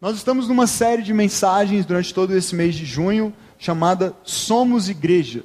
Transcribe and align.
Nós 0.00 0.16
estamos 0.16 0.46
numa 0.46 0.68
série 0.68 1.02
de 1.02 1.12
mensagens 1.12 1.84
durante 1.84 2.14
todo 2.14 2.36
esse 2.36 2.54
mês 2.54 2.76
de 2.76 2.84
junho 2.84 3.34
chamada 3.58 4.14
Somos 4.22 4.88
Igreja. 4.88 5.42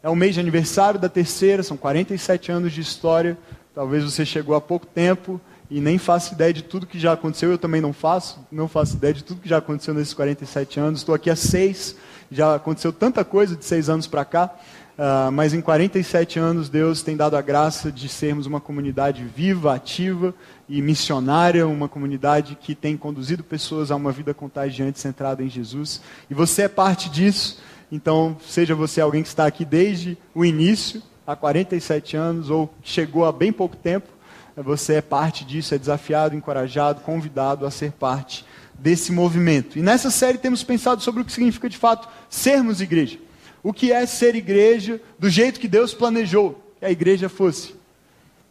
É 0.00 0.08
o 0.08 0.14
mês 0.14 0.34
de 0.34 0.40
aniversário 0.40 1.00
da 1.00 1.08
terceira, 1.08 1.64
são 1.64 1.76
47 1.76 2.52
anos 2.52 2.72
de 2.72 2.80
história. 2.80 3.36
Talvez 3.74 4.04
você 4.04 4.24
chegou 4.24 4.54
há 4.54 4.60
pouco 4.60 4.86
tempo 4.86 5.40
e 5.68 5.80
nem 5.80 5.98
faça 5.98 6.34
ideia 6.34 6.52
de 6.52 6.62
tudo 6.62 6.86
que 6.86 7.00
já 7.00 7.14
aconteceu. 7.14 7.50
Eu 7.50 7.58
também 7.58 7.80
não 7.80 7.92
faço, 7.92 8.46
não 8.48 8.68
faço 8.68 8.94
ideia 8.94 9.12
de 9.12 9.24
tudo 9.24 9.40
que 9.40 9.48
já 9.48 9.56
aconteceu 9.56 9.92
nesses 9.92 10.14
47 10.14 10.78
anos. 10.78 11.00
Estou 11.00 11.12
aqui 11.12 11.28
há 11.28 11.34
seis, 11.34 11.96
já 12.30 12.54
aconteceu 12.54 12.92
tanta 12.92 13.24
coisa 13.24 13.56
de 13.56 13.64
seis 13.64 13.88
anos 13.88 14.06
para 14.06 14.24
cá. 14.24 14.54
Uh, 14.96 15.30
mas 15.30 15.52
em 15.52 15.60
47 15.60 16.38
anos, 16.38 16.70
Deus 16.70 17.02
tem 17.02 17.14
dado 17.18 17.36
a 17.36 17.42
graça 17.42 17.92
de 17.92 18.08
sermos 18.08 18.46
uma 18.46 18.62
comunidade 18.62 19.22
viva, 19.22 19.74
ativa 19.74 20.34
e 20.66 20.80
missionária, 20.80 21.66
uma 21.66 21.86
comunidade 21.86 22.56
que 22.58 22.74
tem 22.74 22.96
conduzido 22.96 23.44
pessoas 23.44 23.90
a 23.90 23.96
uma 23.96 24.10
vida 24.10 24.32
contagiante 24.32 24.98
centrada 24.98 25.42
em 25.42 25.50
Jesus. 25.50 26.00
E 26.30 26.34
você 26.34 26.62
é 26.62 26.68
parte 26.68 27.10
disso, 27.10 27.60
então, 27.92 28.38
seja 28.48 28.74
você 28.74 29.02
alguém 29.02 29.22
que 29.22 29.28
está 29.28 29.46
aqui 29.46 29.66
desde 29.66 30.16
o 30.34 30.46
início, 30.46 31.02
há 31.26 31.36
47 31.36 32.16
anos, 32.16 32.48
ou 32.48 32.72
chegou 32.82 33.26
há 33.26 33.32
bem 33.32 33.52
pouco 33.52 33.76
tempo, 33.76 34.08
você 34.56 34.94
é 34.94 35.02
parte 35.02 35.44
disso, 35.44 35.74
é 35.74 35.78
desafiado, 35.78 36.34
encorajado, 36.34 37.02
convidado 37.02 37.66
a 37.66 37.70
ser 37.70 37.92
parte 37.92 38.46
desse 38.72 39.12
movimento. 39.12 39.78
E 39.78 39.82
nessa 39.82 40.10
série 40.10 40.38
temos 40.38 40.64
pensado 40.64 41.02
sobre 41.02 41.20
o 41.20 41.24
que 41.24 41.32
significa 41.32 41.68
de 41.68 41.76
fato 41.76 42.08
sermos 42.30 42.80
igreja 42.80 43.25
o 43.66 43.72
que 43.72 43.90
é 43.90 44.06
ser 44.06 44.36
igreja 44.36 45.00
do 45.18 45.28
jeito 45.28 45.58
que 45.58 45.66
Deus 45.66 45.92
planejou 45.92 46.62
que 46.78 46.86
a 46.86 46.90
igreja 46.90 47.28
fosse. 47.28 47.74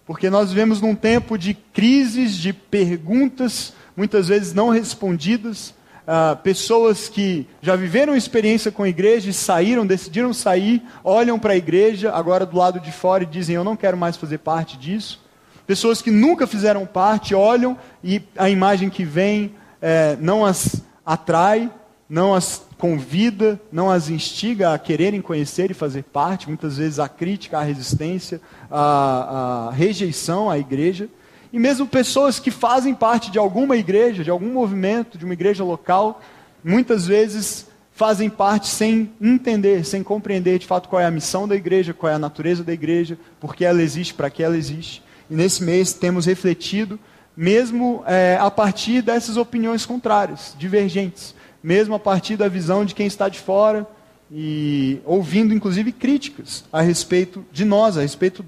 Porque 0.06 0.30
nós 0.30 0.50
vivemos 0.50 0.82
num 0.82 0.94
tempo 0.94 1.38
de 1.38 1.54
crises, 1.54 2.36
de 2.36 2.52
perguntas, 2.52 3.72
muitas 3.96 4.28
vezes 4.28 4.54
não 4.54 4.68
respondidas, 4.68 5.70
uh, 6.06 6.36
pessoas 6.44 7.08
que 7.08 7.48
já 7.62 7.78
viveram 7.78 8.14
experiência 8.14 8.74
com 8.74 8.84
a 8.84 8.90
igreja 8.90 9.30
e 9.30 9.34
saíram, 9.34 9.88
decidiram 9.88 10.34
sair, 10.34 10.84
olham 11.02 11.40
para 11.40 11.54
a 11.54 11.58
igreja, 11.58 12.12
agora 12.12 12.46
do 12.46 12.58
lado 12.58 12.82
de 12.82 12.92
fora 12.92 13.24
e 13.24 13.26
dizem: 13.26 13.56
Eu 13.56 13.64
não 13.64 13.78
quero 13.78 13.96
mais 13.96 14.18
fazer 14.18 14.40
parte 14.40 14.78
disso. 14.78 15.24
Pessoas 15.66 16.02
que 16.02 16.12
nunca 16.12 16.46
fizeram 16.46 16.86
parte 16.86 17.34
olham 17.34 17.78
e 18.04 18.22
a 18.36 18.50
imagem 18.50 18.90
que 18.90 19.06
vem 19.06 19.56
é, 19.82 20.18
não 20.20 20.46
as 20.46 20.82
atrai, 21.06 21.72
não 22.10 22.36
as 22.36 22.65
convida, 22.78 23.60
não 23.72 23.90
as 23.90 24.10
instiga 24.10 24.74
a 24.74 24.80
quererem 24.80 25.22
conhecer 25.22 25.72
e 25.72 25.74
fazer 25.74 26.04
parte, 26.04 26.48
muitas 26.48 26.78
vezes 26.78 27.00
a 27.00 27.08
crítica, 27.08 27.58
a 27.58 27.64
resistência, 27.64 28.42
a, 28.70 29.68
a 29.70 29.72
rejeição 29.72 30.50
à 30.50 30.58
igreja. 30.58 31.10
E 31.54 31.60
mesmo 31.60 31.88
pessoas 31.88 32.38
que 32.38 32.52
fazem 32.52 32.94
parte 32.94 33.32
de 33.32 33.40
alguma 33.40 33.78
igreja, 33.78 34.24
de 34.24 34.30
algum 34.30 34.52
movimento, 34.52 35.18
de 35.18 35.24
uma 35.24 35.34
igreja 35.34 35.64
local, 35.64 36.22
muitas 36.64 37.08
vezes 37.08 37.68
fazem 37.94 38.30
parte 38.30 38.68
sem 38.68 39.10
entender, 39.22 39.86
sem 39.86 40.04
compreender 40.04 40.60
de 40.60 40.68
fato 40.68 40.90
qual 40.90 41.02
é 41.02 41.06
a 41.06 41.12
missão 41.12 41.48
da 41.48 41.56
igreja, 41.56 41.94
qual 41.94 42.12
é 42.12 42.16
a 42.16 42.20
natureza 42.20 42.62
da 42.62 42.74
igreja, 42.74 43.18
por 43.40 43.56
que 43.56 43.64
ela 43.64 43.82
existe, 43.82 44.14
para 44.14 44.30
que 44.30 44.44
ela 44.44 44.58
existe. 44.58 45.02
E 45.30 45.34
nesse 45.34 45.64
mês 45.64 45.94
temos 45.94 46.26
refletido, 46.26 47.00
mesmo 47.38 48.04
é, 48.06 48.38
a 48.40 48.52
partir 48.52 49.02
dessas 49.02 49.38
opiniões 49.38 49.86
contrárias, 49.86 50.54
divergentes 50.60 51.35
mesmo 51.66 51.96
a 51.96 52.00
partir 52.00 52.38
da 52.38 52.48
visão 52.48 52.86
de 52.86 52.94
quem 52.94 53.08
está 53.08 53.28
de 53.28 53.40
fora 53.40 53.88
e 54.32 55.00
ouvindo 55.04 55.52
inclusive 55.52 55.92
críticas 55.92 56.64
a 56.72 56.80
respeito 56.80 57.44
de 57.52 57.66
nós, 57.66 57.98
a 57.98 58.02
respeito 58.02 58.46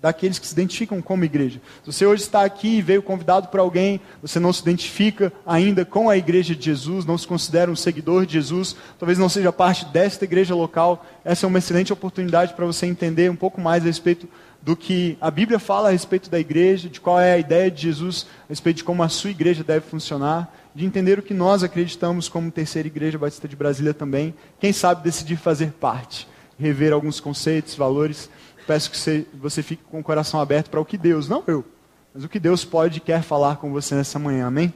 daqueles 0.00 0.38
que 0.38 0.46
se 0.46 0.54
identificam 0.54 1.02
como 1.02 1.24
igreja. 1.24 1.60
Se 1.82 1.92
você 1.92 2.06
hoje 2.06 2.22
está 2.22 2.42
aqui 2.42 2.78
e 2.78 2.82
veio 2.82 3.02
convidado 3.02 3.48
por 3.48 3.60
alguém, 3.60 4.00
você 4.22 4.40
não 4.40 4.50
se 4.50 4.62
identifica 4.62 5.30
ainda 5.46 5.84
com 5.84 6.08
a 6.08 6.16
igreja 6.16 6.54
de 6.54 6.64
Jesus, 6.64 7.04
não 7.04 7.18
se 7.18 7.26
considera 7.26 7.70
um 7.70 7.76
seguidor 7.76 8.24
de 8.24 8.32
Jesus, 8.32 8.74
talvez 8.98 9.18
não 9.18 9.28
seja 9.28 9.52
parte 9.52 9.84
desta 9.86 10.24
igreja 10.24 10.54
local, 10.54 11.06
essa 11.22 11.44
é 11.44 11.48
uma 11.48 11.58
excelente 11.58 11.92
oportunidade 11.92 12.54
para 12.54 12.64
você 12.64 12.86
entender 12.86 13.30
um 13.30 13.36
pouco 13.36 13.60
mais 13.60 13.82
a 13.82 13.86
respeito 13.86 14.26
do 14.62 14.74
que 14.74 15.18
a 15.20 15.30
Bíblia 15.30 15.58
fala 15.58 15.88
a 15.88 15.92
respeito 15.92 16.30
da 16.30 16.40
igreja, 16.40 16.88
de 16.88 16.98
qual 16.98 17.20
é 17.20 17.34
a 17.34 17.38
ideia 17.38 17.70
de 17.70 17.82
Jesus 17.82 18.26
a 18.44 18.48
respeito 18.48 18.78
de 18.78 18.84
como 18.84 19.02
a 19.02 19.08
sua 19.10 19.30
igreja 19.30 19.62
deve 19.62 19.86
funcionar 19.86 20.63
de 20.74 20.84
entender 20.84 21.18
o 21.18 21.22
que 21.22 21.32
nós 21.32 21.62
acreditamos 21.62 22.28
como 22.28 22.50
terceira 22.50 22.88
igreja 22.88 23.16
batista 23.16 23.46
de 23.46 23.54
Brasília 23.54 23.94
também. 23.94 24.34
Quem 24.58 24.72
sabe 24.72 25.04
decidir 25.04 25.36
fazer 25.36 25.72
parte, 25.72 26.28
rever 26.58 26.92
alguns 26.92 27.20
conceitos, 27.20 27.74
valores. 27.74 28.28
Peço 28.66 28.90
que 28.90 28.96
você, 28.96 29.26
você 29.34 29.62
fique 29.62 29.84
com 29.84 30.00
o 30.00 30.02
coração 30.02 30.40
aberto 30.40 30.70
para 30.70 30.80
o 30.80 30.84
que 30.84 30.96
Deus, 30.96 31.28
não 31.28 31.44
eu, 31.46 31.64
mas 32.14 32.24
o 32.24 32.28
que 32.28 32.40
Deus 32.40 32.64
pode 32.64 32.98
e 32.98 33.00
quer 33.00 33.22
falar 33.22 33.56
com 33.56 33.70
você 33.70 33.94
nessa 33.94 34.18
manhã, 34.18 34.46
amém? 34.46 34.72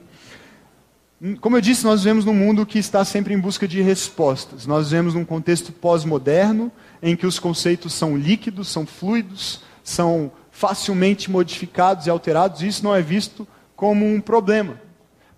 Como 1.40 1.56
eu 1.56 1.60
disse, 1.60 1.84
nós 1.84 2.04
vivemos 2.04 2.24
num 2.24 2.34
mundo 2.34 2.64
que 2.64 2.78
está 2.78 3.04
sempre 3.04 3.34
em 3.34 3.40
busca 3.40 3.66
de 3.66 3.80
respostas. 3.82 4.66
Nós 4.66 4.90
vivemos 4.90 5.14
num 5.14 5.24
contexto 5.24 5.72
pós-moderno, 5.72 6.70
em 7.02 7.16
que 7.16 7.26
os 7.26 7.40
conceitos 7.40 7.92
são 7.92 8.16
líquidos, 8.16 8.68
são 8.68 8.86
fluidos, 8.86 9.62
são 9.82 10.30
facilmente 10.52 11.28
modificados 11.28 12.06
e 12.06 12.10
alterados, 12.10 12.62
e 12.62 12.68
isso 12.68 12.84
não 12.84 12.94
é 12.94 13.02
visto 13.02 13.48
como 13.74 14.06
um 14.06 14.20
problema. 14.20 14.80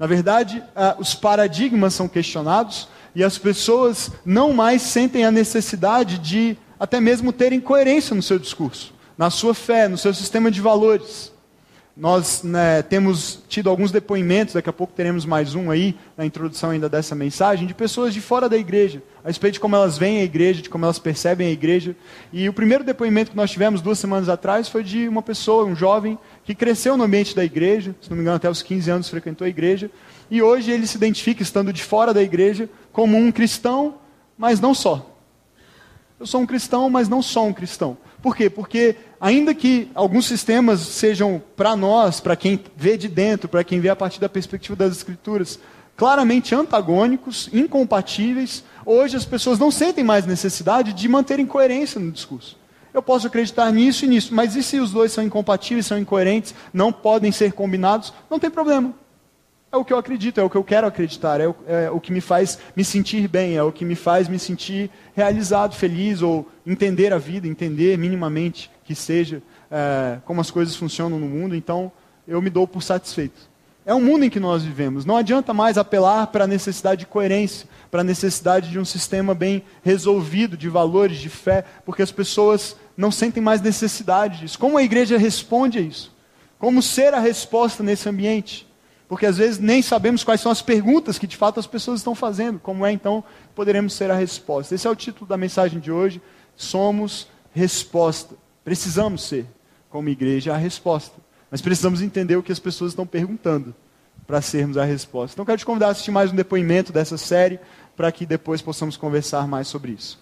Na 0.01 0.07
verdade, 0.07 0.65
os 0.99 1.15
paradigmas 1.15 1.93
são 1.93 2.09
questionados 2.09 2.89
e 3.15 3.23
as 3.23 3.37
pessoas 3.37 4.11
não 4.25 4.51
mais 4.51 4.81
sentem 4.81 5.27
a 5.27 5.31
necessidade 5.31 6.17
de 6.17 6.57
até 6.79 6.99
mesmo 6.99 7.35
terem 7.35 7.61
coerência 7.61 8.17
no 8.17 8.23
seu 8.23 8.39
discurso, 8.39 8.95
na 9.19 9.29
sua 9.29 9.53
fé, 9.53 9.89
no 9.89 9.99
seu 9.99 10.15
sistema 10.15 10.51
de 10.51 10.59
valores. 10.59 11.31
Nós 11.95 12.43
né, 12.43 12.81
temos 12.81 13.41
tido 13.47 13.69
alguns 13.69 13.93
depoimentos, 13.93 14.55
daqui 14.55 14.71
a 14.71 14.73
pouco 14.73 14.95
teremos 14.95 15.27
mais 15.27 15.55
um 15.55 15.71
aí, 15.71 15.95
na 16.17 16.25
introdução 16.25 16.71
ainda 16.71 16.89
dessa 16.89 17.15
mensagem, 17.15 17.67
de 17.67 17.75
pessoas 17.75 18.15
de 18.15 18.23
fora 18.23 18.49
da 18.49 18.57
igreja, 18.57 19.03
a 19.23 19.29
respeito 19.29 19.55
de 19.55 19.61
como 19.61 19.77
elas 19.77 19.99
veem 19.99 20.21
a 20.21 20.25
igreja, 20.25 20.63
de 20.63 20.71
como 20.71 20.85
elas 20.85 20.99
percebem 20.99 21.49
a 21.49 21.51
igreja. 21.51 21.95
E 22.33 22.49
o 22.49 22.53
primeiro 22.53 22.83
depoimento 22.83 23.31
que 23.31 23.37
nós 23.37 23.51
tivemos 23.51 23.83
duas 23.83 23.99
semanas 23.99 24.29
atrás 24.29 24.69
foi 24.69 24.83
de 24.83 25.07
uma 25.07 25.23
pessoa, 25.23 25.65
um 25.65 25.77
jovem, 25.77 26.19
que 26.45 26.55
cresceu 26.55 26.97
no 26.97 27.05
ambiente 27.05 27.35
da 27.35 27.45
igreja, 27.45 27.95
se 28.01 28.09
não 28.09 28.17
me 28.17 28.23
engano, 28.23 28.37
até 28.37 28.49
os 28.49 28.63
15 28.63 28.91
anos 28.91 29.09
frequentou 29.09 29.45
a 29.45 29.49
igreja, 29.49 29.91
e 30.31 30.41
hoje 30.41 30.71
ele 30.71 30.87
se 30.87 30.97
identifica, 30.97 31.43
estando 31.43 31.73
de 31.73 31.83
fora 31.83 32.15
da 32.15 32.23
igreja, 32.23 32.69
como 32.93 33.17
um 33.17 33.31
cristão, 33.31 33.97
mas 34.39 34.61
não 34.61 34.73
só. 34.75 35.07
Eu 36.19 36.27
sou 36.27 36.41
um 36.43 36.47
cristão, 36.47 36.91
mas 36.91 37.09
não 37.09 37.23
só 37.23 37.47
um 37.47 37.53
cristão. 37.53 37.97
Por 38.23 38.37
quê? 38.37 38.51
Porque, 38.51 38.97
ainda 39.19 39.55
que 39.55 39.91
alguns 39.95 40.27
sistemas 40.27 40.81
sejam 40.81 41.43
para 41.57 41.75
nós, 41.75 42.21
para 42.21 42.37
quem 42.37 42.61
vê 42.77 42.97
de 42.97 43.09
dentro, 43.09 43.49
para 43.49 43.65
quem 43.65 43.81
vê 43.81 43.89
a 43.89 43.97
partir 43.97 44.21
da 44.21 44.29
perspectiva 44.29 44.77
das 44.77 44.99
Escrituras, 44.99 45.59
claramente 45.97 46.55
antagônicos, 46.55 47.49
incompatíveis, 47.53 48.63
hoje 48.85 49.17
as 49.17 49.25
pessoas 49.25 49.59
não 49.59 49.71
sentem 49.71 50.05
mais 50.05 50.27
necessidade 50.27 50.93
de 50.93 51.09
manterem 51.09 51.47
coerência 51.47 52.01
no 52.01 52.11
discurso. 52.11 52.59
Eu 52.93 53.03
posso 53.03 53.27
acreditar 53.27 53.71
nisso 53.71 54.05
e 54.05 54.09
nisso, 54.09 54.35
mas 54.35 54.57
e 54.57 54.63
se 54.63 54.79
os 54.81 54.91
dois 54.91 55.13
são 55.13 55.23
incompatíveis, 55.23 55.87
são 55.87 55.99
incoerentes, 55.99 56.55
não 56.73 56.93
podem 56.93 57.31
ser 57.31 57.53
combinados? 57.53 58.13
Não 58.29 58.39
tem 58.39 58.51
problema. 58.51 58.93
É 59.73 59.77
o 59.77 59.85
que 59.85 59.93
eu 59.93 59.99
acredito, 59.99 60.41
é 60.41 60.43
o 60.43 60.51
que 60.51 60.57
eu 60.57 60.65
quero 60.65 60.89
acreditar, 60.89 61.41
é 61.41 61.47
o, 61.47 61.55
é 61.69 61.91
o, 61.91 62.01
que 62.01 62.13
me 62.13 62.21
faz 62.21 62.59
me 62.75 62.85
sentir 62.85 63.29
bem, 63.29 63.57
é 63.57 63.63
o 63.63 63.71
que 63.71 63.85
me 63.85 63.95
faz 63.95 64.27
me 64.27 64.37
sentir 64.37 64.91
realizado, 65.15 65.77
feliz, 65.77 66.23
ou 66.23 66.49
entender 66.67 67.13
a 67.13 67.19
vida, 67.19 67.47
entender 67.47 67.97
minimamente 67.97 68.69
que 68.85 68.97
seja 68.97 69.41
é, 69.71 70.19
como 70.25 70.41
as 70.41 70.51
coisas 70.51 70.75
funcionam 70.75 71.21
no 71.21 71.27
mundo, 71.29 71.55
então 71.55 71.93
eu 72.27 72.43
me 72.43 72.51
dou 72.51 72.67
por 72.67 72.83
satisfeito. 72.83 73.50
É 73.85 73.95
o 73.95 74.01
mundo 74.01 74.25
em 74.25 74.31
que 74.31 74.39
nós 74.39 74.63
vivemos. 74.63 75.05
Não 75.05 75.17
adianta 75.17 75.55
mais 75.55 75.79
apelar 75.79 76.27
para 76.29 76.45
a 76.45 76.47
necessidade 76.47 77.01
de 77.01 77.07
coerência, 77.07 77.69
para 77.91 78.03
a 78.03 78.05
necessidade 78.05 78.71
de 78.71 78.79
um 78.79 78.85
sistema 78.85 79.35
bem 79.35 79.63
resolvido 79.83 80.57
de 80.57 80.69
valores, 80.69 81.19
de 81.19 81.29
fé, 81.29 81.65
porque 81.85 82.03
as 82.03 82.13
pessoas 82.13 82.77
não 82.97 83.11
sentem 83.11 83.43
mais 83.43 83.61
necessidade 83.61 84.41
disso. 84.41 84.59
Como 84.59 84.77
a 84.77 84.83
igreja 84.83 85.17
responde 85.17 85.79
a 85.79 85.83
isso? 85.83 86.15
Como 86.59 86.83
ser 86.83 87.15
a 87.15 87.21
resposta 87.21 87.83
nesse 87.83 88.09
ambiente? 88.09 88.71
porque 89.11 89.27
às 89.27 89.39
vezes 89.39 89.59
nem 89.59 89.83
sabemos 89.83 90.23
quais 90.23 90.41
são 90.41 90.53
as 90.53 90.63
perguntas 90.63 91.19
que 91.19 91.27
de 91.27 91.37
fato 91.37 91.59
as 91.59 91.67
pessoas 91.67 91.99
estão 91.99 92.15
fazendo. 92.15 92.61
Como 92.61 92.87
é 92.87 92.93
então 92.93 93.25
poderemos 93.57 93.93
ser 93.93 94.09
a 94.09 94.15
resposta? 94.15 94.73
Esse 94.73 94.87
é 94.87 94.91
o 94.91 94.95
título 94.95 95.27
da 95.27 95.37
mensagem 95.37 95.81
de 95.81 95.91
hoje. 95.91 96.23
Somos 96.55 97.27
resposta. 97.53 98.37
Precisamos 98.63 99.25
ser, 99.25 99.47
como 99.89 100.09
igreja, 100.09 100.55
a 100.55 100.57
resposta. 100.57 101.17
Mas 101.51 101.61
precisamos 101.61 102.01
entender 102.01 102.37
o 102.37 102.43
que 102.43 102.53
as 102.53 102.59
pessoas 102.59 102.93
estão 102.93 103.07
perguntando 103.07 103.75
para 104.27 104.41
sermos 104.41 104.77
a 104.77 104.85
resposta. 104.85 105.35
Então 105.35 105.45
quero 105.45 105.59
te 105.59 105.67
convidar 105.67 105.89
a 105.89 105.91
assistir 105.91 106.11
mais 106.11 106.33
um 106.33 106.37
depoimento 106.37 106.93
dessa 106.93 107.19
série 107.19 107.59
para 107.97 108.13
que 108.13 108.25
depois 108.25 108.63
possamos 108.63 108.97
conversar 108.97 109.49
mais 109.49 109.67
sobre 109.67 109.93
isso. 109.93 110.19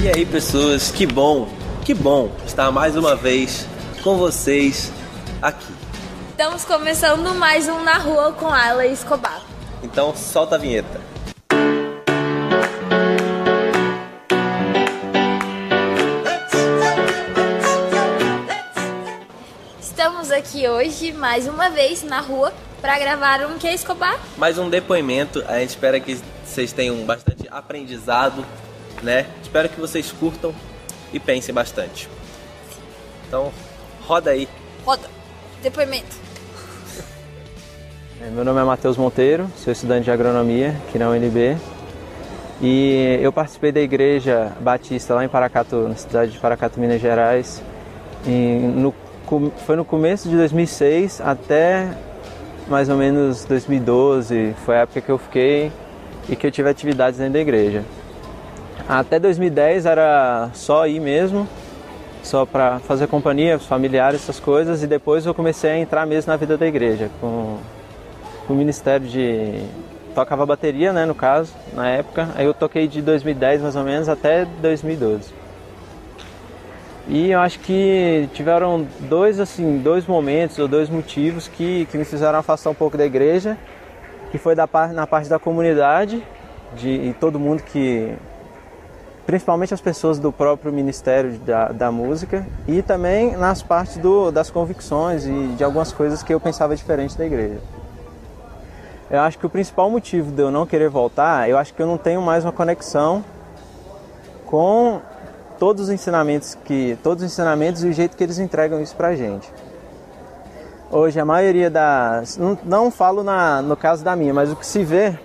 E 0.00 0.08
aí, 0.08 0.24
pessoas, 0.24 0.90
que 0.92 1.04
bom, 1.04 1.48
que 1.84 1.92
bom 1.92 2.34
estar 2.46 2.70
mais 2.70 2.96
uma 2.96 3.16
vez 3.16 3.66
com 4.02 4.16
vocês 4.16 4.92
aqui. 5.42 5.74
Estamos 6.30 6.64
começando 6.64 7.34
mais 7.34 7.68
um 7.68 7.82
Na 7.82 7.98
Rua 7.98 8.32
com 8.32 8.46
Ayla 8.46 8.86
Escobar. 8.86 9.42
Então, 9.82 10.14
solta 10.14 10.54
a 10.54 10.58
vinheta. 10.58 11.07
Estamos 20.20 20.32
aqui 20.32 20.68
hoje, 20.68 21.12
mais 21.12 21.46
uma 21.46 21.70
vez, 21.70 22.02
na 22.02 22.20
rua, 22.20 22.52
para 22.80 22.98
gravar 22.98 23.46
um 23.46 23.56
que 23.56 23.68
Escobar? 23.68 24.18
Mais 24.36 24.58
um 24.58 24.68
depoimento. 24.68 25.44
A 25.46 25.60
gente 25.60 25.68
espera 25.68 26.00
que 26.00 26.18
vocês 26.44 26.72
tenham 26.72 26.96
bastante 27.04 27.46
aprendizado, 27.48 28.44
né? 29.00 29.26
Espero 29.40 29.68
que 29.68 29.80
vocês 29.80 30.10
curtam 30.10 30.52
e 31.12 31.20
pensem 31.20 31.54
bastante. 31.54 32.08
Então, 33.28 33.52
roda 34.08 34.32
aí. 34.32 34.48
Roda. 34.84 35.08
Depoimento. 35.62 36.16
É, 38.20 38.28
meu 38.30 38.44
nome 38.44 38.60
é 38.60 38.64
Matheus 38.64 38.96
Monteiro, 38.96 39.48
sou 39.56 39.72
estudante 39.72 40.06
de 40.06 40.10
agronomia 40.10 40.74
aqui 40.88 40.98
na 40.98 41.10
UNB. 41.10 41.56
E 42.60 43.20
eu 43.22 43.32
participei 43.32 43.70
da 43.70 43.80
igreja 43.80 44.52
batista 44.58 45.14
lá 45.14 45.24
em 45.24 45.28
Paracatu, 45.28 45.88
na 45.88 45.94
cidade 45.94 46.32
de 46.32 46.38
Paracatu, 46.40 46.80
Minas 46.80 47.00
Gerais. 47.00 47.62
No, 48.26 48.92
foi 49.66 49.76
no 49.76 49.84
começo 49.84 50.28
de 50.28 50.36
2006 50.36 51.20
até 51.20 51.88
mais 52.66 52.88
ou 52.88 52.96
menos 52.96 53.44
2012. 53.44 54.54
Foi 54.64 54.76
a 54.76 54.80
época 54.80 55.00
que 55.00 55.10
eu 55.10 55.18
fiquei 55.18 55.70
e 56.28 56.36
que 56.36 56.46
eu 56.46 56.50
tive 56.50 56.68
atividades 56.68 57.18
dentro 57.18 57.34
da 57.34 57.40
igreja. 57.40 57.84
Até 58.88 59.18
2010 59.18 59.86
era 59.86 60.50
só 60.54 60.86
ir 60.86 61.00
mesmo, 61.00 61.46
só 62.22 62.46
para 62.46 62.78
fazer 62.80 63.06
companhia, 63.06 63.56
os 63.56 63.66
familiares, 63.66 64.22
essas 64.22 64.40
coisas. 64.40 64.82
E 64.82 64.86
depois 64.86 65.26
eu 65.26 65.34
comecei 65.34 65.70
a 65.70 65.78
entrar 65.78 66.06
mesmo 66.06 66.30
na 66.30 66.36
vida 66.36 66.56
da 66.56 66.66
igreja, 66.66 67.10
com, 67.20 67.58
com 68.46 68.54
o 68.54 68.56
ministério 68.56 69.06
de 69.06 69.60
tocava 70.14 70.44
bateria, 70.44 70.92
né, 70.92 71.04
no 71.04 71.14
caso, 71.14 71.52
na 71.74 71.88
época. 71.88 72.28
Aí 72.34 72.44
eu 72.44 72.54
toquei 72.54 72.88
de 72.88 73.02
2010 73.02 73.62
mais 73.62 73.76
ou 73.76 73.84
menos 73.84 74.08
até 74.08 74.44
2012. 74.60 75.37
E 77.08 77.30
eu 77.30 77.40
acho 77.40 77.58
que 77.60 78.28
tiveram 78.34 78.86
dois 79.00 79.40
assim, 79.40 79.78
dois 79.78 80.06
momentos 80.06 80.58
ou 80.58 80.68
dois 80.68 80.90
motivos 80.90 81.48
que, 81.48 81.86
que 81.86 81.96
me 81.96 82.04
fizeram 82.04 82.38
afastar 82.38 82.68
um 82.68 82.74
pouco 82.74 82.98
da 82.98 83.06
igreja, 83.06 83.56
que 84.30 84.36
foi 84.36 84.54
da 84.54 84.68
parte 84.68 84.92
na 84.92 85.06
parte 85.06 85.26
da 85.26 85.38
comunidade, 85.38 86.22
de 86.76 87.16
todo 87.18 87.40
mundo 87.40 87.62
que 87.62 88.14
principalmente 89.24 89.72
as 89.72 89.80
pessoas 89.80 90.18
do 90.18 90.30
próprio 90.30 90.70
ministério 90.70 91.38
da, 91.38 91.68
da 91.68 91.90
música 91.90 92.46
e 92.66 92.82
também 92.82 93.36
nas 93.38 93.62
partes 93.62 93.96
do, 93.96 94.30
das 94.30 94.50
convicções 94.50 95.24
e 95.24 95.54
de 95.56 95.64
algumas 95.64 95.92
coisas 95.92 96.22
que 96.22 96.32
eu 96.32 96.38
pensava 96.38 96.76
diferente 96.76 97.16
da 97.16 97.24
igreja. 97.24 97.58
Eu 99.10 99.20
acho 99.20 99.38
que 99.38 99.46
o 99.46 99.50
principal 99.50 99.90
motivo 99.90 100.30
de 100.30 100.42
eu 100.42 100.50
não 100.50 100.66
querer 100.66 100.90
voltar, 100.90 101.48
eu 101.48 101.56
acho 101.56 101.72
que 101.72 101.80
eu 101.80 101.86
não 101.86 101.96
tenho 101.96 102.20
mais 102.20 102.44
uma 102.44 102.52
conexão 102.52 103.24
com 104.44 105.00
todos 105.58 105.84
os 105.84 105.90
ensinamentos 105.90 106.56
que 106.64 106.98
todos 107.02 107.24
os 107.24 107.32
ensinamentos 107.32 107.84
e 107.84 107.88
o 107.88 107.92
jeito 107.92 108.16
que 108.16 108.22
eles 108.22 108.38
entregam 108.38 108.80
isso 108.80 108.94
pra 108.94 109.14
gente. 109.14 109.52
Hoje 110.90 111.20
a 111.20 111.24
maioria 111.24 111.68
das 111.68 112.36
não, 112.36 112.58
não 112.64 112.90
falo 112.90 113.22
na, 113.22 113.60
no 113.60 113.76
caso 113.76 114.02
da 114.02 114.16
minha, 114.16 114.32
mas 114.32 114.50
o 114.50 114.56
que 114.56 114.66
se 114.66 114.82
vê 114.84 115.18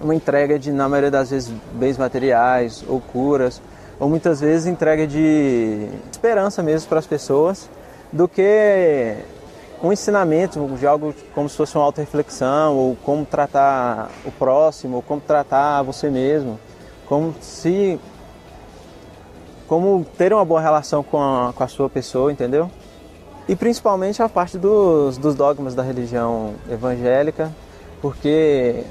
uma 0.00 0.14
entrega 0.14 0.58
de 0.58 0.70
na 0.70 0.88
maioria 0.88 1.10
das 1.10 1.30
vezes 1.30 1.52
bens 1.72 1.98
materiais 1.98 2.84
ou 2.86 3.00
curas, 3.00 3.60
ou 3.98 4.08
muitas 4.08 4.40
vezes 4.40 4.66
entrega 4.66 5.06
de 5.06 5.88
esperança 6.10 6.62
mesmo 6.62 6.88
para 6.88 7.00
as 7.00 7.06
pessoas, 7.06 7.68
do 8.12 8.28
que 8.28 9.16
um 9.82 9.92
ensinamento 9.92 10.64
de 10.76 10.86
algo 10.86 11.14
como 11.34 11.48
se 11.48 11.56
fosse 11.56 11.76
uma 11.76 11.84
auto-reflexão, 11.84 12.76
ou 12.76 12.96
como 13.04 13.24
tratar 13.24 14.10
o 14.24 14.30
próximo, 14.30 14.96
ou 14.96 15.02
como 15.02 15.20
tratar 15.20 15.82
você 15.82 16.08
mesmo, 16.10 16.58
como 17.06 17.34
se 17.40 17.98
como 19.68 20.04
ter 20.16 20.32
uma 20.32 20.44
boa 20.44 20.60
relação 20.60 21.02
com 21.02 21.22
a, 21.22 21.52
com 21.52 21.62
a 21.62 21.68
sua 21.68 21.88
pessoa, 21.88 22.32
entendeu? 22.32 22.70
E 23.46 23.54
principalmente 23.54 24.22
a 24.22 24.28
parte 24.28 24.58
dos, 24.58 25.16
dos 25.16 25.34
dogmas 25.34 25.74
da 25.74 25.82
religião 25.82 26.54
evangélica, 26.70 27.54
porque 28.02 28.84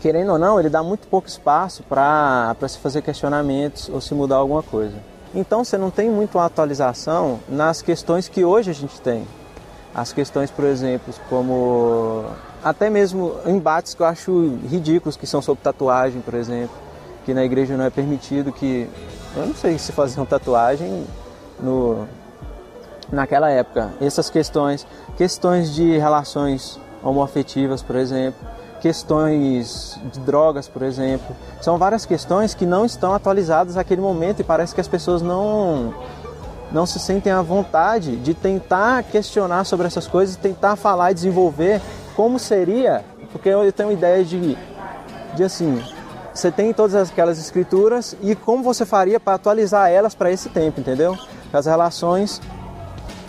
querendo 0.00 0.32
ou 0.32 0.38
não, 0.38 0.60
ele 0.60 0.68
dá 0.68 0.82
muito 0.82 1.08
pouco 1.08 1.26
espaço 1.26 1.82
para 1.82 2.54
se 2.68 2.78
fazer 2.78 3.02
questionamentos 3.02 3.88
ou 3.88 4.00
se 4.00 4.14
mudar 4.14 4.36
alguma 4.36 4.62
coisa. 4.62 4.96
Então 5.34 5.64
você 5.64 5.76
não 5.76 5.90
tem 5.90 6.08
muito 6.08 6.38
atualização 6.38 7.40
nas 7.48 7.82
questões 7.82 8.28
que 8.28 8.44
hoje 8.44 8.70
a 8.70 8.74
gente 8.74 9.00
tem. 9.00 9.26
As 9.94 10.12
questões, 10.12 10.50
por 10.50 10.64
exemplo, 10.64 11.12
como 11.28 12.24
até 12.62 12.88
mesmo 12.88 13.34
embates 13.46 13.94
que 13.94 14.02
eu 14.02 14.06
acho 14.06 14.58
ridículos, 14.68 15.16
que 15.16 15.26
são 15.26 15.42
sobre 15.42 15.62
tatuagem, 15.62 16.20
por 16.20 16.34
exemplo, 16.34 16.74
que 17.24 17.34
na 17.34 17.44
igreja 17.44 17.76
não 17.76 17.84
é 17.84 17.90
permitido 17.90 18.52
que. 18.52 18.88
Eu 19.36 19.46
não 19.46 19.54
sei 19.54 19.78
se 19.78 19.92
faziam 19.92 20.24
tatuagem 20.24 21.06
no, 21.60 22.06
naquela 23.10 23.50
época. 23.50 23.90
Essas 24.00 24.30
questões, 24.30 24.86
questões 25.16 25.74
de 25.74 25.98
relações 25.98 26.78
homoafetivas, 27.02 27.82
por 27.82 27.96
exemplo, 27.96 28.46
questões 28.80 29.98
de 30.12 30.20
drogas, 30.20 30.68
por 30.68 30.82
exemplo. 30.82 31.34
São 31.60 31.78
várias 31.78 32.04
questões 32.06 32.54
que 32.54 32.66
não 32.66 32.84
estão 32.84 33.14
atualizadas 33.14 33.74
naquele 33.74 34.00
momento 34.00 34.40
e 34.40 34.44
parece 34.44 34.74
que 34.74 34.80
as 34.80 34.88
pessoas 34.88 35.22
não 35.22 35.94
não 36.70 36.84
se 36.84 36.98
sentem 36.98 37.32
à 37.32 37.40
vontade 37.40 38.16
de 38.16 38.34
tentar 38.34 39.02
questionar 39.04 39.64
sobre 39.64 39.86
essas 39.86 40.06
coisas, 40.06 40.36
tentar 40.36 40.76
falar 40.76 41.12
e 41.12 41.14
desenvolver 41.14 41.80
como 42.14 42.38
seria, 42.38 43.02
porque 43.32 43.48
eu 43.48 43.72
tenho 43.72 43.90
ideia 43.90 44.22
de, 44.22 44.54
de 45.34 45.44
assim, 45.44 45.82
você 46.38 46.52
tem 46.52 46.72
todas 46.72 46.94
aquelas 47.10 47.38
escrituras 47.38 48.16
e 48.22 48.34
como 48.34 48.62
você 48.62 48.86
faria 48.86 49.18
para 49.18 49.34
atualizar 49.34 49.90
elas 49.90 50.14
para 50.14 50.30
esse 50.30 50.48
tempo, 50.48 50.80
entendeu? 50.80 51.18
As 51.52 51.66
relações 51.66 52.40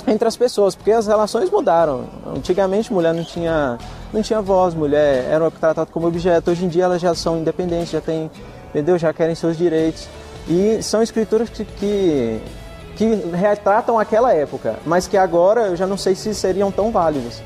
entre 0.07 0.27
as 0.27 0.37
pessoas, 0.37 0.75
porque 0.75 0.91
as 0.91 1.07
relações 1.07 1.49
mudaram. 1.49 2.05
Antigamente 2.35 2.93
mulher 2.93 3.13
não 3.13 3.23
tinha 3.23 3.77
não 4.13 4.21
tinha 4.21 4.41
voz, 4.41 4.73
mulher 4.73 5.25
era 5.29 5.49
tratada 5.49 5.89
como 5.91 6.07
objeto. 6.07 6.51
Hoje 6.51 6.65
em 6.65 6.67
dia 6.67 6.83
elas 6.83 7.01
já 7.01 7.15
são 7.15 7.39
independentes, 7.39 7.89
já 7.89 8.01
têm, 8.01 8.29
entendeu? 8.69 8.97
Já 8.97 9.11
querem 9.11 9.33
seus 9.33 9.57
direitos. 9.57 10.07
E 10.47 10.81
são 10.81 11.01
escrituras 11.01 11.49
que, 11.49 11.65
que 11.65 12.41
que 12.95 13.05
retratam 13.33 13.97
aquela 13.97 14.33
época, 14.33 14.77
mas 14.85 15.07
que 15.07 15.15
agora 15.15 15.67
eu 15.67 15.75
já 15.75 15.87
não 15.87 15.97
sei 15.97 16.15
se 16.15 16.35
seriam 16.35 16.69
tão 16.69 16.91
válidos. 16.91 17.41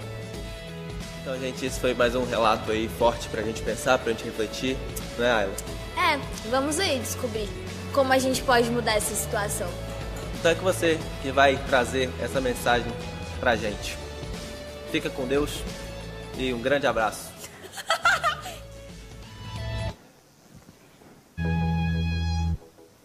Então, 1.21 1.37
gente, 1.37 1.63
esse 1.63 1.79
foi 1.79 1.93
mais 1.93 2.15
um 2.15 2.25
relato 2.25 2.71
aí 2.71 2.89
forte 2.89 3.29
pra 3.29 3.41
gente 3.43 3.61
pensar, 3.61 3.99
pra 3.99 4.11
gente 4.11 4.25
refletir, 4.25 4.75
né, 5.17 5.31
Ayla? 5.31 5.53
É, 5.97 6.19
vamos 6.49 6.79
aí 6.79 6.99
descobrir 6.99 7.49
como 7.93 8.11
a 8.11 8.19
gente 8.19 8.41
pode 8.43 8.69
mudar 8.69 8.93
essa 8.93 9.13
situação. 9.13 9.67
Então 10.39 10.51
é 10.51 10.55
com 10.55 10.63
você 10.63 10.99
que 11.21 11.31
vai 11.31 11.57
trazer 11.67 12.09
essa 12.19 12.41
mensagem 12.41 12.91
pra 13.39 13.55
gente. 13.55 13.97
Fica 14.91 15.09
com 15.09 15.25
Deus 15.27 15.63
e 16.37 16.53
um 16.53 16.61
grande 16.61 16.85
abraço. 16.87 17.31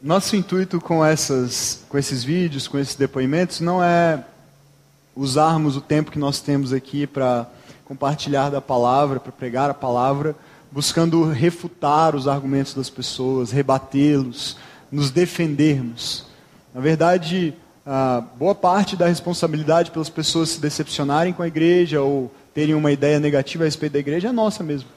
Nosso 0.02 0.34
intuito 0.36 0.80
com, 0.80 1.04
essas, 1.04 1.84
com 1.88 1.98
esses 1.98 2.24
vídeos, 2.24 2.66
com 2.66 2.78
esses 2.78 2.94
depoimentos, 2.94 3.60
não 3.60 3.82
é 3.82 4.24
usarmos 5.14 5.76
o 5.76 5.80
tempo 5.80 6.10
que 6.10 6.18
nós 6.18 6.40
temos 6.40 6.72
aqui 6.72 7.06
para 7.06 7.46
compartilhar 7.84 8.50
da 8.50 8.60
palavra, 8.60 9.18
para 9.18 9.32
pregar 9.32 9.70
a 9.70 9.74
palavra, 9.74 10.36
buscando 10.70 11.24
refutar 11.24 12.14
os 12.14 12.28
argumentos 12.28 12.74
das 12.74 12.90
pessoas, 12.90 13.50
rebatê-los, 13.50 14.56
nos 14.90 15.10
defendermos. 15.10 16.26
Na 16.74 16.80
verdade, 16.80 17.54
boa 18.36 18.54
parte 18.54 18.96
da 18.96 19.06
responsabilidade 19.06 19.90
pelas 19.90 20.10
pessoas 20.10 20.50
se 20.50 20.60
decepcionarem 20.60 21.32
com 21.32 21.42
a 21.42 21.48
igreja 21.48 22.02
ou 22.02 22.32
terem 22.52 22.74
uma 22.74 22.92
ideia 22.92 23.18
negativa 23.18 23.64
a 23.64 23.66
respeito 23.66 23.92
da 23.92 23.98
igreja 23.98 24.28
é 24.28 24.32
nossa 24.32 24.62
mesmo. 24.62 24.88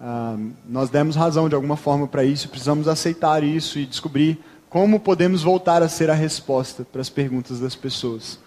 Ah, 0.00 0.36
nós 0.68 0.90
demos 0.90 1.16
razão 1.16 1.48
de 1.48 1.54
alguma 1.54 1.76
forma 1.76 2.06
para 2.06 2.22
isso, 2.22 2.48
precisamos 2.48 2.86
aceitar 2.86 3.42
isso 3.42 3.78
e 3.78 3.86
descobrir 3.86 4.38
como 4.68 5.00
podemos 5.00 5.42
voltar 5.42 5.82
a 5.82 5.88
ser 5.88 6.10
a 6.10 6.14
resposta 6.14 6.84
para 6.84 7.00
as 7.00 7.08
perguntas 7.08 7.58
das 7.58 7.74
pessoas. 7.74 8.38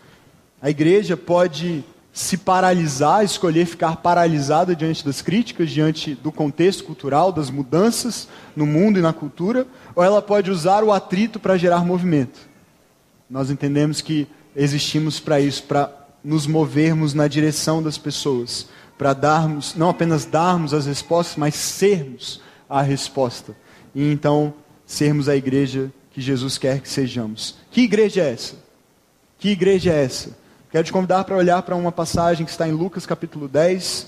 A 0.61 0.69
igreja 0.69 1.17
pode 1.17 1.83
se 2.13 2.37
paralisar, 2.37 3.23
escolher 3.23 3.65
ficar 3.65 3.97
paralisada 3.97 4.75
diante 4.75 5.05
das 5.05 5.21
críticas, 5.21 5.69
diante 5.69 6.13
do 6.13 6.31
contexto 6.31 6.83
cultural, 6.83 7.31
das 7.31 7.49
mudanças 7.49 8.27
no 8.55 8.65
mundo 8.65 8.99
e 8.99 9.01
na 9.01 9.13
cultura, 9.13 9.65
ou 9.95 10.03
ela 10.03 10.21
pode 10.21 10.51
usar 10.51 10.83
o 10.83 10.91
atrito 10.91 11.39
para 11.39 11.57
gerar 11.57 11.85
movimento. 11.85 12.39
Nós 13.29 13.49
entendemos 13.49 14.01
que 14.01 14.27
existimos 14.55 15.19
para 15.19 15.39
isso, 15.39 15.63
para 15.63 15.89
nos 16.23 16.45
movermos 16.45 17.13
na 17.13 17.27
direção 17.27 17.81
das 17.81 17.97
pessoas, 17.97 18.67
para 18.97 19.13
darmos, 19.13 19.73
não 19.75 19.89
apenas 19.89 20.25
darmos 20.25 20.73
as 20.73 20.85
respostas, 20.85 21.37
mas 21.37 21.55
sermos 21.55 22.41
a 22.69 22.81
resposta. 22.81 23.55
E 23.95 24.11
então 24.11 24.53
sermos 24.85 25.29
a 25.29 25.35
igreja 25.35 25.91
que 26.11 26.19
Jesus 26.19 26.57
quer 26.57 26.81
que 26.81 26.89
sejamos. 26.89 27.55
Que 27.71 27.81
igreja 27.81 28.21
é 28.21 28.33
essa? 28.33 28.55
Que 29.39 29.49
igreja 29.49 29.91
é 29.93 30.03
essa? 30.03 30.40
Quero 30.71 30.85
te 30.85 30.93
convidar 30.93 31.25
para 31.25 31.35
olhar 31.35 31.61
para 31.63 31.75
uma 31.75 31.91
passagem 31.91 32.45
que 32.45 32.51
está 32.51 32.65
em 32.65 32.71
Lucas 32.71 33.05
capítulo 33.05 33.49
10, 33.49 34.07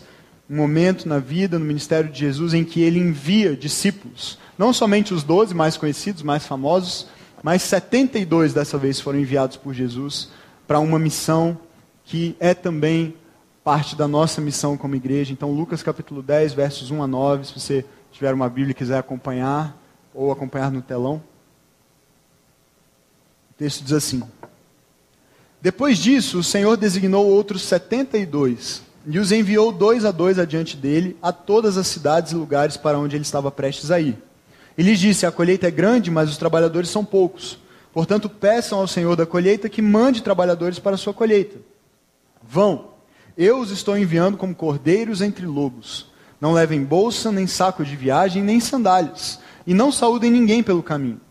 um 0.49 0.55
momento 0.55 1.09
na 1.09 1.19
vida, 1.19 1.59
no 1.59 1.65
ministério 1.65 2.09
de 2.09 2.17
Jesus, 2.17 2.53
em 2.53 2.63
que 2.63 2.81
ele 2.81 2.99
envia 2.99 3.53
discípulos. 3.53 4.39
Não 4.57 4.71
somente 4.71 5.13
os 5.13 5.23
doze 5.23 5.53
mais 5.53 5.75
conhecidos, 5.75 6.23
mais 6.23 6.47
famosos, 6.47 7.09
mas 7.43 7.63
72 7.63 8.53
dessa 8.53 8.77
vez 8.77 8.97
foram 8.97 9.19
enviados 9.19 9.57
por 9.57 9.73
Jesus 9.73 10.29
para 10.65 10.79
uma 10.79 10.97
missão 10.97 11.57
que 12.05 12.33
é 12.39 12.53
também 12.53 13.13
parte 13.61 13.93
da 13.93 14.07
nossa 14.07 14.39
missão 14.39 14.77
como 14.77 14.95
igreja. 14.95 15.33
Então, 15.33 15.51
Lucas 15.51 15.83
capítulo 15.83 16.23
10, 16.23 16.53
versos 16.53 16.91
1 16.91 17.03
a 17.03 17.07
9, 17.07 17.43
se 17.45 17.59
você 17.59 17.85
tiver 18.09 18.33
uma 18.33 18.47
Bíblia 18.47 18.71
e 18.71 18.75
quiser 18.75 18.99
acompanhar, 18.99 19.77
ou 20.13 20.31
acompanhar 20.31 20.71
no 20.71 20.81
telão. 20.81 21.21
O 23.51 23.53
texto 23.57 23.83
diz 23.83 23.91
assim: 23.91 24.23
Depois 25.63 25.97
disso, 25.97 26.39
o 26.39 26.43
Senhor 26.43 26.75
designou 26.75 27.25
outros 27.25 27.61
setenta 27.61 28.17
e 28.17 28.25
dois, 28.25 28.83
e 29.07 29.17
os 29.17 29.31
enviou 29.31 29.71
dois 29.71 30.03
a 30.03 30.11
dois 30.11 30.37
adiante 30.37 30.75
dele, 30.75 31.15
a 31.21 31.31
todas 31.31 31.77
as 31.77 31.87
cidades 31.87 32.33
e 32.33 32.35
lugares 32.35 32.75
para 32.75 32.99
onde 32.99 33.15
ele 33.15 33.23
estava 33.23 33.49
prestes 33.49 33.89
a 33.89 33.97
ir. 33.97 34.21
E 34.77 34.83
lhes 34.83 34.99
disse: 34.99 35.25
A 35.25 35.31
colheita 35.31 35.65
é 35.65 35.71
grande, 35.71 36.11
mas 36.11 36.29
os 36.29 36.35
trabalhadores 36.35 36.89
são 36.89 37.05
poucos. 37.05 37.57
Portanto, 37.93 38.27
peçam 38.27 38.79
ao 38.79 38.89
Senhor 38.89 39.15
da 39.15 39.25
colheita 39.25 39.69
que 39.69 39.81
mande 39.81 40.21
trabalhadores 40.21 40.79
para 40.79 40.95
a 40.95 40.97
sua 40.97 41.13
colheita. 41.13 41.55
Vão, 42.45 42.89
eu 43.37 43.61
os 43.61 43.71
estou 43.71 43.97
enviando 43.97 44.35
como 44.35 44.53
cordeiros 44.53 45.21
entre 45.21 45.45
lobos. 45.45 46.11
Não 46.41 46.51
levem 46.51 46.83
bolsa, 46.83 47.31
nem 47.31 47.47
saco 47.47 47.85
de 47.85 47.95
viagem, 47.95 48.43
nem 48.43 48.59
sandálias. 48.59 49.39
E 49.65 49.73
não 49.73 49.93
saúdem 49.93 50.29
ninguém 50.29 50.61
pelo 50.61 50.83
caminho. 50.83 51.21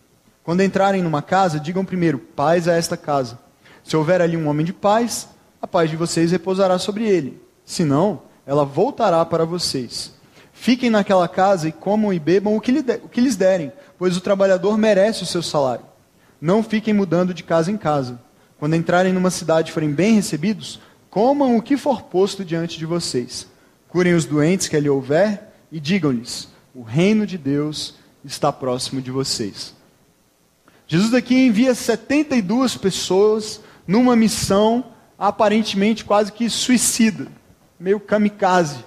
Quando 0.43 0.63
entrarem 0.63 1.03
numa 1.03 1.21
casa, 1.21 1.61
digam 1.61 1.85
primeiro: 1.85 2.19
paz 2.19 2.67
a 2.67 2.73
esta 2.73 2.97
casa. 2.97 3.39
Se 3.85 3.97
houver 3.97 4.21
ali 4.21 4.37
um 4.37 4.49
homem 4.49 4.65
de 4.65 4.73
paz, 4.73 5.29
a 5.61 5.67
paz 5.67 5.91
de 5.91 5.97
vocês 5.97 6.33
repousará 6.33 6.79
sobre 6.79 7.07
ele. 7.09 7.41
Se 7.65 7.85
não, 7.85 8.23
ela 8.47 8.65
voltará 8.65 9.25
para 9.25 9.45
vocês. 9.45 10.13
Fiquem 10.53 10.91
naquela 10.91 11.27
casa 11.29 11.69
e 11.69 11.73
comam 11.73 12.13
e 12.13 12.19
bebam 12.19 12.57
o 12.57 12.61
que, 12.61 12.73
o 13.03 13.09
que 13.09 13.21
lhes 13.21 13.37
derem, 13.37 13.73
pois 13.99 14.17
o 14.17 14.21
trabalhador 14.21 14.77
merece 14.77 15.23
o 15.23 15.27
seu 15.27 15.43
salário. 15.43 15.85
Não 16.41 16.63
fiquem 16.63 16.93
mudando 16.93 17.33
de 17.33 17.43
casa 17.43 17.71
em 17.71 17.77
casa. 17.77 18.21
Quando 18.59 18.77
entrarem 18.77 19.13
numa 19.13 19.31
cidade 19.31 19.71
e 19.71 19.73
forem 19.73 19.91
bem 19.91 20.15
recebidos, 20.15 20.81
comam 21.11 21.57
o 21.57 21.63
que 21.63 21.77
for 21.77 22.03
posto 22.03 22.45
diante 22.45 22.79
de 22.79 22.87
vocês. 22.87 23.47
Curem 23.89 24.15
os 24.15 24.25
doentes 24.25 24.69
que 24.69 24.77
ali 24.77 24.89
houver 24.89 25.53
e 25.71 25.79
digam-lhes: 25.79 26.49
o 26.75 26.83
reino 26.83 27.27
de 27.27 27.37
Deus 27.37 27.95
está 28.25 28.53
próximo 28.53 29.01
de 29.01 29.11
vocês. 29.11 29.75
Jesus 30.87 31.15
aqui 31.15 31.35
envia 31.35 31.75
72 31.75 32.77
pessoas 32.77 33.61
numa 33.87 34.17
missão 34.17 34.85
aparentemente 35.19 36.05
quase 36.05 36.33
que 36.33 36.49
suicida, 36.51 37.29
meio 37.79 38.01
kamikaze. 38.01 38.85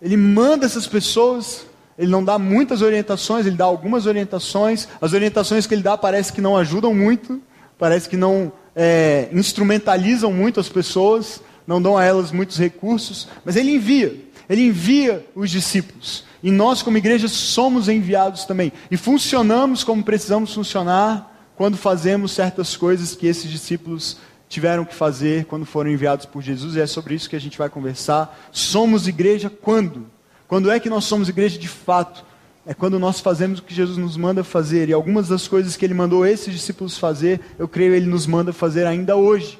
Ele 0.00 0.16
manda 0.16 0.66
essas 0.66 0.86
pessoas, 0.86 1.66
ele 1.98 2.10
não 2.10 2.24
dá 2.24 2.38
muitas 2.38 2.82
orientações, 2.82 3.46
ele 3.46 3.56
dá 3.56 3.64
algumas 3.64 4.06
orientações. 4.06 4.88
As 5.00 5.12
orientações 5.12 5.66
que 5.66 5.74
ele 5.74 5.82
dá 5.82 5.96
parece 5.96 6.32
que 6.32 6.40
não 6.40 6.56
ajudam 6.56 6.94
muito, 6.94 7.40
parece 7.78 8.08
que 8.08 8.16
não 8.16 8.52
é, 8.74 9.28
instrumentalizam 9.32 10.32
muito 10.32 10.58
as 10.58 10.68
pessoas 10.68 11.40
não 11.66 11.80
dão 11.80 11.96
a 11.96 12.04
elas 12.04 12.32
muitos 12.32 12.58
recursos, 12.58 13.28
mas 13.44 13.56
ele 13.56 13.72
envia, 13.72 14.16
ele 14.48 14.66
envia 14.66 15.26
os 15.34 15.50
discípulos. 15.50 16.24
E 16.42 16.50
nós, 16.50 16.82
como 16.82 16.98
igreja, 16.98 17.28
somos 17.28 17.88
enviados 17.88 18.44
também. 18.44 18.72
E 18.90 18.96
funcionamos 18.96 19.84
como 19.84 20.02
precisamos 20.02 20.52
funcionar 20.52 21.31
quando 21.56 21.76
fazemos 21.76 22.32
certas 22.32 22.76
coisas 22.76 23.14
que 23.14 23.26
esses 23.26 23.50
discípulos 23.50 24.16
tiveram 24.48 24.84
que 24.84 24.94
fazer 24.94 25.46
quando 25.46 25.64
foram 25.64 25.90
enviados 25.90 26.26
por 26.26 26.42
Jesus, 26.42 26.76
e 26.76 26.80
é 26.80 26.86
sobre 26.86 27.14
isso 27.14 27.28
que 27.28 27.36
a 27.36 27.40
gente 27.40 27.56
vai 27.56 27.68
conversar. 27.68 28.38
Somos 28.52 29.08
igreja 29.08 29.48
quando? 29.48 30.06
Quando 30.46 30.70
é 30.70 30.78
que 30.78 30.90
nós 30.90 31.04
somos 31.04 31.28
igreja 31.28 31.58
de 31.58 31.68
fato? 31.68 32.24
É 32.66 32.74
quando 32.74 32.98
nós 32.98 33.18
fazemos 33.18 33.58
o 33.58 33.62
que 33.62 33.74
Jesus 33.74 33.96
nos 33.96 34.16
manda 34.16 34.44
fazer. 34.44 34.88
E 34.88 34.92
algumas 34.92 35.28
das 35.28 35.48
coisas 35.48 35.76
que 35.76 35.84
ele 35.84 35.94
mandou 35.94 36.26
esses 36.26 36.52
discípulos 36.52 36.98
fazer, 36.98 37.40
eu 37.58 37.66
creio 37.66 37.94
ele 37.94 38.06
nos 38.06 38.26
manda 38.26 38.52
fazer 38.52 38.86
ainda 38.86 39.16
hoje. 39.16 39.58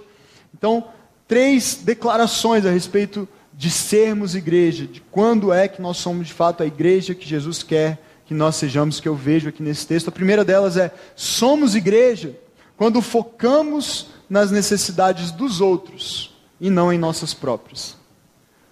Então, 0.54 0.84
três 1.26 1.80
declarações 1.82 2.66
a 2.66 2.70
respeito 2.70 3.26
de 3.54 3.70
sermos 3.70 4.34
igreja, 4.34 4.86
de 4.86 5.00
quando 5.00 5.52
é 5.52 5.66
que 5.68 5.80
nós 5.80 5.96
somos 5.96 6.26
de 6.26 6.32
fato 6.32 6.62
a 6.62 6.66
igreja 6.66 7.14
que 7.14 7.26
Jesus 7.28 7.62
quer 7.62 7.98
que 8.26 8.34
nós 8.34 8.56
sejamos, 8.56 9.00
que 9.00 9.08
eu 9.08 9.14
vejo 9.14 9.48
aqui 9.48 9.62
nesse 9.62 9.86
texto. 9.86 10.08
A 10.08 10.12
primeira 10.12 10.44
delas 10.44 10.76
é: 10.76 10.92
somos 11.14 11.74
igreja 11.74 12.36
quando 12.76 13.02
focamos 13.02 14.08
nas 14.28 14.50
necessidades 14.50 15.30
dos 15.30 15.60
outros 15.60 16.34
e 16.60 16.70
não 16.70 16.92
em 16.92 16.98
nossas 16.98 17.34
próprias. 17.34 17.96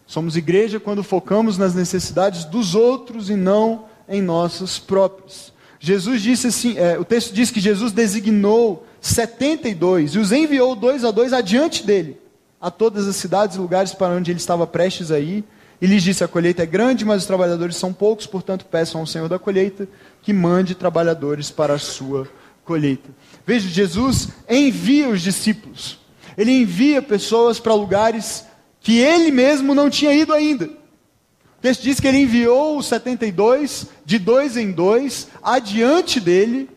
Somos 0.07 0.37
igreja 0.37 0.81
quando 0.81 1.03
focamos 1.03 1.57
nas 1.57 1.75
necessidades 1.75 2.45
dos 2.45 2.75
outros 2.75 3.31
e 3.31 3.37
não 3.37 3.85
em 4.09 4.21
nossas 4.21 4.79
próprias. 4.79 5.53
Jesus 5.79 6.23
disse 6.23 6.49
assim: 6.49 6.79
é, 6.79 6.99
o 6.99 7.05
texto 7.05 7.33
diz 7.33 7.51
que 7.51 7.61
Jesus 7.61 7.93
designou 7.93 8.87
72 9.01 10.15
e 10.15 10.19
os 10.19 10.33
enviou 10.33 10.75
dois 10.75 11.05
a 11.05 11.11
dois 11.11 11.33
adiante 11.33 11.87
dele 11.87 12.19
a 12.61 12.71
todas 12.71 13.09
as 13.09 13.17
cidades 13.17 13.57
e 13.57 13.61
lugares 13.61 13.95
para 13.95 14.15
onde 14.15 14.31
ele 14.31 14.39
estava 14.39 14.67
prestes 14.67 15.11
a 15.11 15.19
ir, 15.19 15.45
e 15.81 15.87
lhes 15.87 16.03
disse: 16.03 16.23
A 16.23 16.29
colheita 16.29 16.63
é 16.63 16.67
grande, 16.67 17.05
mas 17.05 17.23
os 17.23 17.27
trabalhadores 17.27 17.77
são 17.77 17.93
poucos, 17.93 18.27
portanto, 18.27 18.67
peçam 18.67 19.01
ao 19.01 19.07
Senhor 19.07 19.29
da 19.29 19.39
colheita 19.39 19.89
que 20.23 20.33
mande 20.33 20.75
trabalhadores 20.75 21.51
para 21.51 21.75
a 21.75 21.79
sua 21.79 22.29
colheita. 22.65 23.09
Veja, 23.47 23.69
Jesus 23.69 24.29
envia 24.49 25.09
os 25.09 25.23
discípulos, 25.23 25.99
ele 26.37 26.53
envia 26.53 27.01
pessoas 27.01 27.59
para 27.59 27.75
lugares 27.75 28.45
que 28.81 28.99
ele 28.99 29.31
mesmo 29.31 29.75
não 29.75 29.89
tinha 29.89 30.13
ido 30.13 30.33
ainda. 30.33 30.67
O 30.67 31.61
texto 31.61 31.83
diz 31.83 32.01
que 32.01 32.09
ele 32.09 32.19
enviou 32.19 32.79
os 32.79 32.87
72, 32.87 33.87
de 34.05 34.19
dois 34.19 34.57
em 34.57 34.73
dois, 34.73 35.29
adiante 35.43 36.19
dele, 36.19 36.71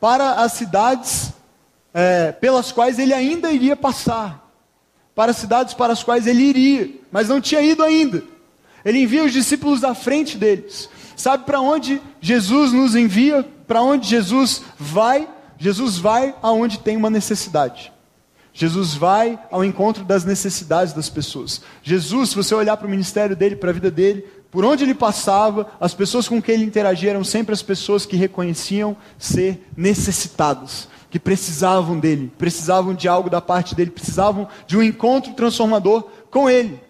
para 0.00 0.34
as 0.42 0.52
cidades 0.52 1.32
é, 1.92 2.32
pelas 2.32 2.72
quais 2.72 2.98
ele 2.98 3.12
ainda 3.12 3.50
iria 3.52 3.76
passar 3.76 4.46
para 5.16 5.30
as 5.30 5.38
cidades 5.38 5.72
para 5.72 5.94
as 5.94 6.04
quais 6.04 6.26
ele 6.26 6.42
iria, 6.42 6.90
mas 7.16 7.30
não 7.30 7.40
tinha 7.40 7.62
ido 7.62 7.82
ainda. 7.82 8.22
Ele 8.84 8.98
envia 8.98 9.24
os 9.24 9.32
discípulos 9.32 9.82
à 9.82 9.94
frente 9.94 10.36
deles. 10.36 10.86
Sabe 11.16 11.46
para 11.46 11.62
onde 11.62 11.98
Jesus 12.20 12.72
nos 12.72 12.94
envia? 12.94 13.42
Para 13.66 13.80
onde 13.80 14.06
Jesus 14.06 14.60
vai? 14.78 15.26
Jesus 15.56 15.96
vai 15.96 16.34
aonde 16.42 16.78
tem 16.78 16.94
uma 16.94 17.08
necessidade. 17.08 17.90
Jesus 18.52 18.92
vai 18.92 19.38
ao 19.50 19.64
encontro 19.64 20.04
das 20.04 20.26
necessidades 20.26 20.92
das 20.92 21.08
pessoas. 21.08 21.62
Jesus, 21.82 22.28
se 22.28 22.36
você 22.36 22.54
olhar 22.54 22.76
para 22.76 22.86
o 22.86 22.90
ministério 22.90 23.34
dele, 23.34 23.56
para 23.56 23.70
a 23.70 23.72
vida 23.72 23.90
dele, 23.90 24.22
por 24.50 24.62
onde 24.62 24.84
ele 24.84 24.94
passava, 24.94 25.68
as 25.80 25.94
pessoas 25.94 26.28
com 26.28 26.42
quem 26.42 26.56
ele 26.56 26.64
interagia 26.64 27.08
eram 27.08 27.24
sempre 27.24 27.54
as 27.54 27.62
pessoas 27.62 28.04
que 28.04 28.14
reconheciam 28.14 28.94
ser 29.18 29.66
necessitadas 29.74 30.86
que 31.08 31.18
precisavam 31.18 31.98
dele, 31.98 32.30
precisavam 32.36 32.92
de 32.92 33.08
algo 33.08 33.30
da 33.30 33.40
parte 33.40 33.74
dele, 33.74 33.90
precisavam 33.90 34.46
de 34.66 34.76
um 34.76 34.82
encontro 34.82 35.32
transformador 35.32 36.10
com 36.30 36.50
ele. 36.50 36.84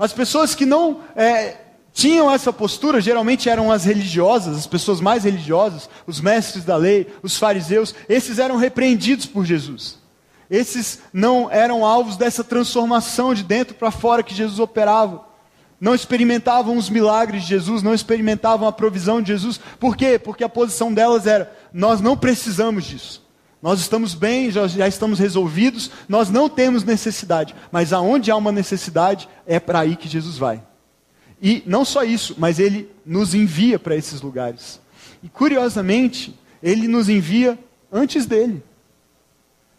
As 0.00 0.14
pessoas 0.14 0.54
que 0.54 0.64
não 0.64 1.02
é, 1.14 1.58
tinham 1.92 2.32
essa 2.32 2.50
postura 2.50 3.02
geralmente 3.02 3.50
eram 3.50 3.70
as 3.70 3.84
religiosas, 3.84 4.56
as 4.56 4.66
pessoas 4.66 4.98
mais 4.98 5.24
religiosas, 5.24 5.90
os 6.06 6.22
mestres 6.22 6.64
da 6.64 6.74
lei, 6.74 7.06
os 7.22 7.36
fariseus, 7.36 7.94
esses 8.08 8.38
eram 8.38 8.56
repreendidos 8.56 9.26
por 9.26 9.44
Jesus. 9.44 9.98
Esses 10.50 11.00
não 11.12 11.50
eram 11.50 11.84
alvos 11.84 12.16
dessa 12.16 12.42
transformação 12.42 13.34
de 13.34 13.44
dentro 13.44 13.74
para 13.74 13.90
fora 13.90 14.22
que 14.22 14.34
Jesus 14.34 14.58
operava. 14.58 15.22
Não 15.78 15.94
experimentavam 15.94 16.78
os 16.78 16.88
milagres 16.88 17.42
de 17.42 17.48
Jesus, 17.48 17.82
não 17.82 17.92
experimentavam 17.92 18.66
a 18.66 18.72
provisão 18.72 19.20
de 19.20 19.28
Jesus. 19.28 19.60
Por 19.78 19.98
quê? 19.98 20.18
Porque 20.18 20.42
a 20.42 20.48
posição 20.48 20.94
delas 20.94 21.26
era: 21.26 21.54
nós 21.74 22.00
não 22.00 22.16
precisamos 22.16 22.84
disso. 22.84 23.22
Nós 23.62 23.80
estamos 23.80 24.14
bem, 24.14 24.50
já, 24.50 24.66
já, 24.66 24.88
estamos 24.88 25.18
resolvidos, 25.18 25.90
nós 26.08 26.30
não 26.30 26.48
temos 26.48 26.82
necessidade. 26.82 27.54
Mas 27.70 27.92
aonde 27.92 28.30
há 28.30 28.36
uma 28.36 28.52
necessidade, 28.52 29.28
é 29.46 29.60
para 29.60 29.80
aí 29.80 29.96
que 29.96 30.08
Jesus 30.08 30.38
vai. 30.38 30.62
E 31.42 31.62
não 31.66 31.84
só 31.84 32.02
isso, 32.02 32.34
mas 32.38 32.58
ele 32.58 32.90
nos 33.04 33.34
envia 33.34 33.78
para 33.78 33.96
esses 33.96 34.22
lugares. 34.22 34.80
E 35.22 35.28
curiosamente, 35.28 36.38
ele 36.62 36.88
nos 36.88 37.08
envia 37.08 37.58
antes 37.92 38.26
dele. 38.26 38.62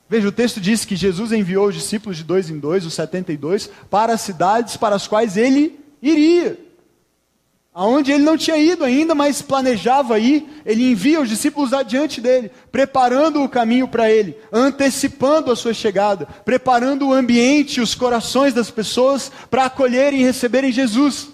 Veja, 0.08 0.28
o 0.28 0.32
texto 0.32 0.60
diz 0.60 0.84
que 0.86 0.96
Jesus 0.96 1.32
enviou 1.32 1.68
os 1.68 1.76
discípulos 1.76 2.18
de 2.18 2.24
dois 2.24 2.50
em 2.50 2.60
dois, 2.60 2.86
os 2.86 2.94
72, 2.94 3.70
para 3.90 4.14
as 4.14 4.22
cidades 4.22 4.78
para 4.78 4.96
as 4.96 5.08
quais 5.08 5.38
ele 5.38 5.80
iria 6.02 6.60
aonde 7.74 8.12
ele 8.12 8.24
não 8.24 8.38
tinha 8.38 8.58
ido 8.58 8.84
ainda, 8.84 9.16
mas 9.16 9.42
planejava 9.42 10.20
ir, 10.20 10.62
ele 10.66 10.92
envia 10.92 11.22
os 11.22 11.30
discípulos 11.30 11.72
adiante 11.72 12.20
dele, 12.20 12.52
preparando 12.72 13.42
o 13.42 13.50
caminho 13.50 13.88
para 13.88 14.12
ele, 14.12 14.36
antecipando 14.52 15.52
a 15.52 15.56
sua 15.56 15.74
chegada, 15.74 16.28
preparando 16.44 17.08
o 17.08 17.14
ambiente, 17.14 17.80
os 17.80 17.96
corações 17.96 18.54
das 18.54 18.70
pessoas 18.70 19.32
para 19.50 19.66
acolherem 19.66 20.20
e 20.20 20.24
receberem 20.24 20.72
Jesus. 20.72 21.30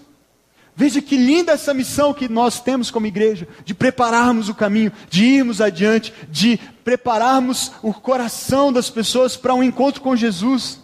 Veja 0.75 1.01
que 1.01 1.17
linda 1.17 1.53
essa 1.53 1.73
missão 1.73 2.13
que 2.13 2.29
nós 2.29 2.59
temos 2.59 2.91
como 2.91 3.07
igreja, 3.07 3.47
de 3.65 3.73
prepararmos 3.73 4.47
o 4.47 4.53
caminho, 4.53 4.91
de 5.09 5.25
irmos 5.25 5.59
adiante, 5.59 6.13
de 6.29 6.59
prepararmos 6.83 7.71
o 7.81 7.91
coração 7.91 8.71
das 8.71 8.91
pessoas 8.91 9.35
para 9.35 9.55
um 9.55 9.63
encontro 9.63 10.01
com 10.01 10.15
Jesus. 10.15 10.79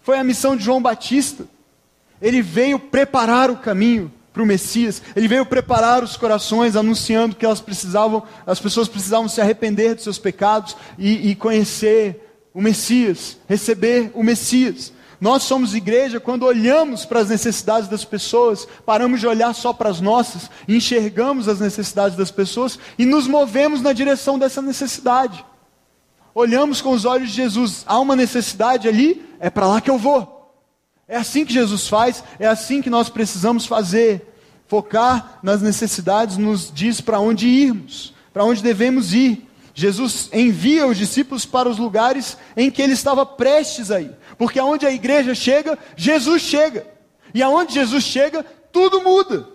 Foi 0.00 0.16
a 0.16 0.22
missão 0.22 0.56
de 0.56 0.62
João 0.62 0.80
Batista. 0.80 1.44
Ele 2.22 2.40
veio 2.40 2.78
preparar 2.78 3.50
o 3.50 3.56
caminho 3.56 4.12
para 4.32 4.42
o 4.42 4.46
Messias. 4.46 5.02
Ele 5.14 5.28
veio 5.28 5.44
preparar 5.44 6.02
os 6.02 6.16
corações, 6.16 6.76
anunciando 6.76 7.36
que 7.36 7.44
elas 7.44 7.60
precisavam, 7.60 8.22
as 8.46 8.60
pessoas 8.60 8.88
precisavam 8.88 9.28
se 9.28 9.40
arrepender 9.40 9.94
dos 9.94 10.04
seus 10.04 10.18
pecados 10.18 10.76
e, 10.98 11.30
e 11.30 11.34
conhecer 11.34 12.48
o 12.54 12.60
Messias, 12.60 13.36
receber 13.48 14.10
o 14.14 14.22
Messias. 14.22 14.92
Nós 15.20 15.42
somos 15.42 15.74
igreja 15.74 16.18
quando 16.18 16.46
olhamos 16.46 17.04
para 17.04 17.20
as 17.20 17.28
necessidades 17.28 17.88
das 17.88 18.04
pessoas, 18.04 18.66
paramos 18.86 19.20
de 19.20 19.26
olhar 19.26 19.54
só 19.54 19.72
para 19.72 19.90
as 19.90 20.00
nossas, 20.00 20.50
enxergamos 20.66 21.46
as 21.46 21.60
necessidades 21.60 22.16
das 22.16 22.30
pessoas 22.30 22.78
e 22.98 23.04
nos 23.04 23.26
movemos 23.26 23.82
na 23.82 23.92
direção 23.92 24.38
dessa 24.38 24.62
necessidade. 24.62 25.44
Olhamos 26.34 26.80
com 26.80 26.92
os 26.92 27.04
olhos 27.04 27.28
de 27.30 27.36
Jesus, 27.36 27.84
há 27.86 27.98
uma 27.98 28.16
necessidade 28.16 28.88
ali, 28.88 29.22
é 29.38 29.50
para 29.50 29.66
lá 29.66 29.80
que 29.80 29.90
eu 29.90 29.98
vou. 29.98 30.39
É 31.10 31.16
assim 31.16 31.44
que 31.44 31.52
Jesus 31.52 31.88
faz, 31.88 32.22
é 32.38 32.46
assim 32.46 32.80
que 32.80 32.88
nós 32.88 33.08
precisamos 33.08 33.66
fazer. 33.66 34.32
Focar 34.68 35.40
nas 35.42 35.60
necessidades 35.60 36.36
nos 36.36 36.70
diz 36.72 37.00
para 37.00 37.18
onde 37.18 37.48
irmos, 37.48 38.14
para 38.32 38.44
onde 38.44 38.62
devemos 38.62 39.12
ir. 39.12 39.44
Jesus 39.74 40.30
envia 40.32 40.86
os 40.86 40.96
discípulos 40.96 41.44
para 41.44 41.68
os 41.68 41.78
lugares 41.78 42.38
em 42.56 42.70
que 42.70 42.80
ele 42.80 42.92
estava 42.92 43.26
prestes 43.26 43.90
a 43.90 44.00
ir. 44.00 44.14
Porque 44.38 44.60
aonde 44.60 44.86
a 44.86 44.92
igreja 44.92 45.34
chega, 45.34 45.76
Jesus 45.96 46.42
chega. 46.42 46.86
E 47.34 47.42
aonde 47.42 47.74
Jesus 47.74 48.04
chega, 48.04 48.44
tudo 48.70 49.02
muda. 49.02 49.48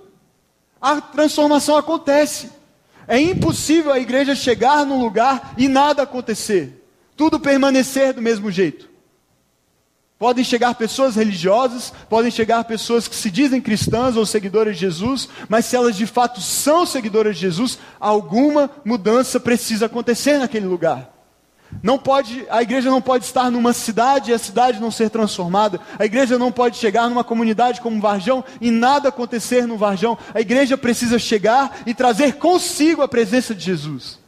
A 0.82 1.00
transformação 1.00 1.78
acontece. 1.78 2.50
É 3.08 3.18
impossível 3.18 3.94
a 3.94 4.00
igreja 4.00 4.36
chegar 4.36 4.86
num 4.86 5.00
lugar 5.00 5.54
e 5.58 5.70
nada 5.70 6.04
acontecer. 6.04 6.86
Tudo 7.16 7.40
permanecer 7.40 8.12
do 8.12 8.22
mesmo 8.22 8.52
jeito. 8.52 8.90
Podem 10.18 10.46
chegar 10.46 10.74
pessoas 10.76 11.18
religiosas, 11.18 11.92
podem 12.10 12.32
chegar 12.32 12.64
pessoas 12.64 13.06
que 13.06 13.16
se 13.16 13.30
dizem 13.30 13.60
cristãs 13.60 14.16
ou 14.16 14.26
seguidoras 14.26 14.76
de 14.76 14.82
Jesus, 14.82 15.28
mas 15.50 15.66
se 15.66 15.76
elas 15.76 15.98
de 15.98 16.08
fato 16.08 16.40
são 16.40 16.86
seguidoras 16.86 17.36
de 17.36 17.42
Jesus, 17.42 17.78
alguma 18.00 18.70
mudança 18.86 19.42
precisa 19.42 19.88
acontecer 19.88 20.38
naquele 20.38 20.66
lugar. 20.66 21.14
Não 21.84 21.98
pode, 21.98 22.46
a 22.50 22.62
igreja 22.62 22.90
não 22.90 23.02
pode 23.02 23.26
estar 23.26 23.52
numa 23.52 23.74
cidade 23.74 24.32
e 24.32 24.34
a 24.34 24.40
cidade 24.40 24.80
não 24.80 24.90
ser 24.90 25.10
transformada. 25.10 25.82
A 26.00 26.06
igreja 26.06 26.38
não 26.40 26.52
pode 26.52 26.78
chegar 26.78 27.10
numa 27.10 27.24
comunidade 27.24 27.82
como 27.82 28.00
Varjão 28.00 28.44
e 28.62 28.72
nada 28.72 29.10
acontecer 29.10 29.68
no 29.68 29.78
Varjão. 29.78 30.18
A 30.34 30.40
igreja 30.40 30.78
precisa 30.78 31.20
chegar 31.20 31.80
e 31.86 31.94
trazer 31.94 32.36
consigo 32.36 33.02
a 33.02 33.08
presença 33.08 33.54
de 33.54 33.66
Jesus. 33.66 34.20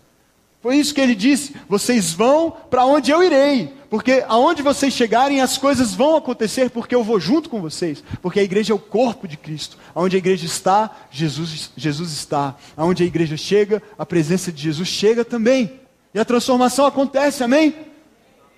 Foi 0.68 0.76
isso 0.76 0.94
que 0.94 1.00
ele 1.00 1.16
disse: 1.16 1.56
vocês 1.70 2.12
vão 2.12 2.52
para 2.52 2.86
onde 2.86 3.10
eu 3.10 3.24
irei, 3.24 3.74
porque 3.90 4.26
aonde 4.28 4.62
vocês 4.62 4.94
chegarem 4.94 5.40
as 5.40 5.58
coisas 5.58 5.94
vão 5.94 6.18
acontecer, 6.18 6.70
porque 6.70 6.94
eu 6.94 7.06
vou 7.06 7.22
junto 7.22 7.50
com 7.50 7.62
vocês, 7.62 8.04
porque 8.22 8.42
a 8.42 8.44
igreja 8.44 8.74
é 8.74 8.76
o 8.76 8.80
corpo 8.80 9.30
de 9.30 9.38
Cristo. 9.38 9.78
Aonde 9.96 10.18
a 10.18 10.20
igreja 10.20 10.46
está, 10.46 10.94
Jesus, 11.10 11.72
Jesus 11.78 12.12
está. 12.12 12.54
Aonde 12.76 13.02
a 13.02 13.06
igreja 13.06 13.38
chega, 13.38 13.82
a 13.98 14.06
presença 14.06 14.52
de 14.52 14.62
Jesus 14.62 14.90
chega 14.90 15.24
também. 15.24 15.80
E 16.14 16.20
a 16.20 16.26
transformação 16.26 16.86
acontece, 16.86 17.46
amém? 17.46 17.74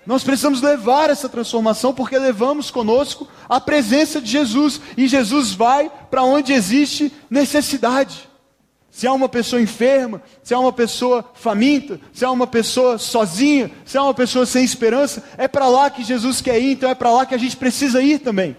Nós 0.04 0.24
precisamos 0.24 0.60
levar 0.60 1.10
essa 1.10 1.28
transformação 1.28 1.94
porque 1.94 2.18
levamos 2.18 2.72
conosco 2.72 3.28
a 3.48 3.60
presença 3.60 4.20
de 4.20 4.32
Jesus 4.32 4.80
e 4.96 5.06
Jesus 5.06 5.52
vai 5.52 5.88
para 6.10 6.24
onde 6.24 6.52
existe 6.52 7.12
necessidade. 7.30 8.29
Se 8.90 9.06
há 9.06 9.12
uma 9.12 9.28
pessoa 9.28 9.62
enferma, 9.62 10.20
se 10.42 10.52
há 10.52 10.58
uma 10.58 10.72
pessoa 10.72 11.24
faminta, 11.34 12.00
se 12.12 12.24
há 12.24 12.30
uma 12.30 12.46
pessoa 12.46 12.98
sozinha, 12.98 13.70
se 13.84 13.96
há 13.96 14.02
uma 14.02 14.14
pessoa 14.14 14.44
sem 14.44 14.64
esperança, 14.64 15.22
é 15.38 15.46
para 15.46 15.68
lá 15.68 15.88
que 15.88 16.02
Jesus 16.02 16.40
quer 16.40 16.60
ir, 16.60 16.72
então 16.72 16.90
é 16.90 16.94
para 16.94 17.12
lá 17.12 17.24
que 17.24 17.34
a 17.34 17.38
gente 17.38 17.56
precisa 17.56 18.02
ir 18.02 18.18
também. 18.18 18.56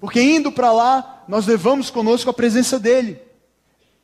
Porque 0.00 0.20
indo 0.20 0.52
para 0.52 0.70
lá, 0.70 1.24
nós 1.26 1.46
levamos 1.46 1.90
conosco 1.90 2.30
a 2.30 2.34
presença 2.34 2.78
dEle. 2.78 3.18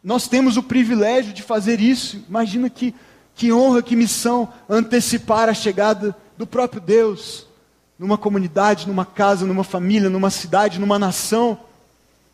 Nós 0.02 0.28
temos 0.28 0.56
o 0.56 0.62
privilégio 0.62 1.32
de 1.32 1.42
fazer 1.42 1.80
isso. 1.80 2.24
Imagina 2.28 2.68
que, 2.68 2.94
que 3.34 3.52
honra, 3.52 3.82
que 3.82 3.96
missão 3.96 4.48
antecipar 4.68 5.48
a 5.48 5.54
chegada 5.54 6.16
do 6.36 6.46
próprio 6.46 6.80
Deus 6.80 7.46
numa 7.98 8.18
comunidade, 8.18 8.88
numa 8.88 9.06
casa, 9.06 9.46
numa 9.46 9.64
família, 9.64 10.10
numa 10.10 10.30
cidade, 10.30 10.80
numa 10.80 10.98
nação. 10.98 11.58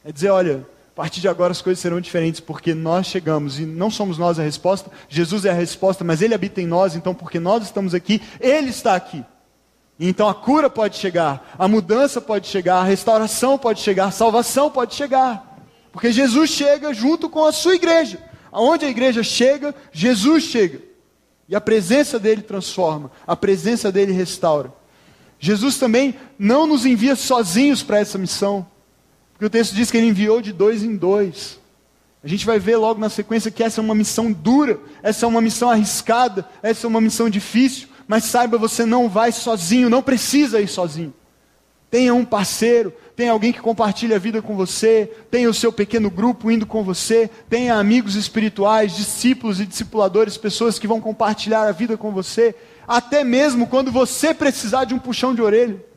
É 0.05 0.11
dizer, 0.11 0.31
olha, 0.31 0.66
a 0.92 0.96
partir 0.96 1.20
de 1.20 1.29
agora 1.29 1.53
as 1.53 1.62
coisas 1.62 1.81
serão 1.81 2.00
diferentes, 2.00 2.40
porque 2.40 2.74
nós 2.74 3.07
chegamos 3.07 3.59
e 3.59 3.64
não 3.64 3.90
somos 3.90 4.18
nós 4.18 4.38
a 4.38 4.42
resposta, 4.42 4.90
Jesus 5.09 5.44
é 5.44 5.50
a 5.50 5.55
resposta, 5.55 6.05
mas 6.05 6.20
Ele 6.20 6.35
habita 6.35 6.61
em 6.61 6.66
nós, 6.66 6.94
então 6.96 7.14
porque 7.14 7.38
nós 7.38 7.62
estamos 7.62 7.94
aqui, 7.94 8.20
Ele 8.40 8.70
está 8.70 8.94
aqui. 8.94 9.24
então 9.98 10.29
a 10.29 10.35
cura 10.35 10.68
pode 10.68 10.96
chegar, 10.96 11.55
a 11.59 11.68
mudança 11.68 12.20
pode 12.20 12.48
chegar, 12.48 12.81
a 12.81 12.85
restauração 12.85 13.57
pode 13.57 13.81
chegar, 13.81 14.07
a 14.07 14.11
salvação 14.11 14.70
pode 14.70 14.94
chegar. 14.94 15.50
Porque 15.92 16.12
Jesus 16.12 16.50
chega 16.50 16.92
junto 16.92 17.29
com 17.29 17.44
a 17.44 17.53
sua 17.53 17.74
igreja. 17.74 18.18
Aonde 18.53 18.85
a 18.85 18.88
igreja 18.88 19.22
chega, 19.22 19.74
Jesus 19.92 20.44
chega. 20.44 20.81
E 21.48 21.57
a 21.57 21.61
presença 21.61 22.18
dele 22.18 22.42
transforma, 22.42 23.11
a 23.26 23.35
presença 23.35 23.90
dele 23.90 24.12
restaura. 24.12 24.72
Jesus 25.38 25.79
também 25.79 26.14
não 26.38 26.66
nos 26.66 26.85
envia 26.85 27.16
sozinhos 27.16 27.83
para 27.83 27.98
essa 27.98 28.18
missão. 28.18 28.66
Porque 29.40 29.46
o 29.46 29.59
texto 29.59 29.74
diz 29.74 29.90
que 29.90 29.96
ele 29.96 30.09
enviou 30.09 30.42
de 30.42 30.53
dois 30.53 30.83
em 30.83 30.94
dois. 30.94 31.59
A 32.22 32.29
gente 32.29 32.44
vai 32.44 32.59
ver 32.59 32.76
logo 32.76 33.00
na 33.00 33.09
sequência 33.09 33.50
que 33.50 33.62
essa 33.62 33.81
é 33.81 33.83
uma 33.83 33.94
missão 33.94 34.31
dura, 34.31 34.79
essa 35.03 35.24
é 35.24 35.26
uma 35.26 35.40
missão 35.40 35.70
arriscada, 35.70 36.46
essa 36.62 36.87
é 36.87 36.88
uma 36.88 37.00
missão 37.00 37.31
difícil, 37.31 37.88
mas 38.07 38.24
saiba, 38.24 38.59
você 38.59 38.85
não 38.85 39.09
vai 39.09 39.33
sozinho, 39.33 39.88
não 39.88 40.03
precisa 40.03 40.61
ir 40.61 40.68
sozinho. 40.68 41.14
Tenha 41.90 42.12
um 42.12 42.22
parceiro, 42.22 42.92
tenha 43.16 43.33
alguém 43.33 43.50
que 43.50 43.62
compartilhe 43.62 44.12
a 44.12 44.18
vida 44.18 44.42
com 44.42 44.55
você, 44.55 45.11
tenha 45.31 45.48
o 45.48 45.55
seu 45.55 45.72
pequeno 45.72 46.11
grupo 46.11 46.50
indo 46.50 46.66
com 46.66 46.85
você, 46.85 47.31
tenha 47.48 47.76
amigos 47.76 48.16
espirituais, 48.16 48.94
discípulos 48.94 49.59
e 49.59 49.64
discipuladores, 49.64 50.37
pessoas 50.37 50.79
que 50.79 50.87
vão 50.87 51.00
compartilhar 51.00 51.66
a 51.66 51.72
vida 51.72 51.96
com 51.96 52.11
você, 52.11 52.55
até 52.87 53.24
mesmo 53.24 53.66
quando 53.66 53.90
você 53.90 54.35
precisar 54.35 54.85
de 54.85 54.92
um 54.92 54.98
puxão 54.98 55.35
de 55.35 55.40
orelha. 55.40 55.88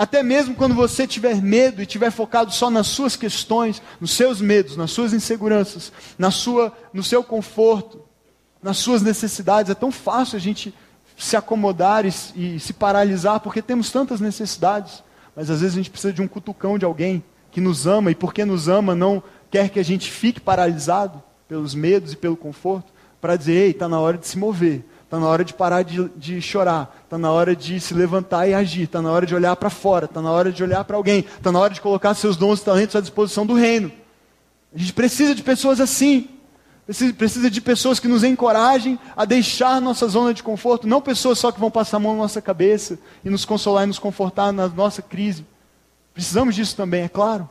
Até 0.00 0.22
mesmo 0.22 0.54
quando 0.54 0.74
você 0.74 1.06
tiver 1.06 1.42
medo 1.42 1.82
e 1.82 1.84
tiver 1.84 2.10
focado 2.10 2.50
só 2.50 2.70
nas 2.70 2.86
suas 2.86 3.16
questões, 3.16 3.82
nos 4.00 4.12
seus 4.12 4.40
medos, 4.40 4.74
nas 4.74 4.92
suas 4.92 5.12
inseguranças, 5.12 5.92
na 6.18 6.30
sua, 6.30 6.72
no 6.90 7.02
seu 7.02 7.22
conforto, 7.22 8.00
nas 8.62 8.78
suas 8.78 9.02
necessidades, 9.02 9.70
é 9.70 9.74
tão 9.74 9.92
fácil 9.92 10.38
a 10.38 10.40
gente 10.40 10.72
se 11.18 11.36
acomodar 11.36 12.06
e, 12.06 12.12
e 12.34 12.58
se 12.58 12.72
paralisar 12.72 13.40
porque 13.40 13.60
temos 13.60 13.92
tantas 13.92 14.22
necessidades. 14.22 15.04
Mas 15.36 15.50
às 15.50 15.60
vezes 15.60 15.74
a 15.74 15.80
gente 15.80 15.90
precisa 15.90 16.14
de 16.14 16.22
um 16.22 16.28
cutucão 16.28 16.78
de 16.78 16.86
alguém 16.86 17.22
que 17.50 17.60
nos 17.60 17.86
ama 17.86 18.10
e 18.10 18.14
porque 18.14 18.42
nos 18.42 18.70
ama 18.70 18.94
não 18.94 19.22
quer 19.50 19.68
que 19.68 19.78
a 19.78 19.84
gente 19.84 20.10
fique 20.10 20.40
paralisado 20.40 21.22
pelos 21.46 21.74
medos 21.74 22.14
e 22.14 22.16
pelo 22.16 22.38
conforto 22.38 22.90
para 23.20 23.36
dizer, 23.36 23.52
ei, 23.52 23.70
está 23.72 23.86
na 23.86 24.00
hora 24.00 24.16
de 24.16 24.26
se 24.26 24.38
mover. 24.38 24.82
Está 25.10 25.18
na 25.18 25.26
hora 25.26 25.44
de 25.44 25.52
parar 25.52 25.82
de, 25.82 26.08
de 26.10 26.40
chorar. 26.40 27.02
Está 27.02 27.18
na 27.18 27.32
hora 27.32 27.56
de 27.56 27.80
se 27.80 27.92
levantar 27.92 28.46
e 28.46 28.54
agir. 28.54 28.84
Está 28.84 29.02
na 29.02 29.10
hora 29.10 29.26
de 29.26 29.34
olhar 29.34 29.56
para 29.56 29.68
fora. 29.68 30.04
Está 30.04 30.22
na 30.22 30.30
hora 30.30 30.52
de 30.52 30.62
olhar 30.62 30.84
para 30.84 30.96
alguém. 30.96 31.26
Está 31.36 31.50
na 31.50 31.58
hora 31.58 31.74
de 31.74 31.80
colocar 31.80 32.14
seus 32.14 32.36
dons 32.36 32.60
e 32.60 32.64
talentos 32.64 32.94
à 32.94 33.00
disposição 33.00 33.44
do 33.44 33.54
reino. 33.54 33.90
A 34.72 34.78
gente 34.78 34.92
precisa 34.92 35.34
de 35.34 35.42
pessoas 35.42 35.80
assim. 35.80 36.28
Precisa, 36.86 37.12
precisa 37.12 37.50
de 37.50 37.60
pessoas 37.60 37.98
que 37.98 38.06
nos 38.06 38.22
encorajem 38.22 39.00
a 39.16 39.24
deixar 39.24 39.80
nossa 39.80 40.06
zona 40.06 40.32
de 40.32 40.44
conforto. 40.44 40.86
Não 40.86 41.02
pessoas 41.02 41.40
só 41.40 41.50
que 41.50 41.58
vão 41.58 41.72
passar 41.72 41.96
a 41.96 42.00
mão 42.00 42.12
na 42.12 42.18
nossa 42.18 42.40
cabeça 42.40 42.96
e 43.24 43.30
nos 43.30 43.44
consolar 43.44 43.82
e 43.82 43.88
nos 43.88 43.98
confortar 43.98 44.52
na 44.52 44.68
nossa 44.68 45.02
crise. 45.02 45.44
Precisamos 46.14 46.54
disso 46.54 46.76
também, 46.76 47.02
é 47.02 47.08
claro. 47.08 47.50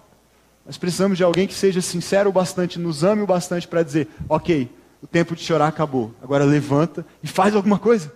Mas 0.65 0.77
precisamos 0.77 1.17
de 1.17 1.25
alguém 1.25 1.45
que 1.45 1.53
seja 1.53 1.81
sincero 1.81 2.29
o 2.29 2.31
bastante, 2.31 2.79
nos 2.79 3.03
ame 3.03 3.21
o 3.21 3.27
bastante 3.27 3.67
para 3.67 3.83
dizer: 3.83 4.07
ok, 4.29 4.69
o 5.01 5.07
tempo 5.07 5.35
de 5.35 5.43
chorar 5.43 5.67
acabou. 5.67 6.13
Agora 6.21 6.43
levanta 6.43 7.05
e 7.23 7.27
faz 7.27 7.55
alguma 7.55 7.79
coisa. 7.79 8.11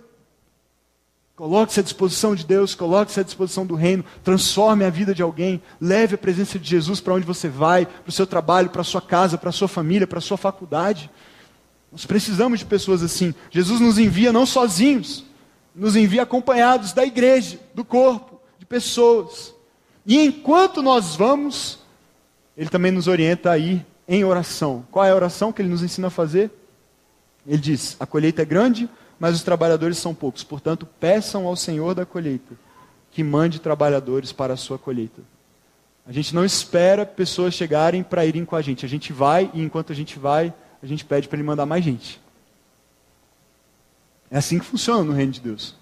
Coloque-se 1.36 1.80
à 1.80 1.82
disposição 1.82 2.32
de 2.32 2.46
Deus, 2.46 2.76
coloque-se 2.76 3.18
à 3.18 3.22
disposição 3.24 3.66
do 3.66 3.74
reino, 3.74 4.04
transforme 4.22 4.84
a 4.84 4.90
vida 4.90 5.12
de 5.12 5.20
alguém, 5.20 5.60
leve 5.80 6.14
a 6.14 6.18
presença 6.18 6.60
de 6.60 6.68
Jesus 6.68 7.00
para 7.00 7.14
onde 7.14 7.26
você 7.26 7.48
vai, 7.48 7.86
para 7.86 8.08
o 8.08 8.12
seu 8.12 8.24
trabalho, 8.24 8.70
para 8.70 8.82
a 8.82 8.84
sua 8.84 9.02
casa, 9.02 9.36
para 9.36 9.48
a 9.48 9.52
sua 9.52 9.66
família, 9.66 10.06
para 10.06 10.18
a 10.18 10.22
sua 10.22 10.36
faculdade. 10.36 11.10
Nós 11.90 12.06
precisamos 12.06 12.60
de 12.60 12.64
pessoas 12.64 13.02
assim. 13.02 13.34
Jesus 13.50 13.80
nos 13.80 13.98
envia 13.98 14.32
não 14.32 14.46
sozinhos, 14.46 15.24
nos 15.74 15.96
envia 15.96 16.22
acompanhados 16.22 16.92
da 16.92 17.04
igreja, 17.04 17.58
do 17.74 17.84
corpo, 17.84 18.40
de 18.56 18.64
pessoas. 18.64 19.52
E 20.06 20.20
enquanto 20.20 20.82
nós 20.82 21.16
vamos, 21.16 21.80
Ele 22.56 22.68
também 22.68 22.92
nos 22.92 23.08
orienta 23.08 23.50
a 23.50 23.58
ir 23.58 23.84
em 24.06 24.22
oração. 24.22 24.86
Qual 24.88 25.04
é 25.04 25.10
a 25.10 25.16
oração 25.16 25.52
que 25.52 25.60
Ele 25.60 25.68
nos 25.68 25.82
ensina 25.82 26.06
a 26.06 26.10
fazer? 26.10 26.50
Ele 27.46 27.58
diz: 27.58 27.96
A 27.98 28.06
colheita 28.06 28.42
é 28.42 28.44
grande, 28.44 28.88
mas 29.18 29.34
os 29.34 29.42
trabalhadores 29.42 29.98
são 29.98 30.14
poucos. 30.14 30.42
Portanto, 30.42 30.86
peçam 30.98 31.46
ao 31.46 31.56
Senhor 31.56 31.94
da 31.94 32.06
colheita 32.06 32.54
que 33.10 33.22
mande 33.22 33.60
trabalhadores 33.60 34.32
para 34.32 34.54
a 34.54 34.56
sua 34.56 34.76
colheita. 34.76 35.22
A 36.06 36.12
gente 36.12 36.34
não 36.34 36.44
espera 36.44 37.06
pessoas 37.06 37.54
chegarem 37.54 38.02
para 38.02 38.26
irem 38.26 38.44
com 38.44 38.56
a 38.56 38.60
gente. 38.60 38.84
A 38.84 38.88
gente 38.88 39.12
vai 39.12 39.50
e 39.54 39.62
enquanto 39.62 39.92
a 39.92 39.94
gente 39.94 40.18
vai, 40.18 40.52
a 40.82 40.86
gente 40.86 41.04
pede 41.04 41.28
para 41.28 41.36
ele 41.36 41.46
mandar 41.46 41.64
mais 41.64 41.84
gente. 41.84 42.20
É 44.30 44.38
assim 44.38 44.58
que 44.58 44.64
funciona 44.64 45.04
no 45.04 45.12
reino 45.12 45.32
de 45.32 45.40
Deus. 45.40 45.76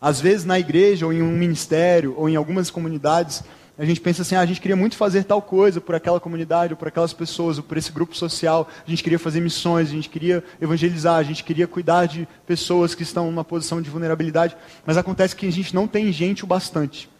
Às 0.00 0.20
vezes 0.20 0.44
na 0.44 0.58
igreja 0.58 1.06
ou 1.06 1.12
em 1.12 1.22
um 1.22 1.30
ministério 1.30 2.14
ou 2.16 2.28
em 2.28 2.34
algumas 2.34 2.70
comunidades, 2.70 3.44
A 3.78 3.84
gente 3.84 4.00
pensa 4.00 4.22
assim, 4.22 4.34
ah, 4.34 4.40
a 4.40 4.46
gente 4.46 4.60
queria 4.60 4.76
muito 4.76 4.96
fazer 4.96 5.24
tal 5.24 5.40
coisa 5.40 5.80
por 5.80 5.94
aquela 5.94 6.20
comunidade, 6.20 6.74
ou 6.74 6.76
por 6.76 6.88
aquelas 6.88 7.12
pessoas, 7.12 7.56
ou 7.56 7.64
por 7.64 7.78
esse 7.78 7.90
grupo 7.90 8.14
social. 8.14 8.68
A 8.86 8.90
gente 8.90 9.02
queria 9.02 9.18
fazer 9.18 9.40
missões, 9.40 9.88
a 9.88 9.92
gente 9.92 10.10
queria 10.10 10.44
evangelizar, 10.60 11.16
a 11.16 11.22
gente 11.22 11.42
queria 11.42 11.66
cuidar 11.66 12.06
de 12.06 12.28
pessoas 12.46 12.94
que 12.94 13.02
estão 13.02 13.26
numa 13.26 13.44
posição 13.44 13.80
de 13.80 13.88
vulnerabilidade. 13.88 14.56
Mas 14.84 14.98
acontece 14.98 15.34
que 15.34 15.46
a 15.46 15.52
gente 15.52 15.74
não 15.74 15.88
tem 15.88 16.12
gente 16.12 16.44
o 16.44 16.46
bastante. 16.46 17.10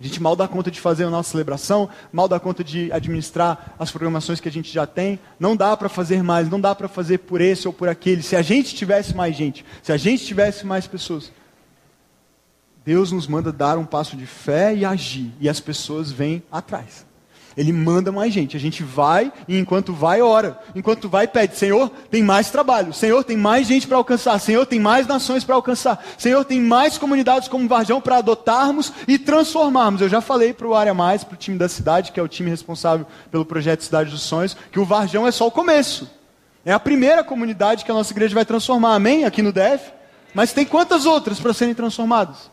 A 0.00 0.04
gente 0.04 0.20
mal 0.20 0.34
dá 0.34 0.48
conta 0.48 0.68
de 0.68 0.80
fazer 0.80 1.04
a 1.04 1.10
nossa 1.10 1.30
celebração, 1.30 1.88
mal 2.12 2.26
dá 2.26 2.40
conta 2.40 2.64
de 2.64 2.90
administrar 2.90 3.76
as 3.78 3.88
programações 3.90 4.40
que 4.40 4.48
a 4.48 4.52
gente 4.52 4.72
já 4.72 4.84
tem. 4.84 5.16
Não 5.38 5.54
dá 5.54 5.76
para 5.76 5.88
fazer 5.88 6.24
mais, 6.24 6.50
não 6.50 6.60
dá 6.60 6.74
para 6.74 6.88
fazer 6.88 7.18
por 7.18 7.40
esse 7.40 7.68
ou 7.68 7.72
por 7.72 7.88
aquele. 7.88 8.20
Se 8.20 8.34
a 8.34 8.42
gente 8.42 8.74
tivesse 8.74 9.14
mais 9.14 9.36
gente, 9.36 9.64
se 9.80 9.92
a 9.92 9.96
gente 9.96 10.24
tivesse 10.26 10.66
mais 10.66 10.88
pessoas, 10.88 11.30
Deus 12.84 13.12
nos 13.12 13.26
manda 13.26 13.52
dar 13.52 13.78
um 13.78 13.84
passo 13.84 14.16
de 14.16 14.26
fé 14.26 14.74
e 14.74 14.84
agir, 14.84 15.32
e 15.40 15.48
as 15.48 15.60
pessoas 15.60 16.10
vêm 16.10 16.42
atrás. 16.50 17.06
Ele 17.56 17.72
manda 17.72 18.10
mais 18.10 18.32
gente. 18.32 18.56
A 18.56 18.60
gente 18.60 18.82
vai 18.82 19.32
e 19.46 19.58
enquanto 19.58 19.92
vai, 19.92 20.22
ora. 20.22 20.58
Enquanto 20.74 21.08
vai, 21.08 21.26
pede: 21.26 21.56
Senhor, 21.56 21.90
tem 22.10 22.22
mais 22.22 22.50
trabalho. 22.50 22.92
Senhor, 22.92 23.22
tem 23.24 23.36
mais 23.36 23.66
gente 23.66 23.86
para 23.86 23.96
alcançar. 23.96 24.38
Senhor, 24.38 24.64
tem 24.66 24.80
mais 24.80 25.06
nações 25.06 25.44
para 25.44 25.54
alcançar. 25.54 26.02
Senhor, 26.16 26.44
tem 26.44 26.60
mais 26.60 26.96
comunidades 26.96 27.48
como 27.48 27.68
Varjão 27.68 28.00
para 28.00 28.18
adotarmos 28.18 28.92
e 29.06 29.18
transformarmos. 29.18 30.00
Eu 30.00 30.08
já 30.08 30.20
falei 30.20 30.52
para 30.52 30.66
o 30.66 30.74
Área 30.74 30.94
Mais, 30.94 31.24
para 31.24 31.34
o 31.34 31.38
time 31.38 31.58
da 31.58 31.68
cidade, 31.68 32.12
que 32.12 32.20
é 32.20 32.22
o 32.22 32.28
time 32.28 32.50
responsável 32.50 33.06
pelo 33.30 33.44
projeto 33.44 33.82
Cidade 33.82 34.10
dos 34.10 34.22
Sonhos, 34.22 34.56
que 34.70 34.80
o 34.80 34.84
Varjão 34.84 35.26
é 35.26 35.30
só 35.30 35.46
o 35.46 35.50
começo. 35.50 36.10
É 36.64 36.72
a 36.72 36.80
primeira 36.80 37.24
comunidade 37.24 37.84
que 37.84 37.90
a 37.90 37.94
nossa 37.94 38.12
igreja 38.12 38.34
vai 38.34 38.44
transformar. 38.44 38.94
Amém? 38.94 39.24
Aqui 39.24 39.42
no 39.42 39.52
DF. 39.52 39.92
Mas 40.32 40.52
tem 40.52 40.64
quantas 40.64 41.04
outras 41.04 41.38
para 41.38 41.52
serem 41.52 41.74
transformadas? 41.74 42.51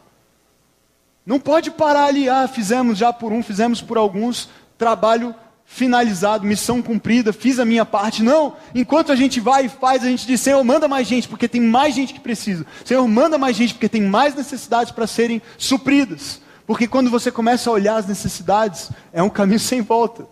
Não 1.29 1.39
pode 1.39 1.69
parar 1.69 2.05
ali, 2.05 2.27
ah, 2.27 2.47
fizemos 2.47 2.97
já 2.97 3.13
por 3.13 3.31
um, 3.31 3.43
fizemos 3.43 3.83
por 3.83 3.99
alguns, 3.99 4.49
trabalho 4.79 5.35
finalizado, 5.63 6.43
missão 6.43 6.81
cumprida, 6.81 7.31
fiz 7.31 7.59
a 7.59 7.65
minha 7.65 7.85
parte. 7.85 8.23
Não, 8.23 8.55
enquanto 8.73 9.11
a 9.11 9.15
gente 9.15 9.39
vai 9.39 9.65
e 9.65 9.69
faz, 9.69 10.03
a 10.03 10.07
gente 10.07 10.25
diz: 10.25 10.41
Senhor, 10.41 10.63
manda 10.63 10.87
mais 10.87 11.07
gente, 11.07 11.27
porque 11.27 11.47
tem 11.47 11.61
mais 11.61 11.93
gente 11.93 12.15
que 12.15 12.19
precisa. 12.19 12.65
Senhor, 12.83 13.07
manda 13.07 13.37
mais 13.37 13.55
gente, 13.55 13.75
porque 13.75 13.87
tem 13.87 14.01
mais 14.01 14.33
necessidades 14.33 14.91
para 14.91 15.05
serem 15.05 15.39
supridas. 15.55 16.41
Porque 16.65 16.87
quando 16.87 17.11
você 17.11 17.31
começa 17.31 17.69
a 17.69 17.73
olhar 17.73 17.97
as 17.97 18.07
necessidades, 18.07 18.89
é 19.13 19.21
um 19.21 19.29
caminho 19.29 19.59
sem 19.59 19.81
volta. 19.83 20.25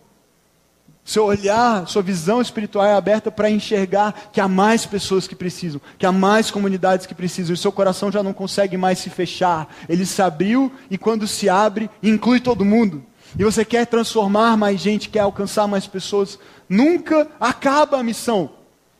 Seu 1.07 1.23
olhar, 1.23 1.87
sua 1.87 2.01
visão 2.01 2.41
espiritual 2.41 2.85
é 2.85 2.93
aberta 2.93 3.31
para 3.31 3.49
enxergar 3.49 4.27
que 4.29 4.41
há 4.41 4.47
mais 4.49 4.85
pessoas 4.85 5.25
que 5.25 5.37
precisam, 5.37 5.79
que 5.97 6.05
há 6.05 6.11
mais 6.11 6.51
comunidades 6.51 7.05
que 7.05 7.15
precisam, 7.15 7.53
e 7.53 7.57
seu 7.57 7.71
coração 7.71 8.11
já 8.11 8.21
não 8.21 8.33
consegue 8.33 8.75
mais 8.75 8.99
se 8.99 9.09
fechar. 9.09 9.73
Ele 9.87 10.05
se 10.05 10.21
abriu 10.21 10.69
e 10.91 10.97
quando 10.97 11.25
se 11.25 11.47
abre, 11.47 11.89
inclui 12.03 12.41
todo 12.41 12.65
mundo. 12.65 13.05
E 13.39 13.43
você 13.45 13.63
quer 13.63 13.87
transformar 13.87 14.57
mais 14.57 14.81
gente, 14.81 15.07
quer 15.07 15.21
alcançar 15.21 15.65
mais 15.65 15.87
pessoas, 15.87 16.37
nunca 16.67 17.25
acaba 17.39 17.97
a 17.97 18.03
missão. 18.03 18.49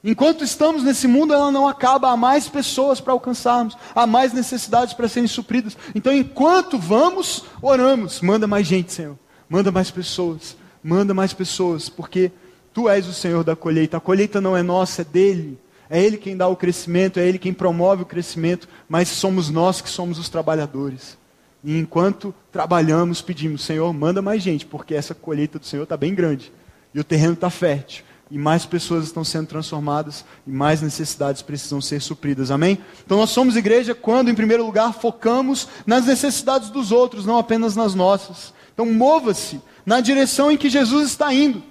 Enquanto 0.01 0.45
estamos 0.45 0.83
nesse 0.83 1.09
mundo, 1.09 1.33
ela 1.33 1.51
não 1.51 1.67
acaba, 1.67 2.09
há 2.09 2.15
mais 2.15 2.47
pessoas 2.47 3.01
para 3.01 3.11
alcançarmos, 3.11 3.77
há 3.93 4.07
mais 4.07 4.31
necessidades 4.31 4.93
para 4.93 5.09
serem 5.09 5.27
supridas. 5.27 5.75
Então, 5.93 6.13
enquanto 6.13 6.79
vamos, 6.79 7.43
oramos, 7.61 8.21
manda 8.21 8.47
mais 8.47 8.65
gente, 8.65 8.93
Senhor, 8.93 9.19
manda 9.49 9.73
mais 9.73 9.91
pessoas 9.91 10.55
manda 10.87 11.13
mais 11.13 11.33
pessoas, 11.33 11.89
porque 11.89 12.31
tu 12.73 12.87
és 12.87 13.07
o 13.07 13.13
Senhor 13.13 13.43
da 13.43 13.57
colheita. 13.57 13.97
A 13.97 13.99
colheita 13.99 14.39
não 14.39 14.55
é 14.55 14.63
nossa, 14.63 15.01
é 15.01 15.05
dele. 15.05 15.59
É 15.89 16.01
ele 16.01 16.15
quem 16.15 16.37
dá 16.37 16.47
o 16.47 16.55
crescimento, 16.55 17.19
é 17.19 17.27
ele 17.27 17.37
quem 17.37 17.53
promove 17.53 18.03
o 18.03 18.05
crescimento, 18.05 18.69
mas 18.87 19.09
somos 19.09 19.49
nós 19.49 19.81
que 19.81 19.89
somos 19.89 20.17
os 20.17 20.29
trabalhadores. 20.29 21.17
E 21.61 21.77
enquanto 21.77 22.33
trabalhamos, 22.53 23.21
pedimos, 23.21 23.63
Senhor, 23.63 23.91
manda 23.91 24.21
mais 24.21 24.41
gente, 24.41 24.65
porque 24.65 24.95
essa 24.95 25.13
colheita 25.13 25.59
do 25.59 25.65
Senhor 25.65 25.83
está 25.83 25.97
bem 25.97 26.15
grande. 26.15 26.53
E 26.93 26.99
o 27.01 27.03
terreno 27.03 27.33
está 27.33 27.49
fértil. 27.49 28.05
E 28.31 28.37
mais 28.37 28.65
pessoas 28.65 29.05
estão 29.05 29.25
sendo 29.25 29.47
transformadas 29.47 30.23
e 30.45 30.51
mais 30.51 30.81
necessidades 30.81 31.41
precisam 31.41 31.81
ser 31.81 32.01
supridas. 32.01 32.49
Amém? 32.49 32.77
Então 33.05 33.17
nós 33.17 33.31
somos 33.31 33.57
igreja 33.57 33.93
quando, 33.93 34.29
em 34.29 34.35
primeiro 34.35 34.65
lugar, 34.65 34.93
focamos 34.93 35.67
nas 35.85 36.05
necessidades 36.05 36.69
dos 36.69 36.93
outros, 36.93 37.25
não 37.25 37.37
apenas 37.37 37.75
nas 37.75 37.93
nossas. 37.93 38.53
Então 38.73 38.85
mova-se 38.85 39.59
na 39.87 40.01
direção 40.01 40.51
em 40.51 40.57
que 40.57 40.69
Jesus 40.69 41.07
está 41.07 41.33
indo. 41.33 41.63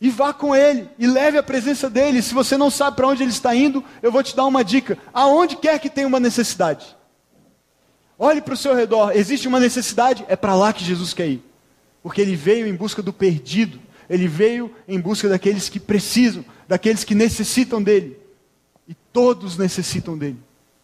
E 0.00 0.08
vá 0.08 0.32
com 0.32 0.56
ele, 0.56 0.88
e 0.98 1.06
leve 1.06 1.36
a 1.36 1.42
presença 1.42 1.90
dele. 1.90 2.22
Se 2.22 2.32
você 2.32 2.56
não 2.56 2.70
sabe 2.70 2.96
para 2.96 3.06
onde 3.06 3.22
ele 3.22 3.30
está 3.30 3.54
indo, 3.54 3.84
eu 4.02 4.10
vou 4.10 4.22
te 4.22 4.34
dar 4.34 4.46
uma 4.46 4.64
dica. 4.64 4.96
Aonde 5.12 5.56
quer 5.56 5.78
que 5.78 5.90
tenha 5.90 6.06
uma 6.06 6.18
necessidade, 6.18 6.96
olhe 8.18 8.40
para 8.40 8.54
o 8.54 8.56
seu 8.56 8.74
redor. 8.74 9.12
Existe 9.14 9.46
uma 9.46 9.60
necessidade, 9.60 10.24
é 10.28 10.34
para 10.34 10.54
lá 10.54 10.72
que 10.72 10.82
Jesus 10.82 11.12
quer 11.12 11.28
ir. 11.28 11.42
Porque 12.02 12.22
ele 12.22 12.34
veio 12.34 12.66
em 12.66 12.74
busca 12.74 13.02
do 13.02 13.12
perdido, 13.12 13.78
ele 14.08 14.26
veio 14.26 14.74
em 14.88 14.98
busca 14.98 15.28
daqueles 15.28 15.68
que 15.68 15.78
precisam, 15.78 16.42
daqueles 16.66 17.04
que 17.04 17.14
necessitam 17.14 17.82
dele. 17.82 18.18
E 18.88 18.94
todos 19.12 19.58
necessitam 19.58 20.16
dele. 20.16 20.38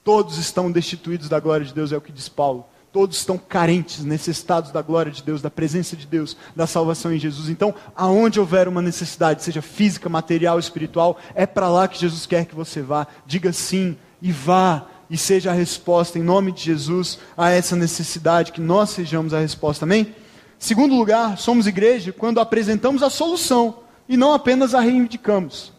Todos 0.04 0.36
estão 0.36 0.70
destituídos 0.70 1.30
da 1.30 1.40
glória 1.40 1.64
de 1.64 1.72
Deus, 1.72 1.92
é 1.92 1.96
o 1.96 2.00
que 2.02 2.12
diz 2.12 2.28
Paulo. 2.28 2.66
Todos 2.96 3.18
estão 3.18 3.36
carentes, 3.36 4.02
necessitados 4.02 4.70
da 4.70 4.80
glória 4.80 5.12
de 5.12 5.22
Deus, 5.22 5.42
da 5.42 5.50
presença 5.50 5.94
de 5.94 6.06
Deus, 6.06 6.34
da 6.56 6.66
salvação 6.66 7.12
em 7.12 7.18
Jesus. 7.18 7.50
Então, 7.50 7.74
aonde 7.94 8.40
houver 8.40 8.66
uma 8.68 8.80
necessidade, 8.80 9.42
seja 9.42 9.60
física, 9.60 10.08
material, 10.08 10.58
espiritual, 10.58 11.18
é 11.34 11.44
para 11.44 11.68
lá 11.68 11.86
que 11.88 12.00
Jesus 12.00 12.24
quer 12.24 12.46
que 12.46 12.54
você 12.54 12.80
vá. 12.80 13.06
Diga 13.26 13.52
sim 13.52 13.98
e 14.22 14.32
vá 14.32 14.86
e 15.10 15.18
seja 15.18 15.50
a 15.50 15.52
resposta 15.52 16.18
em 16.18 16.22
nome 16.22 16.52
de 16.52 16.62
Jesus 16.62 17.18
a 17.36 17.50
essa 17.50 17.76
necessidade, 17.76 18.50
que 18.50 18.62
nós 18.62 18.88
sejamos 18.88 19.34
a 19.34 19.40
resposta. 19.40 19.84
Amém? 19.84 20.14
Segundo 20.58 20.94
lugar, 20.94 21.36
somos 21.36 21.66
igreja 21.66 22.14
quando 22.14 22.40
apresentamos 22.40 23.02
a 23.02 23.10
solução 23.10 23.80
e 24.08 24.16
não 24.16 24.32
apenas 24.32 24.74
a 24.74 24.80
reivindicamos. 24.80 25.70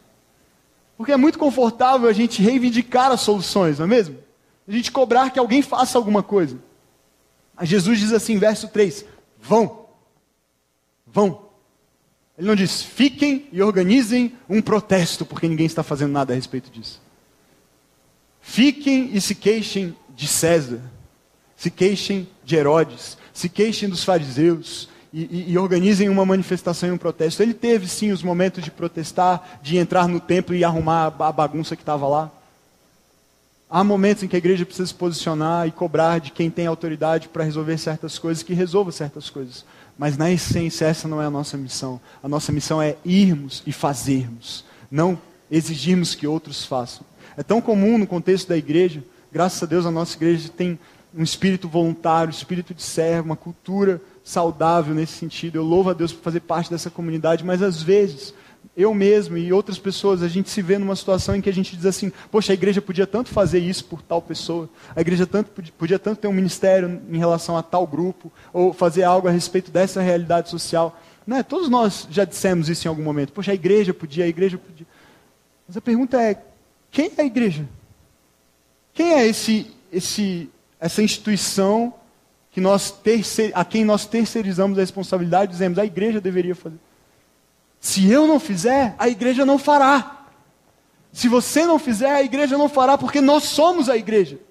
Porque 0.95 1.13
é 1.13 1.17
muito 1.17 1.39
confortável 1.39 2.07
a 2.07 2.13
gente 2.13 2.43
reivindicar 2.43 3.11
as 3.11 3.21
soluções, 3.21 3.79
não 3.79 3.85
é 3.85 3.89
mesmo? 3.89 4.19
A 4.67 4.71
gente 4.71 4.91
cobrar 4.91 5.31
que 5.31 5.39
alguém 5.39 5.63
faça 5.63 5.97
alguma 5.97 6.21
coisa. 6.21 6.66
Jesus 7.65 7.99
diz 7.99 8.13
assim, 8.13 8.37
verso 8.37 8.67
3: 8.67 9.05
vão, 9.41 9.87
vão. 11.05 11.47
Ele 12.37 12.47
não 12.47 12.55
diz 12.55 12.83
fiquem 12.83 13.47
e 13.51 13.61
organizem 13.61 14.33
um 14.47 14.61
protesto, 14.61 15.25
porque 15.25 15.47
ninguém 15.47 15.65
está 15.65 15.81
fazendo 15.81 16.11
nada 16.11 16.33
a 16.33 16.35
respeito 16.35 16.69
disso. 16.69 17.01
Fiquem 18.39 19.09
e 19.13 19.19
se 19.19 19.33
queixem 19.33 19.95
de 20.15 20.27
César, 20.27 20.81
se 21.55 21.71
queixem 21.71 22.27
de 22.43 22.55
Herodes, 22.55 23.17
se 23.33 23.49
queixem 23.49 23.89
dos 23.89 24.03
fariseus, 24.03 24.87
e, 25.11 25.23
e, 25.23 25.51
e, 25.51 25.57
organizem 25.57 26.09
uma 26.09 26.25
manifestação 26.25 26.89
e 26.89 26.91
um 26.91 26.97
protesto. 26.97 27.41
Ele 27.41 27.53
teve 27.53 27.87
sim 27.87 28.11
os 28.11 28.21
momentos 28.21 28.63
de 28.63 28.69
protestar, 28.69 29.59
de 29.63 29.77
entrar 29.77 30.07
no 30.07 30.19
templo 30.19 30.53
e 30.53 30.63
arrumar 30.63 31.07
a 31.07 31.31
bagunça 31.31 31.75
que 31.75 31.81
estava 31.81 32.07
lá. 32.07 32.31
Há 33.69 33.83
momentos 33.83 34.23
em 34.23 34.29
que 34.29 34.35
a 34.35 34.39
igreja 34.39 34.65
precisa 34.65 34.87
se 34.87 34.93
posicionar 34.93 35.67
e 35.67 35.71
cobrar 35.71 36.19
de 36.19 36.31
quem 36.31 36.49
tem 36.49 36.65
autoridade 36.65 37.27
para 37.27 37.43
resolver 37.43 37.77
certas 37.77 38.17
coisas, 38.17 38.41
que 38.41 38.53
resolva 38.53 38.93
certas 38.93 39.29
coisas. 39.29 39.65
Mas 39.97 40.15
na 40.15 40.31
essência, 40.31 40.85
essa 40.85 41.05
não 41.05 41.21
é 41.21 41.25
a 41.25 41.29
nossa 41.29 41.57
missão. 41.57 41.99
A 42.23 42.29
nossa 42.29 42.51
missão 42.53 42.81
é 42.81 42.95
irmos 43.03 43.63
e 43.67 43.73
fazermos, 43.73 44.63
não 44.89 45.19
exigirmos 45.51 46.15
que 46.15 46.25
outros 46.25 46.65
façam. 46.65 47.05
É 47.35 47.43
tão 47.43 47.59
comum 47.59 47.97
no 47.97 48.07
contexto 48.07 48.47
da 48.47 48.55
igreja, 48.55 49.03
graças 49.31 49.61
a 49.61 49.65
Deus 49.65 49.85
a 49.85 49.91
nossa 49.91 50.15
igreja 50.15 50.47
tem 50.47 50.79
um 51.13 51.23
espírito 51.23 51.67
voluntário, 51.67 52.31
um 52.31 52.37
espírito 52.37 52.73
de 52.73 52.83
servo, 52.83 53.25
uma 53.25 53.35
cultura 53.35 54.01
saudável 54.23 54.95
nesse 54.95 55.13
sentido. 55.13 55.57
Eu 55.57 55.63
louvo 55.63 55.89
a 55.89 55.93
Deus 55.93 56.13
por 56.13 56.23
fazer 56.23 56.39
parte 56.41 56.69
dessa 56.69 56.89
comunidade, 56.89 57.43
mas 57.43 57.61
às 57.61 57.81
vezes 57.81 58.33
eu 58.77 58.93
mesmo 58.93 59.35
e 59.39 59.51
outras 59.51 59.79
pessoas, 59.79 60.21
a 60.21 60.27
gente 60.27 60.51
se 60.51 60.61
vê 60.61 60.77
numa 60.77 60.95
situação 60.95 61.35
em 61.35 61.41
que 61.41 61.49
a 61.49 61.53
gente 61.53 61.75
diz 61.75 61.85
assim: 61.87 62.11
poxa, 62.29 62.53
a 62.53 62.55
igreja 62.55 62.79
podia 62.79 63.07
tanto 63.07 63.29
fazer 63.29 63.57
isso 63.57 63.83
por 63.85 64.03
tal 64.03 64.21
pessoa, 64.21 64.69
a 64.95 65.01
igreja 65.01 65.25
tanto, 65.25 65.49
podia 65.71 65.97
tanto 65.97 66.19
ter 66.21 66.27
um 66.27 66.33
ministério 66.33 67.01
em 67.09 67.17
relação 67.17 67.57
a 67.57 67.63
tal 67.63 67.87
grupo, 67.87 68.31
ou 68.53 68.71
fazer 68.71 69.01
algo 69.01 69.27
a 69.27 69.31
respeito 69.31 69.71
dessa 69.71 69.99
realidade 69.99 70.51
social. 70.51 71.01
Né? 71.25 71.41
Todos 71.41 71.69
nós 71.69 72.07
já 72.11 72.23
dissemos 72.23 72.69
isso 72.69 72.87
em 72.87 72.89
algum 72.89 73.01
momento. 73.01 73.33
Poxa, 73.33 73.51
a 73.51 73.55
igreja 73.55 73.95
podia, 73.95 74.25
a 74.25 74.27
igreja 74.27 74.59
podia. 74.59 74.85
Mas 75.67 75.75
a 75.75 75.81
pergunta 75.81 76.21
é: 76.21 76.39
quem 76.91 77.11
é 77.17 77.21
a 77.23 77.25
igreja? 77.25 77.67
Quem 78.93 79.13
é 79.13 79.25
esse, 79.25 79.71
esse, 79.91 80.51
essa 80.79 81.01
instituição 81.01 81.93
que 82.51 82.61
nós 82.61 82.91
terceir, 82.91 83.51
a 83.55 83.65
quem 83.65 83.83
nós 83.83 84.05
terceirizamos 84.05 84.77
a 84.77 84.81
responsabilidade, 84.81 85.51
dizemos 85.51 85.79
a 85.79 85.85
igreja 85.85 86.21
deveria 86.21 86.55
fazer? 86.55 86.77
Se 87.87 88.11
eu 88.11 88.27
não 88.27 88.37
fizer, 88.37 88.93
a 88.99 89.07
igreja 89.07 89.45
não 89.45 89.57
fará. 89.57 90.25
Se 91.13 91.29
você 91.29 91.65
não 91.65 91.79
fizer, 91.79 92.11
a 92.11 92.21
igreja 92.21 92.57
não 92.57 92.67
fará, 92.67 92.97
porque 92.97 93.21
nós 93.21 93.45
somos 93.45 93.87
a 93.87 93.95
igreja. 93.95 94.41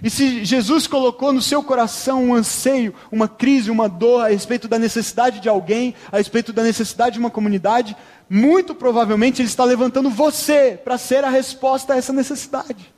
E 0.00 0.08
se 0.08 0.44
Jesus 0.44 0.86
colocou 0.86 1.32
no 1.32 1.42
seu 1.42 1.60
coração 1.60 2.26
um 2.26 2.34
anseio, 2.34 2.94
uma 3.10 3.26
crise, 3.26 3.68
uma 3.68 3.88
dor 3.88 4.24
a 4.24 4.28
respeito 4.28 4.68
da 4.68 4.78
necessidade 4.78 5.40
de 5.40 5.48
alguém, 5.48 5.92
a 6.12 6.18
respeito 6.18 6.52
da 6.52 6.62
necessidade 6.62 7.14
de 7.14 7.18
uma 7.18 7.32
comunidade, 7.32 7.96
muito 8.30 8.76
provavelmente 8.76 9.42
Ele 9.42 9.48
está 9.48 9.64
levantando 9.64 10.08
você 10.08 10.80
para 10.82 10.96
ser 10.96 11.24
a 11.24 11.30
resposta 11.30 11.94
a 11.94 11.96
essa 11.96 12.12
necessidade. 12.12 12.94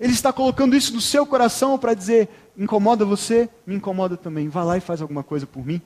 Ele 0.00 0.14
está 0.14 0.32
colocando 0.32 0.74
isso 0.74 0.94
no 0.94 1.02
seu 1.02 1.26
coração 1.26 1.78
para 1.78 1.92
dizer: 1.92 2.30
incomoda 2.56 3.04
você, 3.04 3.46
me 3.66 3.74
incomoda 3.74 4.16
também. 4.16 4.48
Vai 4.48 4.64
lá 4.64 4.78
e 4.78 4.80
faz 4.80 5.02
alguma 5.02 5.22
coisa 5.22 5.46
por 5.46 5.66
mim. 5.66 5.82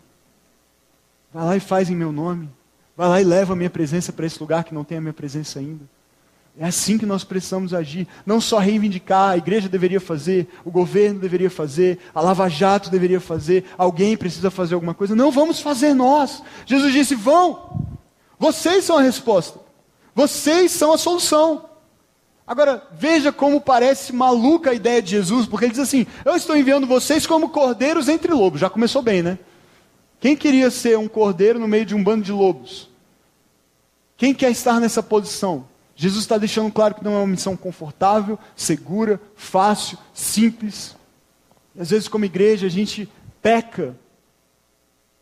Vai 1.33 1.45
lá 1.45 1.57
e 1.57 1.61
faz 1.61 1.91
em 1.91 1.97
meu 1.97 2.13
nome. 2.13 2.49
Vai 2.97 3.09
lá 3.09 3.21
e 3.21 3.25
leva 3.25 3.53
a 3.53 3.57
minha 3.57 3.71
presença 3.71 4.13
para 4.13 4.27
esse 4.27 4.39
lugar 4.41 4.65
que 4.65 4.75
não 4.75 4.85
tem 4.85 4.99
a 4.99 5.01
minha 5.01 5.13
presença 5.13 5.59
ainda. 5.59 5.85
É 6.57 6.67
assim 6.67 6.97
que 6.97 7.05
nós 7.05 7.25
precisamos 7.25 7.75
agir. 7.75 8.07
Não 8.25 8.41
só 8.41 8.59
reivindicar, 8.59 9.31
a 9.31 9.37
igreja 9.37 9.69
deveria 9.69 10.01
fazer, 10.01 10.49
o 10.65 10.71
governo 10.71 11.19
deveria 11.19 11.51
fazer, 11.51 11.99
a 12.15 12.21
Lava 12.21 12.49
Jato 12.49 12.91
deveria 12.91 13.21
fazer, 13.21 13.65
alguém 13.77 14.17
precisa 14.17 14.53
fazer 14.53 14.75
alguma 14.75 14.95
coisa. 14.95 15.17
Não, 15.17 15.33
vamos 15.33 15.59
fazer 15.59 15.95
nós. 15.95 16.43
Jesus 16.65 16.93
disse: 16.93 17.17
vão. 17.17 17.85
Vocês 18.39 18.85
são 18.85 18.99
a 18.99 19.03
resposta. 19.03 19.59
Vocês 20.15 20.71
são 20.71 20.93
a 20.93 20.99
solução. 20.99 21.65
Agora, 22.47 22.87
veja 22.93 23.33
como 23.33 23.61
parece 23.61 24.13
maluca 24.13 24.71
a 24.71 24.75
ideia 24.75 25.03
de 25.03 25.11
Jesus, 25.11 25.47
porque 25.47 25.65
ele 25.65 25.73
diz 25.73 25.81
assim: 25.81 26.07
Eu 26.25 26.37
estou 26.37 26.57
enviando 26.57 26.87
vocês 26.87 27.27
como 27.27 27.49
cordeiros 27.49 28.09
entre 28.09 28.33
lobos. 28.33 28.61
Já 28.61 28.71
começou 28.71 29.03
bem, 29.03 29.25
né? 29.25 29.39
Quem 30.25 30.35
queria 30.35 30.71
ser 30.71 30.97
um 30.97 31.07
cordeiro 31.07 31.59
no 31.59 31.69
meio 31.69 31.85
de 31.85 31.95
um 31.95 32.03
bando 32.03 32.25
de 32.25 32.33
lobos? 32.33 32.89
Quem 34.17 34.33
quer 34.33 34.51
estar 34.51 34.81
nessa 34.81 35.03
posição? 35.03 35.67
Jesus 35.95 36.23
está 36.23 36.39
deixando 36.39 36.73
claro 36.73 36.95
que 36.95 37.05
não 37.05 37.13
é 37.13 37.19
uma 37.19 37.27
missão 37.27 37.55
confortável, 37.55 38.39
segura, 38.57 39.21
fácil, 39.37 39.99
simples. 40.15 40.97
Às 41.79 41.91
vezes, 41.91 42.09
como 42.09 42.25
igreja, 42.25 42.67
a 42.67 42.71
gente 42.71 43.07
peca, 43.43 43.95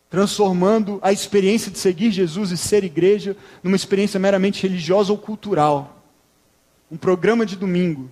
transformando 0.09 0.99
a 1.01 1.11
experiência 1.11 1.69
de 1.69 1.79
seguir 1.79 2.09
Jesus 2.09 2.51
e 2.51 2.57
ser 2.57 2.85
igreja 2.85 3.35
numa 3.61 3.75
experiência 3.75 4.17
meramente 4.17 4.63
religiosa 4.63 5.11
ou 5.11 5.17
cultural. 5.17 6.01
Um 6.89 6.95
programa 6.95 7.45
de 7.45 7.57
domingo 7.57 8.09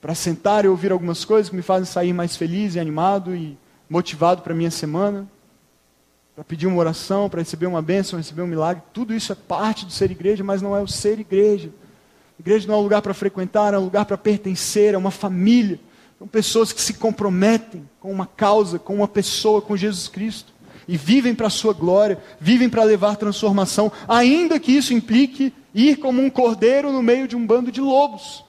para 0.00 0.14
sentar 0.14 0.64
e 0.64 0.68
ouvir 0.68 0.92
algumas 0.92 1.26
coisas 1.26 1.50
que 1.50 1.56
me 1.56 1.60
fazem 1.60 1.84
sair 1.84 2.14
mais 2.14 2.38
feliz 2.38 2.74
e 2.74 2.80
animado 2.80 3.36
e 3.36 3.58
motivado 3.86 4.40
para 4.40 4.54
a 4.54 4.56
minha 4.56 4.70
semana 4.70 5.28
para 6.38 6.44
pedir 6.44 6.68
uma 6.68 6.78
oração, 6.78 7.28
para 7.28 7.40
receber 7.40 7.66
uma 7.66 7.82
bênção, 7.82 8.16
receber 8.16 8.42
um 8.42 8.46
milagre. 8.46 8.80
Tudo 8.92 9.12
isso 9.12 9.32
é 9.32 9.34
parte 9.34 9.84
do 9.84 9.90
ser 9.90 10.12
igreja, 10.12 10.44
mas 10.44 10.62
não 10.62 10.76
é 10.76 10.80
o 10.80 10.86
ser 10.86 11.18
igreja. 11.18 11.68
Igreja 12.38 12.68
não 12.68 12.76
é 12.76 12.78
um 12.78 12.82
lugar 12.82 13.02
para 13.02 13.12
frequentar, 13.12 13.74
é 13.74 13.78
um 13.78 13.82
lugar 13.82 14.04
para 14.04 14.16
pertencer, 14.16 14.94
é 14.94 14.96
uma 14.96 15.10
família. 15.10 15.80
São 16.16 16.28
pessoas 16.28 16.72
que 16.72 16.80
se 16.80 16.94
comprometem 16.94 17.82
com 17.98 18.12
uma 18.12 18.24
causa, 18.24 18.78
com 18.78 18.94
uma 18.94 19.08
pessoa, 19.08 19.60
com 19.60 19.76
Jesus 19.76 20.06
Cristo. 20.06 20.52
E 20.86 20.96
vivem 20.96 21.34
para 21.34 21.48
a 21.48 21.50
sua 21.50 21.72
glória, 21.72 22.20
vivem 22.38 22.70
para 22.70 22.84
levar 22.84 23.16
transformação, 23.16 23.90
ainda 24.06 24.60
que 24.60 24.70
isso 24.70 24.94
implique 24.94 25.52
ir 25.74 25.96
como 25.96 26.22
um 26.22 26.30
cordeiro 26.30 26.92
no 26.92 27.02
meio 27.02 27.26
de 27.26 27.34
um 27.34 27.44
bando 27.44 27.72
de 27.72 27.80
lobos. 27.80 28.44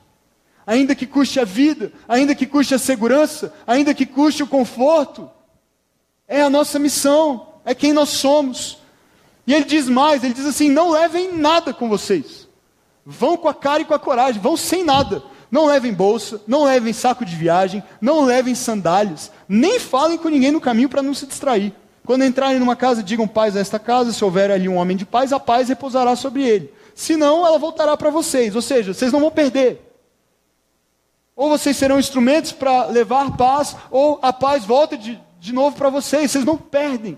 Ainda 0.64 0.94
que 0.94 1.08
custe 1.08 1.40
a 1.40 1.44
vida, 1.44 1.92
ainda 2.08 2.36
que 2.36 2.46
custe 2.46 2.76
a 2.76 2.78
segurança, 2.78 3.52
ainda 3.66 3.96
que 3.96 4.06
custe 4.06 4.44
o 4.44 4.48
conforto. 4.48 5.28
É 6.28 6.44
a 6.44 6.52
nossa 6.52 6.78
missão 6.78 7.49
é 7.66 7.76
quem 7.76 7.94
nós 7.94 8.10
somos. 8.10 8.78
E 9.46 9.54
ele 9.54 9.66
diz 9.66 9.90
mais: 9.90 10.24
ele 10.24 10.34
diz 10.34 10.46
assim: 10.46 10.70
não 10.70 10.92
levem 10.92 11.34
nada 11.34 11.74
com 11.74 11.90
vocês. 11.90 12.48
Vão 13.06 13.36
com 13.36 13.50
a 13.50 13.54
cara 13.54 13.82
e 13.82 13.86
com 13.86 13.94
a 13.96 14.00
coragem, 14.00 14.42
vão 14.42 14.56
sem 14.56 14.84
nada. 14.84 15.24
Não 15.50 15.66
levem 15.66 15.92
bolsa, 15.92 16.40
não 16.46 16.66
levem 16.66 16.94
saco 16.94 17.26
de 17.26 17.36
viagem, 17.36 17.84
não 18.00 18.24
levem 18.24 18.54
sandálias, 18.54 19.32
nem 19.48 19.80
falem 19.80 20.20
com 20.20 20.30
ninguém 20.30 20.52
no 20.52 20.62
caminho 20.62 20.88
para 20.88 21.02
não 21.02 21.16
se 21.16 21.26
distrair. 21.26 21.74
Quando 22.06 22.24
entrarem 22.24 22.60
numa 22.60 22.76
casa, 22.76 23.02
digam 23.02 23.28
paz 23.28 23.58
a 23.58 23.60
esta 23.60 23.80
casa, 23.80 24.14
se 24.14 24.24
houver 24.24 24.52
ali 24.52 24.70
um 24.70 24.78
homem 24.78 24.96
de 24.96 25.06
paz, 25.06 25.34
a 25.34 25.40
paz 25.40 25.70
repousará 25.70 26.16
sobre 26.16 26.48
ele. 26.48 26.72
Senão, 26.94 27.46
ela 27.46 27.58
voltará 27.58 27.98
para 27.98 28.12
vocês, 28.12 28.56
ou 28.56 28.62
seja, 28.62 28.94
vocês 28.94 29.12
não 29.12 29.20
vão 29.20 29.32
perder. 29.32 29.82
Ou 31.36 31.50
vocês 31.50 31.76
serão 31.76 31.98
instrumentos 31.98 32.52
para 32.52 32.86
levar 32.86 33.36
paz, 33.36 33.76
ou 33.90 34.20
a 34.22 34.32
paz 34.32 34.66
volta 34.66 34.96
de, 34.96 35.20
de 35.40 35.52
novo 35.52 35.76
para 35.76 35.90
vocês, 35.90 36.30
vocês 36.30 36.46
não 36.46 36.58
perdem 36.58 37.18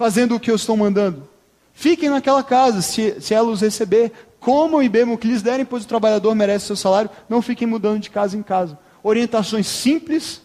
fazendo 0.00 0.34
o 0.34 0.40
que 0.40 0.50
eu 0.50 0.54
estou 0.54 0.78
mandando. 0.78 1.28
Fiquem 1.74 2.08
naquela 2.08 2.42
casa, 2.42 2.80
se, 2.80 3.20
se 3.20 3.34
ela 3.34 3.50
os 3.50 3.60
receber, 3.60 4.10
comam 4.40 4.82
e 4.82 4.88
bebam 4.88 5.12
o 5.12 5.18
que 5.18 5.28
lhes 5.28 5.42
derem, 5.42 5.66
pois 5.66 5.84
o 5.84 5.86
trabalhador 5.86 6.34
merece 6.34 6.64
seu 6.64 6.74
salário. 6.74 7.10
Não 7.28 7.42
fiquem 7.42 7.68
mudando 7.68 8.00
de 8.00 8.08
casa 8.08 8.34
em 8.34 8.42
casa. 8.42 8.78
Orientações 9.02 9.66
simples, 9.66 10.40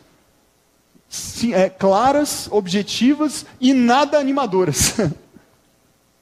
sim, 1.08 1.54
é, 1.54 1.70
claras, 1.70 2.50
objetivas 2.52 3.46
e 3.62 3.72
nada 3.72 4.20
animadoras. 4.20 4.96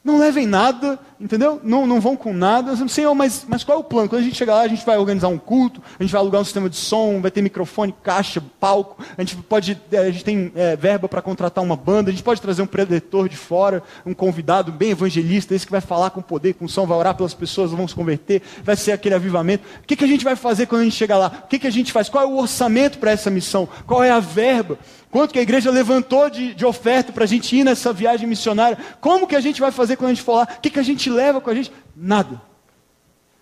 Não 0.03 0.17
levem 0.17 0.45
nada, 0.45 0.99
entendeu? 1.17 1.61
Não, 1.63 1.87
não 1.87 2.01
vão 2.01 2.13
com 2.13 2.33
nada. 2.33 2.75
Senhor, 2.89 3.15
mas, 3.15 3.45
mas 3.47 3.63
qual 3.63 3.77
é 3.77 3.79
o 3.79 3.83
plano? 3.85 4.09
Quando 4.09 4.21
a 4.21 4.23
gente 4.25 4.35
chegar 4.35 4.55
lá, 4.55 4.61
a 4.63 4.67
gente 4.67 4.85
vai 4.85 4.97
organizar 4.97 5.29
um 5.29 5.37
culto, 5.37 5.81
a 5.97 6.03
gente 6.03 6.11
vai 6.11 6.19
alugar 6.19 6.41
um 6.41 6.43
sistema 6.43 6.69
de 6.69 6.75
som, 6.75 7.21
vai 7.21 7.31
ter 7.31 7.41
microfone, 7.41 7.95
caixa, 8.03 8.43
palco. 8.59 9.01
A 9.17 9.21
gente 9.21 9.37
pode, 9.37 9.79
é, 9.93 9.97
a 9.99 10.11
gente 10.11 10.25
tem 10.25 10.51
é, 10.55 10.75
verba 10.75 11.07
para 11.07 11.21
contratar 11.21 11.63
uma 11.63 11.77
banda, 11.77 12.09
a 12.09 12.13
gente 12.13 12.23
pode 12.23 12.41
trazer 12.41 12.61
um 12.61 12.67
preletor 12.67 13.29
de 13.29 13.37
fora, 13.37 13.81
um 14.05 14.13
convidado 14.13 14.73
bem 14.73 14.89
evangelista, 14.89 15.55
esse 15.55 15.65
que 15.65 15.71
vai 15.71 15.79
falar 15.79 16.09
com 16.09 16.21
poder, 16.21 16.55
com 16.55 16.67
som, 16.67 16.85
vai 16.85 16.97
orar 16.97 17.15
pelas 17.15 17.33
pessoas, 17.33 17.71
vão 17.71 17.87
se 17.87 17.95
converter, 17.95 18.41
vai 18.61 18.75
ser 18.75 18.91
aquele 18.91 19.15
avivamento. 19.15 19.65
O 19.81 19.87
que, 19.87 19.95
que 19.95 20.03
a 20.03 20.07
gente 20.07 20.25
vai 20.25 20.35
fazer 20.35 20.65
quando 20.65 20.81
a 20.81 20.83
gente 20.83 20.97
chegar 20.97 21.17
lá? 21.17 21.43
O 21.45 21.47
que, 21.47 21.59
que 21.59 21.67
a 21.67 21.71
gente 21.71 21.93
faz? 21.93 22.09
Qual 22.09 22.21
é 22.21 22.27
o 22.27 22.39
orçamento 22.39 22.97
para 22.97 23.11
essa 23.11 23.29
missão? 23.29 23.69
Qual 23.87 24.03
é 24.03 24.11
a 24.11 24.19
verba? 24.19 24.77
Quanto 25.13 25.31
que 25.31 25.37
a 25.37 25.43
igreja 25.43 25.69
levantou 25.69 26.27
de, 26.27 26.55
de 26.55 26.65
oferta 26.65 27.13
para 27.13 27.23
a 27.23 27.27
gente 27.27 27.55
ir 27.55 27.63
nessa 27.63 27.93
viagem 27.93 28.27
missionária? 28.27 28.79
Como 28.99 29.27
que 29.27 29.35
a 29.35 29.39
gente 29.39 29.61
vai 29.61 29.71
fazer 29.71 29.92
quando 29.95 30.11
a 30.11 30.13
gente 30.13 30.29
lá? 30.29 30.43
O 30.43 30.61
que, 30.61 30.69
que 30.69 30.79
a 30.79 30.83
gente 30.83 31.09
leva 31.09 31.41
com 31.41 31.49
a 31.49 31.55
gente? 31.55 31.71
Nada. 31.95 32.41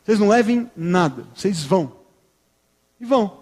Vocês 0.03 0.19
não 0.19 0.27
levem 0.27 0.69
nada. 0.75 1.25
Vocês 1.35 1.63
vão. 1.63 1.93
E 2.99 3.05
vão. 3.05 3.39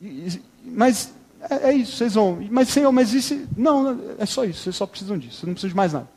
E, 0.00 0.40
mas 0.64 1.12
é, 1.40 1.70
é, 1.70 1.72
isso, 1.72 1.96
vocês 1.96 2.14
vão. 2.14 2.38
Mas, 2.50 2.68
Senhor, 2.68 2.92
mas 2.92 3.12
isso. 3.12 3.46
Não, 3.56 3.98
é 4.18 4.26
só 4.26 4.44
isso. 4.44 4.62
Vocês 4.62 4.76
só 4.76 4.86
precisam 4.86 5.18
disso. 5.18 5.36
Vocês 5.36 5.44
não 5.44 5.54
precisam 5.54 5.70
de 5.70 5.76
mais 5.76 5.92
nada. 5.92 6.08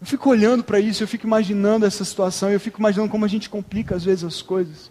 Eu 0.00 0.06
fico 0.06 0.28
olhando 0.28 0.62
para 0.62 0.78
isso, 0.78 1.02
eu 1.02 1.08
fico 1.08 1.26
imaginando 1.26 1.86
essa 1.86 2.04
situação, 2.04 2.50
eu 2.50 2.60
fico 2.60 2.78
imaginando 2.78 3.10
como 3.10 3.24
a 3.24 3.28
gente 3.28 3.48
complica 3.48 3.96
às 3.96 4.04
vezes 4.04 4.24
as 4.24 4.42
coisas. 4.42 4.90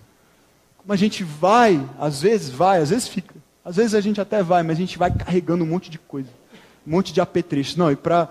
Como 0.78 0.92
a 0.92 0.96
gente 0.96 1.24
vai, 1.24 1.88
às 2.00 2.22
vezes 2.22 2.50
vai, 2.50 2.82
às 2.82 2.90
vezes 2.90 3.08
fica. 3.08 3.36
Às 3.64 3.76
vezes 3.76 3.96
a 3.96 4.02
gente 4.02 4.20
até 4.20 4.44
vai, 4.44 4.64
mas 4.64 4.78
a 4.78 4.80
gente 4.80 4.98
vai 4.98 5.12
carregando 5.12 5.64
um 5.64 5.68
monte 5.68 5.90
de 5.90 5.98
coisa. 5.98 6.30
Um 6.86 6.92
monte 6.92 7.14
de 7.14 7.22
apetrechos. 7.22 7.76
Não, 7.76 7.92
e 7.92 7.96
para 7.96 8.30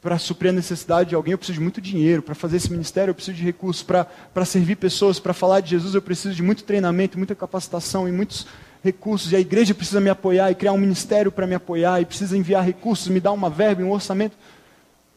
para 0.00 0.18
suprir 0.18 0.50
a 0.50 0.52
necessidade 0.52 1.10
de 1.10 1.14
alguém, 1.14 1.32
eu 1.32 1.38
preciso 1.38 1.58
de 1.58 1.62
muito 1.62 1.80
dinheiro. 1.80 2.22
Para 2.22 2.34
fazer 2.34 2.56
esse 2.56 2.70
ministério, 2.70 3.10
eu 3.10 3.14
preciso 3.14 3.36
de 3.36 3.44
recursos. 3.44 3.82
Para 3.82 4.44
servir 4.46 4.76
pessoas, 4.76 5.20
para 5.20 5.34
falar 5.34 5.60
de 5.60 5.70
Jesus, 5.70 5.94
eu 5.94 6.00
preciso 6.00 6.34
de 6.34 6.42
muito 6.42 6.64
treinamento, 6.64 7.18
muita 7.18 7.34
capacitação 7.34 8.08
e 8.08 8.12
muitos 8.12 8.46
recursos. 8.82 9.30
E 9.30 9.36
a 9.36 9.40
igreja 9.40 9.74
precisa 9.74 10.00
me 10.00 10.08
apoiar 10.08 10.50
e 10.50 10.54
criar 10.54 10.72
um 10.72 10.78
ministério 10.78 11.30
para 11.30 11.46
me 11.46 11.54
apoiar. 11.54 12.00
E 12.00 12.06
precisa 12.06 12.36
enviar 12.36 12.64
recursos, 12.64 13.08
me 13.08 13.20
dar 13.20 13.32
uma 13.32 13.50
verba, 13.50 13.82
um 13.82 13.92
orçamento. 13.92 14.36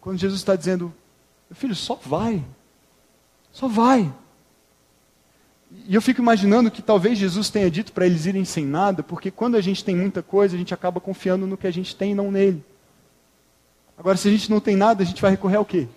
Quando 0.01 0.19
Jesus 0.19 0.41
está 0.41 0.53
dizendo, 0.53 0.93
filho, 1.51 1.75
só 1.75 1.97
vai. 2.03 2.43
Só 3.53 3.69
vai. 3.69 4.13
E 5.85 5.95
eu 5.95 6.01
fico 6.01 6.21
imaginando 6.21 6.71
que 6.71 6.81
talvez 6.81 7.17
Jesus 7.17 7.49
tenha 7.49 7.69
dito 7.69 7.91
para 7.91 8.05
eles 8.05 8.25
irem 8.25 8.45
sem 8.45 8.65
nada, 8.65 9.03
porque 9.03 9.29
quando 9.29 9.55
a 9.55 9.61
gente 9.61 9.83
tem 9.83 9.95
muita 9.95 10.23
coisa, 10.23 10.55
a 10.55 10.57
gente 10.57 10.73
acaba 10.73 11.01
confiando 11.01 11.45
no 11.45 11.57
que 11.57 11.67
a 11.67 11.71
gente 11.71 11.95
tem 11.95 12.11
e 12.11 12.15
não 12.15 12.31
nele. 12.31 12.63
Agora, 13.97 14.17
se 14.17 14.27
a 14.27 14.31
gente 14.31 14.49
não 14.49 14.59
tem 14.59 14.75
nada, 14.75 15.03
a 15.03 15.05
gente 15.05 15.21
vai 15.21 15.31
recorrer 15.31 15.57
ao 15.57 15.65
quê? 15.65 15.87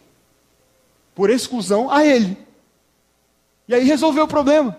Por 1.14 1.30
exclusão 1.30 1.90
a 1.90 2.04
ele. 2.04 2.36
E 3.68 3.74
aí 3.74 3.84
resolveu 3.84 4.24
o 4.24 4.28
problema. 4.28 4.76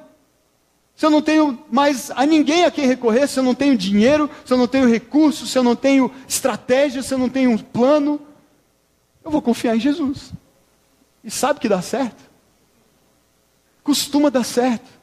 Se 0.96 1.06
eu 1.06 1.10
não 1.10 1.22
tenho 1.22 1.64
mais 1.72 2.12
a 2.12 2.26
ninguém 2.26 2.66
a 2.66 2.72
quem 2.72 2.88
recorrer, 2.88 3.28
se 3.28 3.40
eu 3.40 3.44
não 3.44 3.54
tenho 3.54 3.78
dinheiro, 3.78 4.30
se 4.44 4.52
eu 4.52 4.58
não 4.58 4.68
tenho 4.68 4.90
recursos, 4.90 5.52
se 5.52 5.58
eu 5.58 5.64
não 5.64 5.76
tenho 5.76 6.12
estratégia, 6.28 7.04
se 7.04 7.14
eu 7.14 7.18
não 7.18 7.30
tenho 7.30 7.52
um 7.52 7.58
plano, 7.58 8.20
eu 9.24 9.30
vou 9.30 9.42
confiar 9.42 9.76
em 9.76 9.80
Jesus. 9.80 10.34
E 11.24 11.30
sabe 11.30 11.60
que 11.60 11.70
dá 11.70 11.82
certo? 11.82 12.24
Costuma 13.84 14.30
dar 14.30 14.44
certo. 14.44 14.97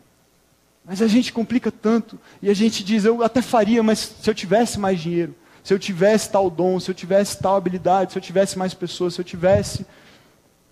Mas 0.84 1.00
a 1.00 1.06
gente 1.06 1.32
complica 1.32 1.72
tanto 1.72 2.18
e 2.42 2.50
a 2.50 2.54
gente 2.54 2.84
diz, 2.84 3.04
eu 3.04 3.22
até 3.22 3.40
faria, 3.40 3.82
mas 3.82 3.98
se 4.20 4.28
eu 4.28 4.34
tivesse 4.34 4.78
mais 4.78 5.00
dinheiro, 5.00 5.34
se 5.62 5.72
eu 5.72 5.78
tivesse 5.78 6.30
tal 6.30 6.50
dom, 6.50 6.78
se 6.78 6.90
eu 6.90 6.94
tivesse 6.94 7.40
tal 7.40 7.56
habilidade, 7.56 8.12
se 8.12 8.18
eu 8.18 8.22
tivesse 8.22 8.58
mais 8.58 8.74
pessoas, 8.74 9.14
se 9.14 9.20
eu 9.20 9.24
tivesse 9.24 9.86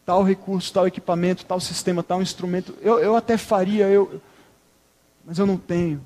tal 0.04 0.22
recurso, 0.22 0.70
tal 0.72 0.86
equipamento, 0.86 1.46
tal 1.46 1.58
sistema, 1.58 2.02
tal 2.02 2.20
instrumento, 2.20 2.76
eu, 2.82 2.98
eu 2.98 3.16
até 3.16 3.38
faria, 3.38 3.86
eu, 3.88 4.20
mas 5.24 5.38
eu 5.38 5.46
não 5.46 5.56
tenho. 5.56 6.04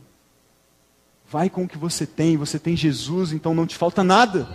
Vai 1.28 1.50
com 1.50 1.64
o 1.64 1.68
que 1.68 1.76
você 1.76 2.06
tem, 2.06 2.36
você 2.36 2.60
tem 2.60 2.76
Jesus, 2.76 3.32
então 3.32 3.52
não 3.54 3.66
te 3.66 3.74
falta 3.74 4.04
nada. 4.04 4.48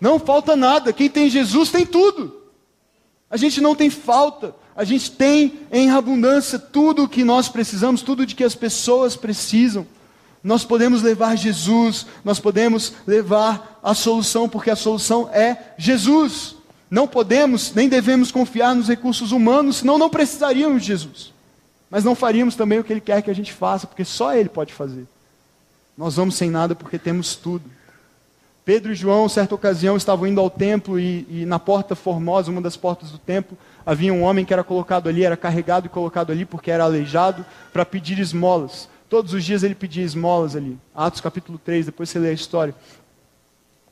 Não 0.00 0.20
falta 0.20 0.54
nada. 0.54 0.92
Quem 0.92 1.10
tem 1.10 1.28
Jesus 1.28 1.70
tem 1.72 1.84
tudo. 1.84 2.40
A 3.28 3.36
gente 3.36 3.60
não 3.60 3.74
tem 3.74 3.90
falta 3.90 4.54
a 4.80 4.84
gente 4.84 5.10
tem 5.10 5.60
em 5.70 5.90
abundância 5.90 6.58
tudo 6.58 7.04
o 7.04 7.08
que 7.08 7.22
nós 7.22 7.50
precisamos, 7.50 8.00
tudo 8.00 8.24
de 8.24 8.34
que 8.34 8.42
as 8.42 8.54
pessoas 8.54 9.14
precisam. 9.14 9.86
Nós 10.42 10.64
podemos 10.64 11.02
levar 11.02 11.36
Jesus, 11.36 12.06
nós 12.24 12.40
podemos 12.40 12.94
levar 13.06 13.78
a 13.82 13.92
solução, 13.92 14.48
porque 14.48 14.70
a 14.70 14.76
solução 14.76 15.28
é 15.34 15.74
Jesus. 15.76 16.56
Não 16.90 17.06
podemos 17.06 17.74
nem 17.74 17.90
devemos 17.90 18.32
confiar 18.32 18.74
nos 18.74 18.88
recursos 18.88 19.32
humanos, 19.32 19.76
senão 19.76 19.98
não 19.98 20.08
precisaríamos 20.08 20.80
de 20.80 20.88
Jesus. 20.88 21.30
mas 21.90 22.02
não 22.02 22.14
faríamos 22.14 22.54
também 22.54 22.78
o 22.78 22.84
que 22.84 22.90
Ele 22.90 23.02
quer 23.02 23.20
que 23.20 23.30
a 23.30 23.34
gente 23.34 23.52
faça, 23.52 23.86
porque 23.86 24.02
só 24.02 24.34
Ele 24.34 24.48
pode 24.48 24.72
fazer. 24.72 25.06
Nós 25.94 26.16
vamos 26.16 26.36
sem 26.36 26.48
nada 26.48 26.74
porque 26.74 26.98
temos 26.98 27.36
tudo. 27.36 27.64
Pedro 28.64 28.92
e 28.92 28.94
João, 28.94 29.28
certa 29.28 29.54
ocasião, 29.54 29.94
estavam 29.94 30.26
indo 30.26 30.40
ao 30.40 30.48
templo 30.48 30.98
e, 30.98 31.26
e, 31.28 31.44
na 31.44 31.58
porta 31.58 31.94
formosa, 31.94 32.50
uma 32.50 32.62
das 32.62 32.78
portas 32.78 33.10
do 33.10 33.18
templo, 33.18 33.58
havia 33.84 34.12
um 34.12 34.22
homem 34.22 34.44
que 34.44 34.52
era 34.52 34.64
colocado 34.64 35.08
ali, 35.08 35.24
era 35.24 35.36
carregado 35.36 35.86
e 35.86 35.88
colocado 35.88 36.30
ali 36.30 36.44
porque 36.44 36.70
era 36.70 36.84
aleijado 36.84 37.44
para 37.72 37.84
pedir 37.84 38.18
esmolas. 38.18 38.88
Todos 39.08 39.32
os 39.34 39.44
dias 39.44 39.62
ele 39.62 39.74
pedia 39.74 40.04
esmolas 40.04 40.54
ali. 40.54 40.78
Atos 40.94 41.20
capítulo 41.20 41.58
3, 41.58 41.86
depois 41.86 42.08
você 42.08 42.18
lê 42.18 42.28
a 42.28 42.32
história. 42.32 42.74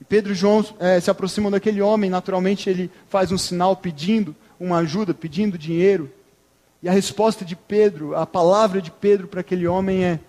E 0.01 0.05
Pedro 0.05 0.33
e 0.33 0.35
João 0.35 0.65
é, 0.79 1.01
se 1.01 1.11
aproximam 1.11 1.51
daquele 1.51 1.83
homem, 1.83 2.09
naturalmente 2.09 2.71
ele 2.71 2.91
faz 3.09 3.33
um 3.33 3.39
sinal 3.39 3.77
pedindo 3.77 4.35
uma 4.61 4.79
ajuda, 4.79 5.13
pedindo 5.13 5.59
dinheiro. 5.59 6.11
E 6.83 6.89
a 6.89 6.93
resposta 6.93 7.45
de 7.45 7.57
Pedro, 7.57 8.15
a 8.15 8.25
palavra 8.25 8.81
de 8.81 8.91
Pedro 8.91 9.27
para 9.27 9.41
aquele 9.41 9.67
homem 9.67 10.05
é: 10.05 10.21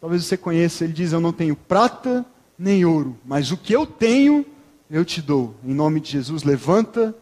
talvez 0.00 0.24
você 0.24 0.36
conheça, 0.36 0.84
ele 0.84 0.92
diz: 0.92 1.12
Eu 1.12 1.20
não 1.20 1.32
tenho 1.32 1.54
prata 1.54 2.24
nem 2.58 2.84
ouro, 2.84 3.18
mas 3.24 3.50
o 3.50 3.56
que 3.56 3.74
eu 3.74 3.84
tenho, 3.84 4.46
eu 4.90 5.04
te 5.04 5.20
dou. 5.20 5.54
Em 5.64 5.74
nome 5.74 6.00
de 6.00 6.10
Jesus, 6.10 6.42
levanta 6.42 7.14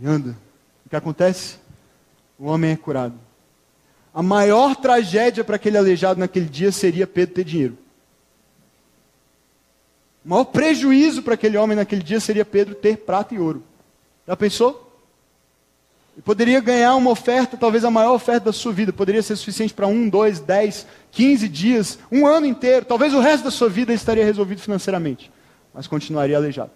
e 0.00 0.06
anda. 0.06 0.36
O 0.88 0.90
que 0.90 0.96
acontece? 0.96 1.56
O 2.38 2.46
homem 2.46 2.70
é 2.70 2.76
curado. 2.76 3.12
A 4.14 4.22
maior 4.22 4.74
tragédia 4.74 5.44
para 5.44 5.56
aquele 5.56 5.76
aleijado 5.76 6.18
naquele 6.18 6.46
dia 6.46 6.72
seria 6.72 7.06
Pedro 7.06 7.34
ter 7.34 7.44
dinheiro. 7.44 7.76
O 10.24 10.30
maior 10.30 10.46
prejuízo 10.46 11.22
para 11.22 11.34
aquele 11.34 11.58
homem 11.58 11.76
naquele 11.76 12.02
dia 12.02 12.18
seria 12.20 12.42
Pedro 12.42 12.74
ter 12.74 12.96
prata 12.96 13.34
e 13.34 13.38
ouro. 13.38 13.62
Já 14.26 14.34
pensou? 14.34 14.98
Ele 16.14 16.22
poderia 16.22 16.58
ganhar 16.58 16.94
uma 16.94 17.10
oferta, 17.10 17.54
talvez 17.58 17.84
a 17.84 17.90
maior 17.90 18.14
oferta 18.14 18.46
da 18.46 18.52
sua 18.54 18.72
vida. 18.72 18.90
Poderia 18.90 19.22
ser 19.22 19.36
suficiente 19.36 19.74
para 19.74 19.86
um, 19.86 20.08
dois, 20.08 20.40
dez, 20.40 20.86
quinze 21.10 21.50
dias, 21.50 21.98
um 22.10 22.26
ano 22.26 22.46
inteiro. 22.46 22.86
Talvez 22.86 23.12
o 23.12 23.20
resto 23.20 23.44
da 23.44 23.50
sua 23.50 23.68
vida 23.68 23.92
estaria 23.92 24.24
resolvido 24.24 24.62
financeiramente. 24.62 25.30
Mas 25.74 25.86
continuaria 25.86 26.38
aleijado. 26.38 26.70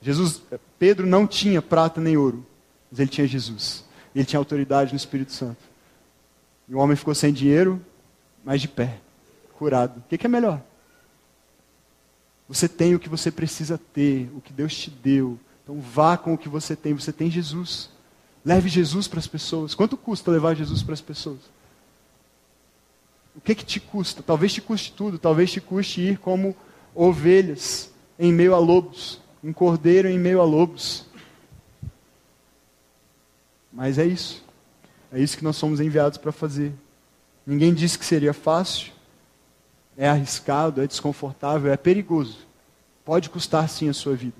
Jesus, 0.00 0.42
Pedro 0.78 1.06
não 1.06 1.26
tinha 1.26 1.60
prata 1.60 2.00
nem 2.00 2.16
ouro, 2.16 2.46
mas 2.90 3.00
ele 3.00 3.10
tinha 3.10 3.26
Jesus. 3.26 3.84
Ele 4.14 4.24
tinha 4.24 4.38
autoridade 4.38 4.92
no 4.92 4.96
Espírito 4.96 5.32
Santo. 5.32 5.58
E 6.68 6.74
o 6.74 6.78
homem 6.78 6.96
ficou 6.96 7.14
sem 7.14 7.32
dinheiro, 7.32 7.84
mas 8.44 8.60
de 8.60 8.68
pé, 8.68 8.98
curado. 9.54 9.98
O 9.98 10.02
que, 10.08 10.18
que 10.18 10.26
é 10.26 10.28
melhor? 10.28 10.62
Você 12.48 12.68
tem 12.68 12.94
o 12.94 12.98
que 12.98 13.08
você 13.08 13.30
precisa 13.30 13.78
ter, 13.92 14.30
o 14.34 14.40
que 14.40 14.52
Deus 14.52 14.74
te 14.74 14.90
deu. 14.90 15.38
Então 15.62 15.80
vá 15.80 16.16
com 16.16 16.32
o 16.32 16.38
que 16.38 16.48
você 16.48 16.74
tem. 16.74 16.94
Você 16.94 17.12
tem 17.12 17.30
Jesus. 17.30 17.90
Leve 18.44 18.68
Jesus 18.68 19.06
para 19.06 19.18
as 19.18 19.26
pessoas. 19.26 19.74
Quanto 19.74 19.96
custa 19.96 20.30
levar 20.30 20.54
Jesus 20.54 20.82
para 20.82 20.94
as 20.94 21.00
pessoas? 21.00 21.40
O 23.36 23.40
que, 23.40 23.54
que 23.54 23.64
te 23.64 23.78
custa? 23.78 24.22
Talvez 24.22 24.52
te 24.52 24.62
custe 24.62 24.92
tudo. 24.92 25.18
Talvez 25.18 25.52
te 25.52 25.60
custe 25.60 26.00
ir 26.00 26.18
como 26.18 26.56
ovelhas 26.94 27.90
em 28.18 28.32
meio 28.32 28.54
a 28.54 28.58
lobos. 28.58 29.20
Um 29.42 29.52
cordeiro 29.52 30.08
em 30.08 30.18
meio 30.18 30.40
a 30.40 30.44
lobos. 30.44 31.06
Mas 33.72 33.98
é 33.98 34.04
isso. 34.04 34.44
É 35.12 35.20
isso 35.20 35.36
que 35.36 35.44
nós 35.44 35.56
somos 35.56 35.80
enviados 35.80 36.18
para 36.18 36.32
fazer. 36.32 36.72
Ninguém 37.46 37.72
disse 37.72 37.98
que 37.98 38.04
seria 38.04 38.34
fácil 38.34 38.92
é 39.98 40.08
arriscado, 40.08 40.80
é 40.80 40.86
desconfortável, 40.86 41.72
é 41.72 41.76
perigoso. 41.76 42.38
Pode 43.04 43.28
custar 43.28 43.68
sim 43.68 43.88
a 43.88 43.92
sua 43.92 44.14
vida, 44.14 44.36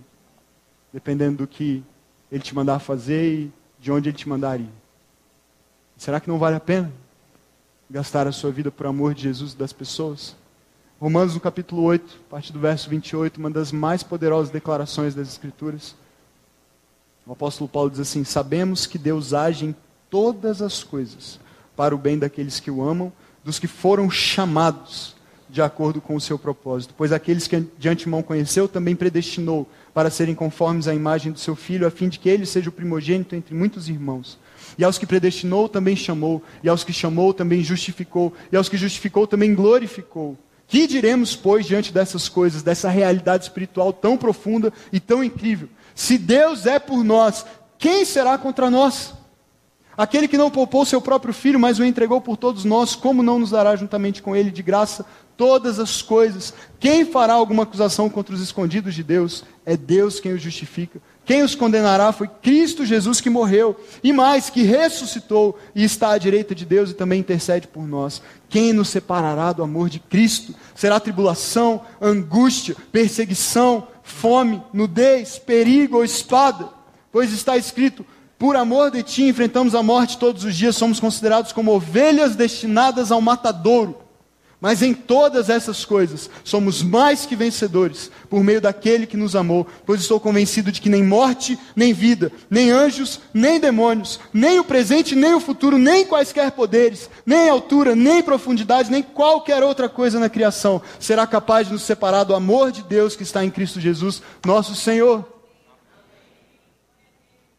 dependendo 0.92 1.38
do 1.38 1.46
que 1.48 1.82
ele 2.30 2.42
te 2.42 2.54
mandar 2.54 2.78
fazer 2.78 3.34
e 3.34 3.52
de 3.80 3.90
onde 3.90 4.08
ele 4.08 4.16
te 4.16 4.28
mandaria. 4.28 4.70
Será 5.96 6.20
que 6.20 6.28
não 6.28 6.38
vale 6.38 6.54
a 6.54 6.60
pena 6.60 6.92
gastar 7.90 8.28
a 8.28 8.32
sua 8.32 8.52
vida 8.52 8.70
por 8.70 8.86
amor 8.86 9.14
de 9.14 9.22
Jesus 9.22 9.52
e 9.52 9.56
das 9.56 9.72
pessoas? 9.72 10.36
Romanos 11.00 11.32
no 11.32 11.38
capítulo 11.38 11.84
8, 11.84 12.22
a 12.26 12.30
partir 12.30 12.52
do 12.52 12.58
verso 12.58 12.90
28, 12.90 13.38
uma 13.38 13.48
das 13.48 13.70
mais 13.70 14.02
poderosas 14.02 14.50
declarações 14.50 15.14
das 15.14 15.28
Escrituras. 15.28 15.94
O 17.24 17.30
apóstolo 17.30 17.68
Paulo 17.68 17.88
diz 17.88 18.00
assim: 18.00 18.24
Sabemos 18.24 18.84
que 18.84 18.98
Deus 18.98 19.32
age 19.32 19.64
em 19.64 19.76
todas 20.10 20.60
as 20.60 20.82
coisas 20.82 21.38
para 21.76 21.94
o 21.94 21.98
bem 21.98 22.18
daqueles 22.18 22.58
que 22.58 22.68
o 22.68 22.82
amam, 22.82 23.12
dos 23.44 23.60
que 23.60 23.68
foram 23.68 24.10
chamados 24.10 25.14
de 25.48 25.62
acordo 25.62 26.00
com 26.00 26.16
o 26.16 26.20
seu 26.20 26.36
propósito. 26.36 26.94
Pois 26.96 27.12
aqueles 27.12 27.46
que 27.46 27.64
de 27.78 27.88
antemão 27.88 28.20
conheceu 28.20 28.66
também 28.66 28.96
predestinou 28.96 29.68
para 29.94 30.10
serem 30.10 30.34
conformes 30.34 30.88
à 30.88 30.94
imagem 30.96 31.30
do 31.30 31.38
seu 31.38 31.54
filho, 31.54 31.86
a 31.86 31.92
fim 31.92 32.08
de 32.08 32.18
que 32.18 32.28
ele 32.28 32.44
seja 32.44 32.70
o 32.70 32.72
primogênito 32.72 33.36
entre 33.36 33.54
muitos 33.54 33.88
irmãos. 33.88 34.36
E 34.76 34.82
aos 34.82 34.98
que 34.98 35.06
predestinou 35.06 35.68
também 35.68 35.94
chamou, 35.94 36.42
e 36.60 36.68
aos 36.68 36.82
que 36.82 36.92
chamou 36.92 37.32
também 37.32 37.62
justificou, 37.62 38.32
e 38.50 38.56
aos 38.56 38.68
que 38.68 38.76
justificou 38.76 39.28
também 39.28 39.54
glorificou. 39.54 40.36
Que 40.68 40.86
diremos, 40.86 41.34
pois, 41.34 41.66
diante 41.66 41.92
dessas 41.92 42.28
coisas, 42.28 42.62
dessa 42.62 42.90
realidade 42.90 43.44
espiritual 43.44 43.90
tão 43.92 44.18
profunda 44.18 44.72
e 44.92 45.00
tão 45.00 45.24
incrível? 45.24 45.68
Se 45.94 46.18
Deus 46.18 46.66
é 46.66 46.78
por 46.78 47.02
nós, 47.02 47.44
quem 47.78 48.04
será 48.04 48.36
contra 48.36 48.70
nós? 48.70 49.14
Aquele 49.96 50.28
que 50.28 50.36
não 50.36 50.50
poupou 50.50 50.84
seu 50.84 51.00
próprio 51.00 51.34
filho, 51.34 51.58
mas 51.58 51.78
o 51.78 51.84
entregou 51.84 52.20
por 52.20 52.36
todos 52.36 52.64
nós, 52.64 52.94
como 52.94 53.22
não 53.22 53.38
nos 53.38 53.50
dará 53.50 53.74
juntamente 53.74 54.22
com 54.22 54.36
ele 54.36 54.50
de 54.50 54.62
graça 54.62 55.04
todas 55.38 55.78
as 55.78 56.02
coisas. 56.02 56.52
Quem 56.78 57.04
fará 57.04 57.32
alguma 57.32 57.62
acusação 57.62 58.10
contra 58.10 58.34
os 58.34 58.40
escondidos 58.40 58.94
de 58.94 59.02
Deus? 59.02 59.44
É 59.64 59.76
Deus 59.76 60.20
quem 60.20 60.32
os 60.32 60.42
justifica. 60.42 61.00
Quem 61.28 61.42
os 61.42 61.54
condenará 61.54 62.10
foi 62.10 62.26
Cristo 62.26 62.86
Jesus 62.86 63.20
que 63.20 63.28
morreu, 63.28 63.78
e 64.02 64.14
mais, 64.14 64.48
que 64.48 64.62
ressuscitou 64.62 65.58
e 65.74 65.84
está 65.84 66.12
à 66.12 66.16
direita 66.16 66.54
de 66.54 66.64
Deus 66.64 66.90
e 66.90 66.94
também 66.94 67.20
intercede 67.20 67.68
por 67.68 67.86
nós. 67.86 68.22
Quem 68.48 68.72
nos 68.72 68.88
separará 68.88 69.52
do 69.52 69.62
amor 69.62 69.90
de 69.90 69.98
Cristo? 69.98 70.54
Será 70.74 70.98
tribulação, 70.98 71.82
angústia, 72.00 72.74
perseguição, 72.90 73.88
fome, 74.02 74.62
nudez, 74.72 75.38
perigo 75.38 75.98
ou 75.98 76.04
espada? 76.04 76.70
Pois 77.12 77.30
está 77.30 77.58
escrito: 77.58 78.06
por 78.38 78.56
amor 78.56 78.90
de 78.90 79.02
ti 79.02 79.24
enfrentamos 79.24 79.74
a 79.74 79.82
morte 79.82 80.16
todos 80.16 80.44
os 80.44 80.56
dias, 80.56 80.76
somos 80.76 80.98
considerados 80.98 81.52
como 81.52 81.74
ovelhas 81.74 82.36
destinadas 82.36 83.12
ao 83.12 83.20
matadouro. 83.20 84.07
Mas 84.60 84.82
em 84.82 84.92
todas 84.92 85.48
essas 85.48 85.84
coisas 85.84 86.28
somos 86.42 86.82
mais 86.82 87.24
que 87.24 87.36
vencedores 87.36 88.10
por 88.28 88.42
meio 88.42 88.60
daquele 88.60 89.06
que 89.06 89.16
nos 89.16 89.36
amou, 89.36 89.64
pois 89.86 90.00
estou 90.00 90.18
convencido 90.18 90.72
de 90.72 90.80
que 90.80 90.88
nem 90.88 91.02
morte, 91.02 91.56
nem 91.76 91.92
vida, 91.92 92.32
nem 92.50 92.70
anjos, 92.70 93.20
nem 93.32 93.60
demônios, 93.60 94.18
nem 94.32 94.58
o 94.58 94.64
presente, 94.64 95.14
nem 95.14 95.32
o 95.32 95.40
futuro, 95.40 95.78
nem 95.78 96.04
quaisquer 96.04 96.50
poderes, 96.50 97.08
nem 97.24 97.48
altura, 97.48 97.94
nem 97.94 98.20
profundidade, 98.20 98.90
nem 98.90 99.00
qualquer 99.00 99.62
outra 99.62 99.88
coisa 99.88 100.18
na 100.18 100.28
criação 100.28 100.82
será 100.98 101.24
capaz 101.24 101.68
de 101.68 101.74
nos 101.74 101.82
separar 101.82 102.24
do 102.24 102.34
amor 102.34 102.72
de 102.72 102.82
Deus 102.82 103.14
que 103.14 103.22
está 103.22 103.44
em 103.44 103.50
Cristo 103.50 103.80
Jesus, 103.80 104.20
nosso 104.44 104.74
Senhor. 104.74 105.24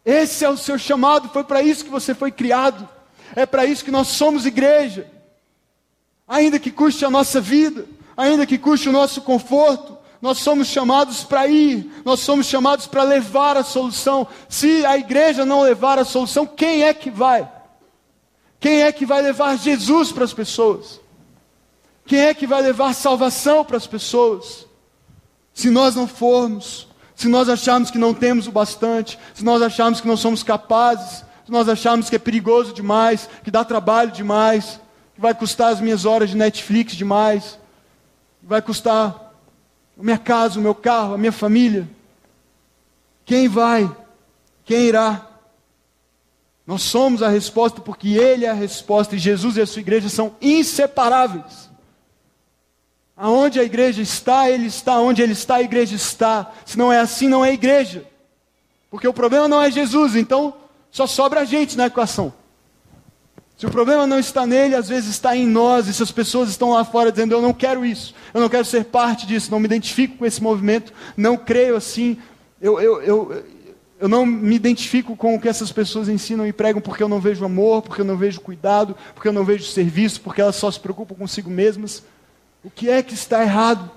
Esse 0.03 0.43
é 0.43 0.49
o 0.49 0.57
seu 0.57 0.77
chamado, 0.77 1.29
foi 1.29 1.45
para 1.45 1.61
isso 1.61 1.85
que 1.85 1.91
você 1.91 2.13
foi 2.13 2.31
criado, 2.31 2.87
é 3.33 3.45
para 3.45 3.65
isso 3.65 3.85
que 3.85 3.91
nós 3.91 4.07
somos 4.07 4.45
igreja 4.45 5.18
ainda 6.29 6.59
que 6.59 6.69
custe 6.69 7.03
a 7.03 7.09
nossa 7.09 7.41
vida, 7.41 7.87
ainda 8.15 8.45
que 8.45 8.59
custe 8.59 8.87
o 8.87 8.91
nosso 8.91 9.21
conforto, 9.21 9.97
nós 10.21 10.37
somos 10.37 10.67
chamados 10.67 11.23
para 11.23 11.47
ir, 11.47 11.91
nós 12.05 12.19
somos 12.19 12.45
chamados 12.45 12.85
para 12.85 13.03
levar 13.03 13.57
a 13.57 13.63
solução. 13.63 14.27
Se 14.47 14.85
a 14.85 14.95
igreja 14.97 15.43
não 15.45 15.61
levar 15.61 15.97
a 15.97 16.05
solução, 16.05 16.45
quem 16.45 16.83
é 16.83 16.93
que 16.93 17.09
vai? 17.09 17.49
Quem 18.59 18.83
é 18.83 18.91
que 18.91 19.05
vai 19.05 19.21
levar 19.21 19.57
Jesus 19.57 20.11
para 20.11 20.25
as 20.25 20.33
pessoas? 20.33 20.99
Quem 22.05 22.19
é 22.19 22.33
que 22.33 22.45
vai 22.45 22.61
levar 22.61 22.93
salvação 22.93 23.63
para 23.63 23.77
as 23.77 23.87
pessoas? 23.87 24.67
Se 25.53 25.69
nós 25.69 25.95
não 25.95 26.07
formos, 26.07 26.87
se 27.15 27.27
nós 27.27 27.49
acharmos 27.49 27.89
que 27.89 27.97
não 27.97 28.13
temos 28.13 28.45
o 28.45 28.51
bastante, 28.51 29.17
se 29.33 29.43
nós 29.43 29.61
acharmos 29.61 30.01
que 30.01 30.07
não 30.07 30.17
somos 30.17 30.43
capazes, 30.43 31.23
se 31.45 31.51
nós 31.51 31.67
acharmos 31.69 32.09
que 32.09 32.15
é 32.17 32.19
perigoso 32.19 32.73
demais, 32.73 33.29
que 33.43 33.49
dá 33.49 33.63
trabalho 33.63 34.11
demais, 34.11 34.79
vai 35.19 35.33
custar 35.33 35.73
as 35.73 35.81
minhas 35.81 36.05
horas 36.05 36.29
de 36.29 36.37
Netflix 36.37 36.93
demais, 36.93 37.59
vai 38.41 38.61
custar 38.61 39.33
a 39.99 40.01
minha 40.01 40.17
casa, 40.17 40.57
o 40.57 40.63
meu 40.63 40.73
carro, 40.73 41.13
a 41.13 41.17
minha 41.17 41.31
família. 41.31 41.85
Quem 43.25 43.49
vai? 43.49 43.93
Quem 44.63 44.83
irá? 44.83 45.27
Nós 46.65 46.83
somos 46.83 47.21
a 47.21 47.27
resposta 47.27 47.81
porque 47.81 48.09
Ele 48.09 48.45
é 48.45 48.49
a 48.49 48.53
resposta 48.53 49.13
e 49.13 49.19
Jesus 49.19 49.57
e 49.57 49.61
a 49.61 49.67
sua 49.67 49.81
igreja 49.81 50.07
são 50.07 50.35
inseparáveis. 50.41 51.69
Aonde 53.17 53.59
a 53.59 53.63
igreja 53.63 54.01
está, 54.01 54.49
Ele 54.49 54.67
está. 54.67 55.01
Onde 55.01 55.21
Ele 55.21 55.33
está, 55.33 55.55
a 55.55 55.61
igreja 55.61 55.97
está. 55.97 56.49
Se 56.65 56.77
não 56.77 56.93
é 56.93 56.99
assim, 56.99 57.27
não 57.27 57.43
é 57.43 57.51
igreja. 57.51 58.05
Porque 58.89 59.07
o 59.07 59.13
problema 59.13 59.49
não 59.49 59.61
é 59.61 59.69
Jesus, 59.69 60.15
então 60.15 60.53
só 60.89 61.05
sobra 61.05 61.41
a 61.41 61.45
gente 61.45 61.75
na 61.75 61.87
equação. 61.87 62.33
Se 63.59 63.65
o 63.65 63.69
problema 63.69 64.07
não 64.07 64.17
está 64.17 64.47
nele, 64.47 64.73
às 64.73 64.87
vezes 64.87 65.09
está 65.09 65.35
em 65.35 65.45
nós, 65.45 65.89
e 65.89 65.93
se 65.93 66.01
as 66.01 66.13
pessoas 66.13 66.49
estão 66.49 66.69
lá 66.69 66.85
fora 66.85 67.11
dizendo: 67.11 67.35
Eu 67.35 67.41
não 67.41 67.53
quero 67.53 67.83
isso, 67.83 68.15
eu 68.33 68.39
não 68.39 68.47
quero 68.47 68.63
ser 68.63 68.85
parte 68.85 69.27
disso, 69.27 69.51
não 69.51 69.59
me 69.59 69.65
identifico 69.65 70.15
com 70.15 70.25
esse 70.25 70.41
movimento, 70.41 70.93
não 71.17 71.35
creio 71.35 71.75
assim, 71.75 72.17
eu, 72.61 72.79
eu, 72.79 73.01
eu, 73.01 73.43
eu 73.99 74.07
não 74.07 74.25
me 74.25 74.55
identifico 74.55 75.13
com 75.13 75.35
o 75.35 75.41
que 75.41 75.49
essas 75.49 75.73
pessoas 75.73 76.07
ensinam 76.07 76.47
e 76.47 76.53
pregam 76.53 76.81
porque 76.81 77.03
eu 77.03 77.09
não 77.09 77.19
vejo 77.19 77.43
amor, 77.43 77.81
porque 77.81 77.99
eu 77.99 78.05
não 78.05 78.15
vejo 78.15 78.39
cuidado, 78.39 78.95
porque 79.13 79.27
eu 79.27 79.33
não 79.33 79.43
vejo 79.43 79.65
serviço, 79.65 80.21
porque 80.21 80.39
elas 80.39 80.55
só 80.55 80.71
se 80.71 80.79
preocupam 80.79 81.13
consigo 81.13 81.49
mesmas. 81.49 82.01
O 82.63 82.69
que 82.69 82.89
é 82.89 83.03
que 83.03 83.13
está 83.13 83.41
errado? 83.43 83.91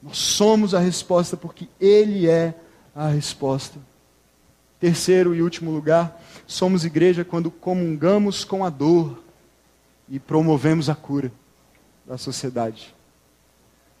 Nós 0.00 0.16
somos 0.16 0.76
a 0.76 0.78
resposta 0.78 1.36
porque 1.36 1.66
Ele 1.80 2.28
é 2.28 2.54
a 2.94 3.08
resposta. 3.08 3.80
Terceiro 4.78 5.34
e 5.34 5.42
último 5.42 5.72
lugar, 5.72 6.22
somos 6.52 6.84
igreja 6.84 7.24
quando 7.24 7.50
comungamos 7.50 8.44
com 8.44 8.64
a 8.64 8.70
dor 8.70 9.22
e 10.08 10.18
promovemos 10.18 10.88
a 10.88 10.94
cura 10.94 11.30
da 12.04 12.18
sociedade. 12.18 12.92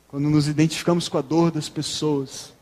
Quando 0.08 0.28
nos 0.28 0.48
identificamos 0.48 1.08
com 1.08 1.16
a 1.16 1.22
dor 1.22 1.52
das 1.52 1.68
pessoas, 1.68 2.52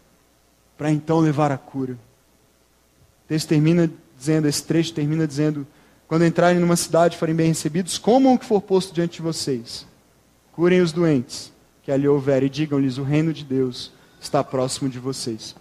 para 0.76 0.92
então 0.92 1.20
levar 1.20 1.50
a 1.50 1.56
cura. 1.56 1.94
O 1.94 3.28
texto 3.28 3.48
termina 3.48 3.90
dizendo, 4.16 4.46
esse 4.46 4.62
trecho 4.62 4.92
termina 4.92 5.26
dizendo: 5.26 5.66
quando 6.06 6.26
entrarem 6.26 6.60
numa 6.60 6.76
cidade 6.76 7.16
forem 7.16 7.34
bem 7.34 7.48
recebidos, 7.48 7.96
comam 7.96 8.34
o 8.34 8.38
que 8.38 8.44
for 8.44 8.60
posto 8.60 8.92
diante 8.92 9.16
de 9.16 9.22
vocês. 9.22 9.86
Curem 10.52 10.82
os 10.82 10.92
doentes 10.92 11.50
que 11.82 11.90
ali 11.90 12.06
houver 12.06 12.42
e 12.42 12.50
digam-lhes: 12.50 12.98
o 12.98 13.02
reino 13.02 13.32
de 13.32 13.42
Deus 13.42 13.90
está 14.20 14.44
próximo 14.44 14.90
de 14.90 14.98
vocês. 14.98 15.54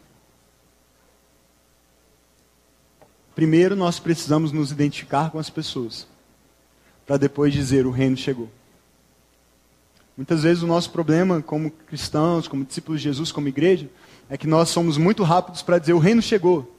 Primeiro, 3.37 3.75
nós 3.75 3.99
precisamos 3.99 4.51
nos 4.51 4.71
identificar 4.71 5.29
com 5.29 5.37
as 5.37 5.47
pessoas, 5.47 6.07
para 7.05 7.17
depois 7.17 7.53
dizer: 7.53 7.85
o 7.85 7.91
reino 7.91 8.17
chegou. 8.17 8.49
Muitas 10.17 10.41
vezes 10.41 10.63
o 10.63 10.67
nosso 10.67 10.89
problema, 10.89 11.39
como 11.39 11.69
cristãos, 11.69 12.47
como 12.47 12.65
discípulos 12.65 12.99
de 12.99 13.03
Jesus, 13.03 13.31
como 13.31 13.47
igreja, 13.47 13.91
é 14.27 14.35
que 14.39 14.47
nós 14.47 14.69
somos 14.69 14.97
muito 14.97 15.21
rápidos 15.21 15.61
para 15.61 15.77
dizer: 15.77 15.93
o 15.93 15.99
reino 15.99 16.19
chegou. 16.19 16.75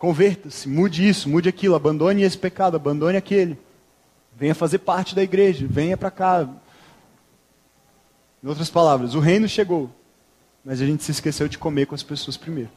Converta-se, 0.00 0.68
mude 0.68 1.08
isso, 1.08 1.28
mude 1.28 1.48
aquilo, 1.48 1.76
abandone 1.76 2.22
esse 2.22 2.36
pecado, 2.36 2.74
abandone 2.74 3.16
aquele. 3.16 3.56
Venha 4.36 4.56
fazer 4.56 4.78
parte 4.78 5.14
da 5.14 5.22
igreja, 5.22 5.64
venha 5.70 5.96
para 5.96 6.10
cá. 6.10 6.48
Em 8.42 8.48
outras 8.48 8.68
palavras, 8.68 9.14
o 9.14 9.20
reino 9.20 9.48
chegou, 9.48 9.88
mas 10.64 10.82
a 10.82 10.86
gente 10.86 11.04
se 11.04 11.12
esqueceu 11.12 11.46
de 11.46 11.56
comer 11.56 11.86
com 11.86 11.94
as 11.94 12.02
pessoas 12.02 12.36
primeiro. 12.36 12.70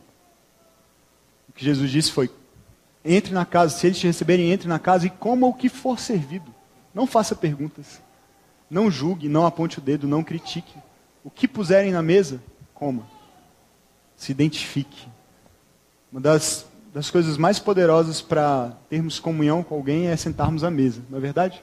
O 1.50 1.52
que 1.52 1.66
Jesus 1.66 1.90
disse 1.90 2.12
foi: 2.12 2.30
entre 3.06 3.32
na 3.32 3.46
casa, 3.46 3.78
se 3.78 3.86
eles 3.86 4.00
te 4.00 4.08
receberem, 4.08 4.52
entre 4.52 4.68
na 4.68 4.80
casa 4.80 5.06
e 5.06 5.12
coma 5.12 5.46
o 5.46 5.54
que 5.54 5.70
for 5.70 6.00
servido. 6.00 6.52
Não 6.92 7.06
faça 7.06 7.36
perguntas. 7.36 8.02
Não 8.68 8.90
julgue, 8.90 9.30
não 9.30 9.46
aponte 9.46 9.78
o 9.78 9.82
dedo, 9.82 10.08
não 10.08 10.24
critique. 10.24 10.74
O 11.24 11.30
que 11.30 11.48
puserem 11.48 11.92
na 11.92 12.02
mesa, 12.02 12.42
coma. 12.74 13.04
Se 14.18 14.32
identifique. 14.32 15.08
Uma 16.12 16.20
das, 16.20 16.66
das 16.92 17.12
coisas 17.12 17.38
mais 17.38 17.60
poderosas 17.60 18.22
para 18.22 18.76
termos 18.90 19.20
comunhão 19.20 19.62
com 19.62 19.76
alguém 19.76 20.08
é 20.08 20.16
sentarmos 20.18 20.64
à 20.64 20.72
mesa, 20.72 21.04
não 21.10 21.20
é 21.20 21.22
verdade? 21.22 21.62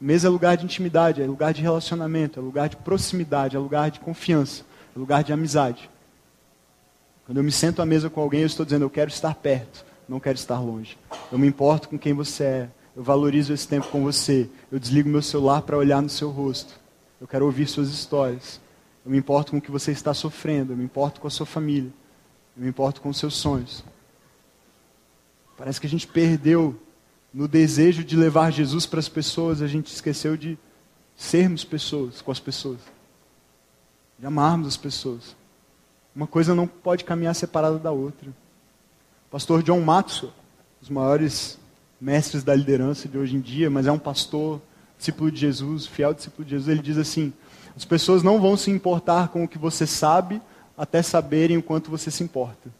Mesa 0.00 0.28
é 0.28 0.30
lugar 0.30 0.56
de 0.56 0.64
intimidade, 0.64 1.22
é 1.22 1.26
lugar 1.26 1.52
de 1.52 1.62
relacionamento, 1.62 2.38
é 2.38 2.42
lugar 2.42 2.68
de 2.68 2.76
proximidade, 2.76 3.56
é 3.56 3.58
lugar 3.58 3.90
de 3.90 3.98
confiança, 3.98 4.62
é 4.94 4.98
lugar 4.98 5.24
de 5.24 5.32
amizade. 5.32 5.90
Quando 7.24 7.38
eu 7.38 7.44
me 7.44 7.52
sento 7.52 7.80
à 7.80 7.86
mesa 7.86 8.10
com 8.10 8.20
alguém, 8.20 8.40
eu 8.40 8.46
estou 8.46 8.66
dizendo, 8.66 8.82
eu 8.82 8.90
quero 8.90 9.08
estar 9.08 9.34
perto 9.34 9.84
não 10.08 10.20
quero 10.20 10.36
estar 10.36 10.60
longe. 10.60 10.98
Eu 11.32 11.38
me 11.38 11.46
importo 11.46 11.88
com 11.88 11.98
quem 11.98 12.12
você 12.12 12.44
é. 12.44 12.70
Eu 12.96 13.02
valorizo 13.02 13.52
esse 13.52 13.66
tempo 13.66 13.88
com 13.88 14.02
você. 14.02 14.48
Eu 14.70 14.78
desligo 14.78 15.08
meu 15.08 15.22
celular 15.22 15.62
para 15.62 15.76
olhar 15.76 16.00
no 16.00 16.08
seu 16.08 16.30
rosto. 16.30 16.74
Eu 17.20 17.26
quero 17.26 17.44
ouvir 17.44 17.66
suas 17.66 17.88
histórias. 17.88 18.60
Eu 19.04 19.10
me 19.10 19.18
importo 19.18 19.52
com 19.52 19.58
o 19.58 19.60
que 19.60 19.70
você 19.70 19.90
está 19.90 20.14
sofrendo. 20.14 20.72
Eu 20.72 20.76
me 20.76 20.84
importo 20.84 21.20
com 21.20 21.26
a 21.26 21.30
sua 21.30 21.46
família. 21.46 21.90
Eu 22.56 22.62
me 22.62 22.68
importo 22.68 23.00
com 23.00 23.08
os 23.08 23.18
seus 23.18 23.34
sonhos. 23.34 23.84
Parece 25.56 25.80
que 25.80 25.86
a 25.86 25.90
gente 25.90 26.06
perdeu 26.06 26.78
no 27.32 27.48
desejo 27.48 28.04
de 28.04 28.16
levar 28.16 28.52
Jesus 28.52 28.86
para 28.86 29.00
as 29.00 29.08
pessoas, 29.08 29.60
a 29.60 29.66
gente 29.66 29.92
esqueceu 29.92 30.36
de 30.36 30.56
sermos 31.16 31.64
pessoas 31.64 32.22
com 32.22 32.30
as 32.30 32.38
pessoas. 32.38 32.78
De 34.18 34.24
amarmos 34.24 34.68
as 34.68 34.76
pessoas. 34.76 35.34
Uma 36.14 36.28
coisa 36.28 36.54
não 36.54 36.68
pode 36.68 37.02
caminhar 37.04 37.34
separada 37.34 37.76
da 37.76 37.90
outra. 37.90 38.30
Pastor 39.34 39.64
John 39.64 39.80
Maxwell, 39.80 40.32
os 40.80 40.88
maiores 40.88 41.58
mestres 42.00 42.44
da 42.44 42.54
liderança 42.54 43.08
de 43.08 43.18
hoje 43.18 43.34
em 43.34 43.40
dia, 43.40 43.68
mas 43.68 43.84
é 43.84 43.90
um 43.90 43.98
pastor, 43.98 44.62
discípulo 44.96 45.28
de 45.28 45.40
Jesus, 45.40 45.88
fiel 45.88 46.14
discípulo 46.14 46.44
de 46.44 46.52
Jesus, 46.52 46.68
ele 46.68 46.80
diz 46.80 46.96
assim: 46.96 47.32
as 47.76 47.84
pessoas 47.84 48.22
não 48.22 48.40
vão 48.40 48.56
se 48.56 48.70
importar 48.70 49.30
com 49.30 49.42
o 49.42 49.48
que 49.48 49.58
você 49.58 49.88
sabe 49.88 50.40
até 50.78 51.02
saberem 51.02 51.56
o 51.56 51.62
quanto 51.64 51.90
você 51.90 52.12
se 52.12 52.22
importa. 52.22 52.70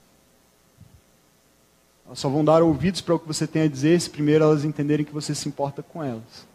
Elas 2.06 2.20
só 2.20 2.28
vão 2.28 2.44
dar 2.44 2.62
ouvidos 2.62 3.00
para 3.00 3.16
o 3.16 3.18
que 3.18 3.26
você 3.26 3.48
tem 3.48 3.62
a 3.62 3.68
dizer 3.68 4.00
se 4.00 4.08
primeiro 4.08 4.44
elas 4.44 4.64
entenderem 4.64 5.04
que 5.04 5.12
você 5.12 5.34
se 5.34 5.48
importa 5.48 5.82
com 5.82 6.04
elas. 6.04 6.46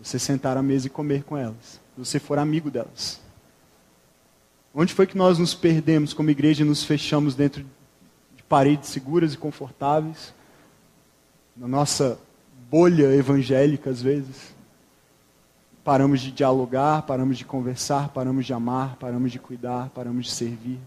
Você 0.00 0.18
sentar 0.18 0.56
à 0.56 0.62
mesa 0.62 0.86
e 0.86 0.90
comer 0.90 1.22
com 1.22 1.36
elas. 1.36 1.78
Você 1.98 2.18
for 2.18 2.38
amigo 2.38 2.70
delas. 2.70 3.20
Onde 4.74 4.94
foi 4.94 5.06
que 5.06 5.18
nós 5.18 5.38
nos 5.38 5.52
perdemos 5.52 6.14
como 6.14 6.30
igreja 6.30 6.62
e 6.62 6.66
nos 6.66 6.82
fechamos 6.82 7.34
dentro 7.34 7.62
paredes 8.48 8.90
seguras 8.90 9.34
e 9.34 9.38
confortáveis, 9.38 10.34
na 11.56 11.66
nossa 11.66 12.18
bolha 12.70 13.14
evangélica 13.14 13.90
às 13.90 14.02
vezes. 14.02 14.54
Paramos 15.82 16.20
de 16.20 16.32
dialogar, 16.32 17.02
paramos 17.02 17.38
de 17.38 17.44
conversar, 17.44 18.08
paramos 18.08 18.44
de 18.44 18.52
amar, 18.52 18.96
paramos 18.96 19.30
de 19.30 19.38
cuidar, 19.38 19.88
paramos 19.90 20.26
de 20.26 20.32
servir. 20.32 20.80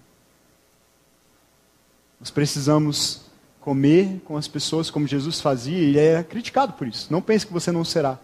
Nós 2.19 2.29
precisamos 2.29 3.21
comer 3.61 4.19
com 4.25 4.35
as 4.35 4.47
pessoas 4.47 4.89
como 4.89 5.07
Jesus 5.07 5.39
fazia, 5.39 5.77
e 5.77 5.83
ele 5.85 5.99
é 5.99 6.21
criticado 6.21 6.73
por 6.73 6.85
isso. 6.85 7.07
Não 7.11 7.21
pense 7.21 7.47
que 7.47 7.53
você 7.53 7.71
não 7.71 7.85
será. 7.85 8.19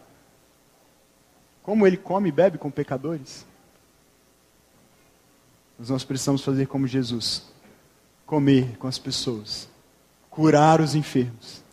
Como 1.63 1.87
ele 1.87 1.95
come 1.95 2.27
e 2.27 2.31
bebe 2.31 2.57
com 2.57 2.69
pecadores. 2.69 3.45
Mas 5.79 5.89
nós 5.89 6.03
precisamos 6.03 6.43
fazer 6.43 6.67
como 6.67 6.87
Jesus 6.87 7.54
comer 8.25 8.77
com 8.77 8.87
as 8.87 8.97
pessoas, 8.97 9.69
curar 10.29 10.81
os 10.81 10.95
enfermos 10.95 11.63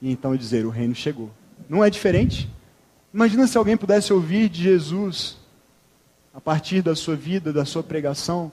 e 0.00 0.10
então 0.10 0.36
dizer: 0.36 0.66
o 0.66 0.70
reino 0.70 0.94
chegou. 0.94 1.30
Não 1.68 1.84
é 1.84 1.90
diferente? 1.90 2.48
Imagina 3.12 3.46
se 3.46 3.58
alguém 3.58 3.76
pudesse 3.76 4.12
ouvir 4.12 4.48
de 4.48 4.62
Jesus 4.62 5.38
a 6.32 6.40
partir 6.40 6.82
da 6.82 6.94
sua 6.94 7.16
vida, 7.16 7.52
da 7.52 7.64
sua 7.64 7.82
pregação, 7.82 8.52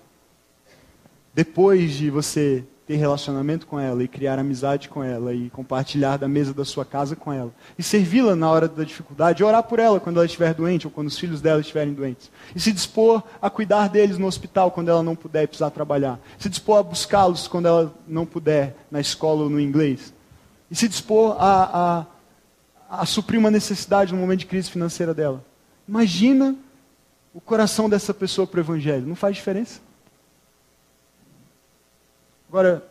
depois 1.34 1.94
de 1.94 2.10
você 2.10 2.66
ter 2.88 2.98
relacionamento 2.98 3.66
com 3.66 3.80
ela 3.80 4.04
e 4.04 4.08
criar 4.08 4.38
amizade 4.38 4.90
com 4.90 5.04
ela 5.04 5.34
e 5.34 5.50
compartilhar 5.50 6.18
da 6.18 6.28
mesa 6.28 6.54
da 6.54 6.64
sua 6.64 6.86
casa 6.86 7.16
com 7.16 7.34
ela 7.34 7.52
e 7.78 7.82
servi-la 7.82 8.36
na 8.36 8.50
hora 8.50 8.68
da 8.68 8.84
dificuldade, 8.84 9.44
orar 9.44 9.64
por 9.64 9.80
ela 9.80 10.00
quando 10.00 10.18
ela 10.18 10.26
estiver 10.26 10.54
doente 10.54 10.86
ou 10.86 10.92
quando 10.92 11.08
os 11.08 11.18
filhos 11.18 11.42
dela 11.42 11.62
estiverem 11.62 11.94
doentes 11.94 12.30
e 12.56 12.60
se 12.60 12.72
dispor 12.72 13.24
a 13.42 13.50
cuidar 13.50 13.90
deles 13.90 14.20
no 14.20 14.28
hospital 14.28 14.70
quando 14.70 14.90
ela 14.90 15.02
não 15.02 15.16
puder 15.16 15.48
precisar 15.48 15.72
trabalhar, 15.72 16.20
se 16.38 16.48
dispor 16.48 16.78
a 16.78 16.84
buscá-los 16.84 17.48
quando 17.48 17.68
ela 17.68 17.94
não 18.08 18.26
puder 18.26 18.76
na 18.92 19.00
escola 19.00 19.44
ou 19.44 19.50
no 19.50 19.60
inglês 19.60 20.14
e 20.70 20.76
se 20.76 20.88
dispor 20.88 21.36
a, 21.40 22.06
a, 22.90 23.02
a 23.02 23.06
suprir 23.06 23.40
uma 23.40 23.50
necessidade 23.50 24.14
no 24.14 24.20
momento 24.20 24.42
de 24.42 24.46
crise 24.46 24.70
financeira 24.70 25.14
dela. 25.14 25.44
Imagina 25.88 26.56
o 27.34 27.42
coração 27.42 27.90
dessa 27.90 28.14
pessoa 28.14 28.46
para 28.46 28.60
o 28.60 28.62
evangelho, 28.62 29.08
não 29.08 29.16
faz 29.16 29.36
diferença? 29.36 29.85
Agora, 32.56 32.90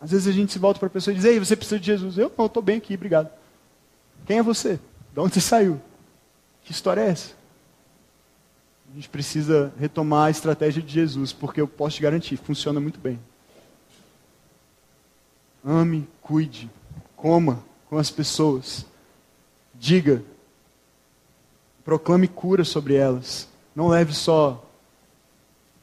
às 0.00 0.12
vezes 0.12 0.28
a 0.28 0.30
gente 0.30 0.52
se 0.52 0.58
volta 0.60 0.78
para 0.78 0.86
a 0.86 0.90
pessoa 0.90 1.12
e 1.12 1.16
diz: 1.16 1.24
Ei, 1.24 1.40
você 1.40 1.56
precisa 1.56 1.80
de 1.80 1.86
Jesus. 1.86 2.16
Eu 2.16 2.32
não, 2.38 2.46
estou 2.46 2.62
bem 2.62 2.76
aqui, 2.76 2.94
obrigado. 2.94 3.28
Quem 4.24 4.38
é 4.38 4.42
você? 4.42 4.78
De 5.12 5.18
onde 5.18 5.34
você 5.34 5.40
saiu? 5.40 5.80
Que 6.62 6.70
história 6.70 7.00
é 7.00 7.08
essa? 7.08 7.34
A 8.88 8.94
gente 8.94 9.08
precisa 9.08 9.72
retomar 9.80 10.26
a 10.26 10.30
estratégia 10.30 10.80
de 10.80 10.92
Jesus, 10.92 11.32
porque 11.32 11.60
eu 11.60 11.66
posso 11.66 11.96
te 11.96 12.02
garantir, 12.02 12.36
funciona 12.36 12.78
muito 12.78 13.00
bem. 13.00 13.18
Ame, 15.64 16.08
cuide, 16.22 16.70
coma 17.16 17.64
com 17.90 17.98
as 17.98 18.12
pessoas. 18.12 18.86
Diga, 19.74 20.22
proclame 21.84 22.28
cura 22.28 22.62
sobre 22.62 22.94
elas. 22.94 23.48
Não 23.74 23.88
leve 23.88 24.14
só 24.14 24.64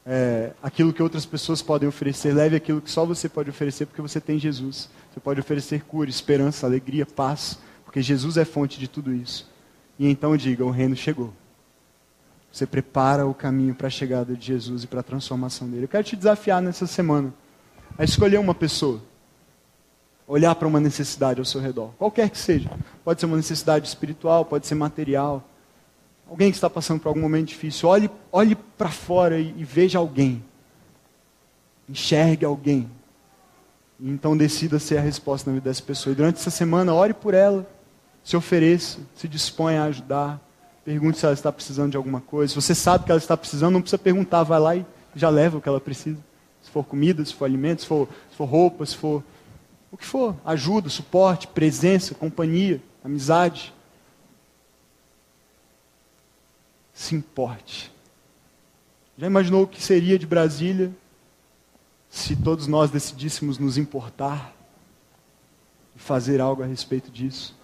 é, 0.06 0.52
aquilo 0.62 0.92
que 0.92 1.02
outras 1.02 1.26
pessoas 1.26 1.60
podem 1.60 1.88
oferecer, 1.88 2.32
leve 2.32 2.54
aquilo 2.54 2.80
que 2.80 2.90
só 2.90 3.04
você 3.04 3.28
pode 3.28 3.50
oferecer, 3.50 3.86
porque 3.86 4.00
você 4.00 4.20
tem 4.20 4.38
Jesus. 4.38 4.88
Você 5.12 5.18
pode 5.18 5.40
oferecer 5.40 5.82
cura, 5.82 6.08
esperança, 6.08 6.64
alegria, 6.64 7.04
paz, 7.04 7.58
porque 7.84 8.00
Jesus 8.00 8.36
é 8.36 8.44
fonte 8.44 8.78
de 8.78 8.86
tudo 8.86 9.12
isso. 9.12 9.50
E 9.98 10.08
então 10.08 10.36
diga: 10.36 10.64
o 10.64 10.70
reino 10.70 10.94
chegou. 10.94 11.32
Você 12.52 12.66
prepara 12.66 13.26
o 13.26 13.34
caminho 13.34 13.74
para 13.74 13.88
a 13.88 13.90
chegada 13.90 14.34
de 14.34 14.46
Jesus 14.46 14.84
e 14.84 14.86
para 14.86 15.00
a 15.00 15.02
transformação 15.02 15.68
dele. 15.68 15.84
Eu 15.84 15.88
quero 15.88 16.04
te 16.04 16.16
desafiar 16.16 16.62
nessa 16.62 16.86
semana 16.86 17.34
a 17.98 18.04
escolher 18.04 18.38
uma 18.38 18.54
pessoa, 18.54 19.02
olhar 20.26 20.54
para 20.54 20.68
uma 20.68 20.80
necessidade 20.80 21.40
ao 21.40 21.44
seu 21.44 21.60
redor, 21.60 21.90
qualquer 21.98 22.30
que 22.30 22.38
seja. 22.38 22.70
Pode 23.04 23.20
ser 23.20 23.26
uma 23.26 23.36
necessidade 23.36 23.88
espiritual, 23.88 24.44
pode 24.44 24.66
ser 24.66 24.74
material 24.76 25.46
Alguém 26.28 26.50
que 26.50 26.56
está 26.56 26.68
passando 26.68 27.00
por 27.00 27.08
algum 27.08 27.20
momento 27.20 27.48
difícil, 27.48 27.88
olhe, 27.88 28.10
olhe 28.32 28.54
para 28.54 28.90
fora 28.90 29.38
e, 29.38 29.54
e 29.56 29.64
veja 29.64 29.98
alguém. 29.98 30.42
Enxergue 31.88 32.44
alguém. 32.44 32.90
Então 33.98 34.36
decida 34.36 34.78
ser 34.78 34.98
a 34.98 35.00
resposta 35.00 35.50
na 35.50 35.54
vida 35.54 35.70
dessa 35.70 35.82
pessoa. 35.82 36.12
E 36.12 36.16
durante 36.16 36.38
essa 36.38 36.50
semana, 36.50 36.92
ore 36.92 37.14
por 37.14 37.32
ela, 37.32 37.66
se 38.22 38.36
ofereça, 38.36 38.98
se 39.14 39.28
disponha 39.28 39.82
a 39.82 39.84
ajudar. 39.86 40.40
Pergunte 40.84 41.18
se 41.18 41.24
ela 41.24 41.34
está 41.34 41.50
precisando 41.50 41.92
de 41.92 41.96
alguma 41.96 42.20
coisa. 42.20 42.52
Se 42.52 42.60
você 42.60 42.74
sabe 42.74 43.04
que 43.04 43.10
ela 43.10 43.18
está 43.18 43.36
precisando, 43.36 43.74
não 43.74 43.80
precisa 43.80 43.98
perguntar, 43.98 44.42
vai 44.42 44.60
lá 44.60 44.76
e 44.76 44.84
já 45.14 45.28
leva 45.28 45.58
o 45.58 45.60
que 45.60 45.68
ela 45.68 45.80
precisa. 45.80 46.18
Se 46.60 46.70
for 46.70 46.84
comida, 46.84 47.24
se 47.24 47.32
for 47.32 47.44
alimento, 47.44 47.82
se 47.82 47.86
for, 47.86 48.08
se 48.30 48.36
for 48.36 48.44
roupa, 48.44 48.84
se 48.84 48.96
for 48.96 49.22
o 49.90 49.96
que 49.96 50.04
for. 50.04 50.36
Ajuda, 50.44 50.88
suporte, 50.88 51.46
presença, 51.46 52.14
companhia, 52.14 52.82
amizade. 53.04 53.72
Se 56.96 57.14
importe. 57.14 57.92
Já 59.18 59.26
imaginou 59.26 59.64
o 59.64 59.68
que 59.68 59.82
seria 59.82 60.18
de 60.18 60.26
Brasília 60.26 60.90
se 62.08 62.34
todos 62.34 62.66
nós 62.66 62.90
decidíssemos 62.90 63.58
nos 63.58 63.76
importar 63.76 64.56
e 65.94 65.98
fazer 65.98 66.40
algo 66.40 66.62
a 66.62 66.66
respeito 66.66 67.10
disso. 67.10 67.54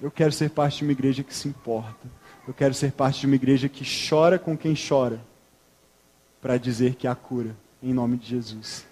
Eu 0.00 0.08
quero 0.10 0.30
ser 0.30 0.50
parte 0.50 0.78
de 0.78 0.84
uma 0.84 0.92
igreja 0.92 1.24
que 1.24 1.34
se 1.34 1.48
importa. 1.48 2.08
Eu 2.46 2.54
quero 2.54 2.72
ser 2.74 2.92
parte 2.92 3.18
de 3.18 3.26
uma 3.26 3.34
igreja 3.34 3.68
que 3.68 3.84
chora 4.08 4.38
com 4.38 4.56
quem 4.56 4.74
chora 4.76 5.20
para 6.40 6.56
dizer 6.58 6.94
que 6.94 7.08
há 7.08 7.14
cura 7.14 7.56
em 7.82 7.92
nome 7.92 8.16
de 8.16 8.28
Jesus. 8.28 8.86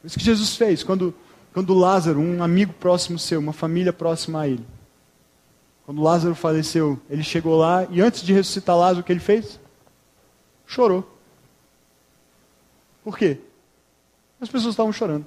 Por 0.00 0.08
isso 0.08 0.18
que 0.18 0.24
Jesus 0.24 0.56
fez 0.56 0.82
quando 0.82 1.14
quando 1.52 1.72
Lázaro, 1.72 2.20
um 2.20 2.42
amigo 2.42 2.74
próximo 2.74 3.18
seu, 3.18 3.40
uma 3.40 3.52
família 3.54 3.90
próxima 3.90 4.42
a 4.42 4.46
ele, 4.46 4.62
quando 5.86 6.02
Lázaro 6.02 6.34
faleceu, 6.34 7.00
ele 7.08 7.22
chegou 7.22 7.56
lá 7.56 7.86
e 7.88 8.00
antes 8.00 8.22
de 8.22 8.32
ressuscitar 8.32 8.76
Lázaro, 8.76 9.02
o 9.02 9.04
que 9.04 9.12
ele 9.12 9.20
fez? 9.20 9.60
Chorou. 10.66 11.08
Por 13.04 13.16
quê? 13.16 13.38
As 14.40 14.48
pessoas 14.48 14.72
estavam 14.72 14.92
chorando. 14.92 15.24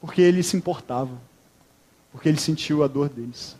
Porque 0.00 0.20
ele 0.20 0.42
se 0.42 0.56
importava. 0.56 1.16
Porque 2.10 2.28
ele 2.28 2.40
sentiu 2.40 2.82
a 2.82 2.88
dor 2.88 3.08
deles. 3.08 3.56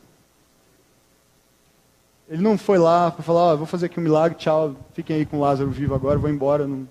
Ele 2.29 2.43
não 2.43 2.59
foi 2.59 2.77
lá 2.77 3.13
para 3.13 3.23
falar, 3.23 3.53
oh, 3.53 3.59
vou 3.59 3.67
fazer 3.69 3.87
aqui 3.87 4.01
um 4.01 4.03
milagre, 4.03 4.37
tchau, 4.37 4.75
fiquem 4.95 5.15
aí 5.15 5.25
com 5.25 5.39
Lázaro 5.39 5.71
vivo 5.71 5.95
agora, 5.95 6.19
vou 6.19 6.29
embora. 6.29 6.67
Não. 6.67 6.89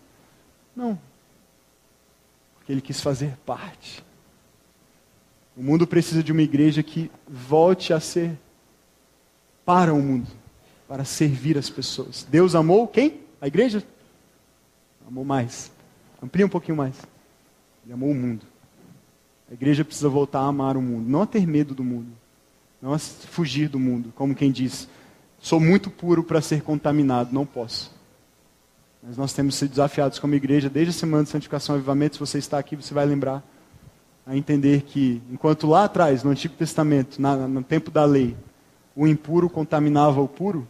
não. 0.74 0.98
Porque 2.56 2.72
ele 2.72 2.80
quis 2.80 3.02
fazer 3.02 3.36
parte. 3.46 4.02
O 5.58 5.62
mundo 5.62 5.86
precisa 5.86 6.24
de 6.24 6.32
uma 6.32 6.42
igreja 6.42 6.82
que 6.82 7.12
volte 7.28 7.92
a 7.92 8.00
ser 8.00 8.40
para 9.66 9.94
o 9.94 10.02
mundo, 10.02 10.28
para 10.88 11.04
servir 11.04 11.58
as 11.58 11.70
pessoas. 11.70 12.26
Deus 12.30 12.56
amou 12.56 12.88
quem? 12.88 13.22
A 13.42 13.48
igreja? 13.48 13.84
Amou 15.08 15.26
mais. 15.26 15.72
Amplia 16.22 16.46
um 16.46 16.50
pouquinho 16.50 16.78
mais. 16.78 16.96
Ele 17.84 17.94
amou 17.94 18.12
o 18.12 18.16
mundo. 18.16 18.46
A 19.50 19.54
igreja 19.54 19.86
precisa 19.86 20.10
voltar 20.10 20.40
a 20.40 20.48
amar 20.48 20.76
o 20.76 20.82
mundo, 20.82 21.08
não 21.08 21.22
a 21.22 21.28
ter 21.28 21.46
medo 21.46 21.76
do 21.76 21.84
mundo, 21.84 22.12
não 22.82 22.94
a 22.94 23.00
fugir 23.00 23.70
do 23.70 23.80
mundo, 23.80 24.12
como 24.16 24.34
quem 24.34 24.52
diz: 24.52 24.88
sou 25.40 25.60
muito 25.60 25.92
puro 25.92 26.24
para 26.24 26.42
ser 26.42 26.62
contaminado, 26.62 27.32
não 27.32 27.46
posso. 27.46 27.94
Mas 29.04 29.18
nós 29.18 29.34
temos 29.34 29.56
sido 29.56 29.70
desafiados 29.70 30.18
como 30.18 30.34
igreja, 30.34 30.68
desde 30.68 30.90
a 30.90 30.94
semana 30.94 31.24
de 31.24 31.30
santificação 31.30 31.76
e 31.76 31.78
avivamento, 31.78 32.16
se 32.16 32.20
você 32.20 32.40
está 32.40 32.58
aqui, 32.58 32.76
você 32.76 32.92
vai 32.92 33.06
lembrar, 33.06 33.44
a 34.26 34.36
entender 34.36 34.82
que, 34.82 35.22
enquanto 35.32 35.68
lá 35.68 35.84
atrás, 35.84 36.24
no 36.24 36.32
Antigo 36.32 36.56
Testamento, 36.56 37.22
na, 37.22 37.36
no 37.48 37.62
tempo 37.62 37.92
da 37.92 38.04
lei, 38.04 38.36
o 38.96 39.06
impuro 39.06 39.50
contaminava 39.50 40.22
o 40.22 40.28
puro, 40.28 40.68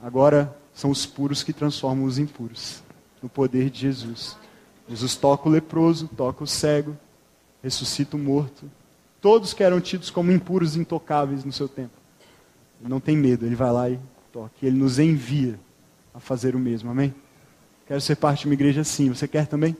agora 0.00 0.56
são 0.74 0.90
os 0.90 1.06
puros 1.06 1.42
que 1.42 1.52
transformam 1.52 2.04
os 2.04 2.18
impuros 2.18 2.82
no 3.22 3.28
poder 3.28 3.70
de 3.70 3.80
Jesus. 3.80 4.36
Jesus 4.88 5.16
toca 5.16 5.48
o 5.48 5.52
leproso, 5.52 6.08
toca 6.08 6.44
o 6.44 6.46
cego, 6.46 6.96
ressuscita 7.62 8.16
o 8.16 8.20
morto. 8.20 8.70
Todos 9.20 9.54
que 9.54 9.64
eram 9.64 9.80
tidos 9.80 10.10
como 10.10 10.30
impuros 10.30 10.76
intocáveis 10.76 11.44
no 11.44 11.52
seu 11.52 11.68
tempo. 11.68 11.94
Ele 12.80 12.90
não 12.90 13.00
tem 13.00 13.16
medo, 13.16 13.46
ele 13.46 13.56
vai 13.56 13.72
lá 13.72 13.90
e 13.90 13.98
toca. 14.30 14.52
Ele 14.62 14.76
nos 14.76 14.98
envia 14.98 15.58
a 16.14 16.20
fazer 16.20 16.54
o 16.54 16.58
mesmo, 16.58 16.90
amém? 16.90 17.14
Quero 17.86 18.00
ser 18.00 18.16
parte 18.16 18.40
de 18.40 18.46
uma 18.46 18.54
igreja 18.54 18.82
assim. 18.82 19.08
Você 19.08 19.26
quer 19.26 19.46
também? 19.46 19.76